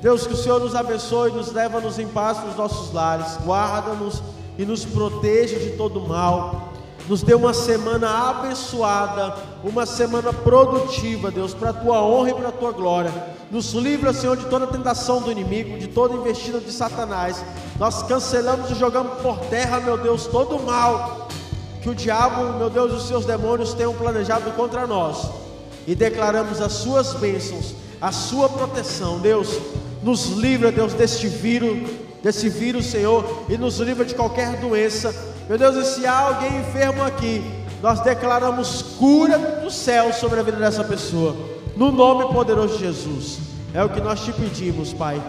Deus, 0.00 0.26
que 0.26 0.32
o 0.32 0.36
Senhor 0.36 0.58
nos 0.60 0.74
abençoe, 0.74 1.30
nos 1.30 1.52
leva-nos 1.52 1.98
em 1.98 2.08
paz 2.08 2.42
nos 2.42 2.56
nossos 2.56 2.92
lares, 2.92 3.38
guarda-nos 3.44 4.22
e 4.58 4.64
nos 4.64 4.84
proteja 4.84 5.58
de 5.58 5.70
todo 5.72 6.00
mal. 6.00 6.70
Nos 7.06 7.22
dê 7.22 7.34
uma 7.34 7.52
semana 7.52 8.30
abençoada, 8.30 9.36
uma 9.64 9.84
semana 9.84 10.32
produtiva, 10.32 11.30
Deus, 11.30 11.52
para 11.52 11.70
a 11.70 11.74
tua 11.74 12.02
honra 12.02 12.30
e 12.30 12.34
para 12.34 12.48
a 12.48 12.52
tua 12.52 12.72
glória. 12.72 13.12
Nos 13.50 13.72
livra, 13.72 14.12
Senhor, 14.12 14.36
de 14.36 14.46
toda 14.46 14.66
tentação 14.66 15.20
do 15.20 15.30
inimigo, 15.30 15.78
de 15.78 15.88
toda 15.88 16.14
investida 16.14 16.60
de 16.60 16.70
Satanás. 16.70 17.44
Nós 17.78 18.02
cancelamos 18.02 18.70
e 18.70 18.74
jogamos 18.74 19.20
por 19.20 19.38
terra, 19.46 19.80
meu 19.80 19.98
Deus, 19.98 20.26
todo 20.26 20.56
o 20.56 20.64
mal 20.64 21.28
que 21.82 21.88
o 21.88 21.94
diabo, 21.94 22.58
meu 22.58 22.70
Deus, 22.70 22.92
e 22.92 22.96
os 22.96 23.08
seus 23.08 23.24
demônios 23.24 23.74
tenham 23.74 23.94
planejado 23.94 24.50
contra 24.52 24.86
nós. 24.86 25.30
E 25.86 25.94
declaramos 25.94 26.60
as 26.60 26.72
suas 26.72 27.14
bênçãos, 27.14 27.74
a 28.00 28.12
sua 28.12 28.48
proteção, 28.48 29.18
Deus 29.18 29.58
nos 30.02 30.30
livra, 30.30 30.72
Deus, 30.72 30.94
deste 30.94 31.28
vírus, 31.28 31.90
desse 32.22 32.48
vírus, 32.48 32.86
Senhor, 32.86 33.44
e 33.48 33.56
nos 33.56 33.78
livra 33.78 34.04
de 34.04 34.14
qualquer 34.14 34.56
doença. 34.56 35.14
Meu 35.48 35.58
Deus, 35.58 35.76
e 35.76 35.94
se 35.94 36.06
há 36.06 36.18
alguém 36.18 36.60
enfermo 36.60 37.02
aqui, 37.02 37.42
nós 37.82 38.00
declaramos 38.00 38.82
cura 38.98 39.38
do 39.62 39.70
céu 39.70 40.12
sobre 40.12 40.40
a 40.40 40.42
vida 40.42 40.58
dessa 40.58 40.84
pessoa, 40.84 41.34
no 41.76 41.90
nome 41.90 42.32
poderoso 42.32 42.76
de 42.76 42.84
Jesus. 42.84 43.38
É 43.72 43.82
o 43.82 43.88
que 43.88 44.00
nós 44.00 44.20
te 44.20 44.32
pedimos, 44.32 44.92
Pai, 44.92 45.20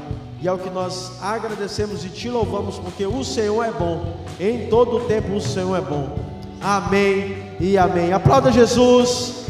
e 0.41 0.47
é 0.47 0.51
o 0.51 0.57
que 0.57 0.69
nós 0.69 1.11
agradecemos 1.21 2.03
e 2.03 2.09
te 2.09 2.29
louvamos, 2.29 2.77
porque 2.77 3.05
o 3.05 3.23
Senhor 3.23 3.63
é 3.63 3.71
bom, 3.71 4.17
em 4.39 4.67
todo 4.67 4.97
o 4.97 4.99
tempo 5.01 5.35
o 5.35 5.41
Senhor 5.41 5.75
é 5.77 5.81
bom. 5.81 6.17
Amém 6.59 7.55
e 7.59 7.77
amém. 7.77 8.11
Aplauda 8.13 8.51
Jesus, 8.51 9.45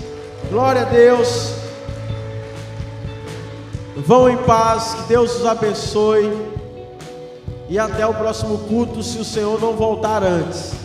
glória 0.50 0.82
a 0.82 0.86
Deus. 0.86 1.61
Vão 4.06 4.30
em 4.30 4.38
paz, 4.38 4.96
que 4.96 5.04
Deus 5.04 5.36
os 5.38 5.46
abençoe. 5.46 6.32
E 7.70 7.80
até 7.80 8.06
o 8.06 8.14
próximo 8.14 8.58
culto, 8.60 9.02
se 9.02 9.18
o 9.18 9.26
Senhor 9.26 9.60
não 9.62 9.74
voltar 9.74 10.24
antes. 10.24 10.81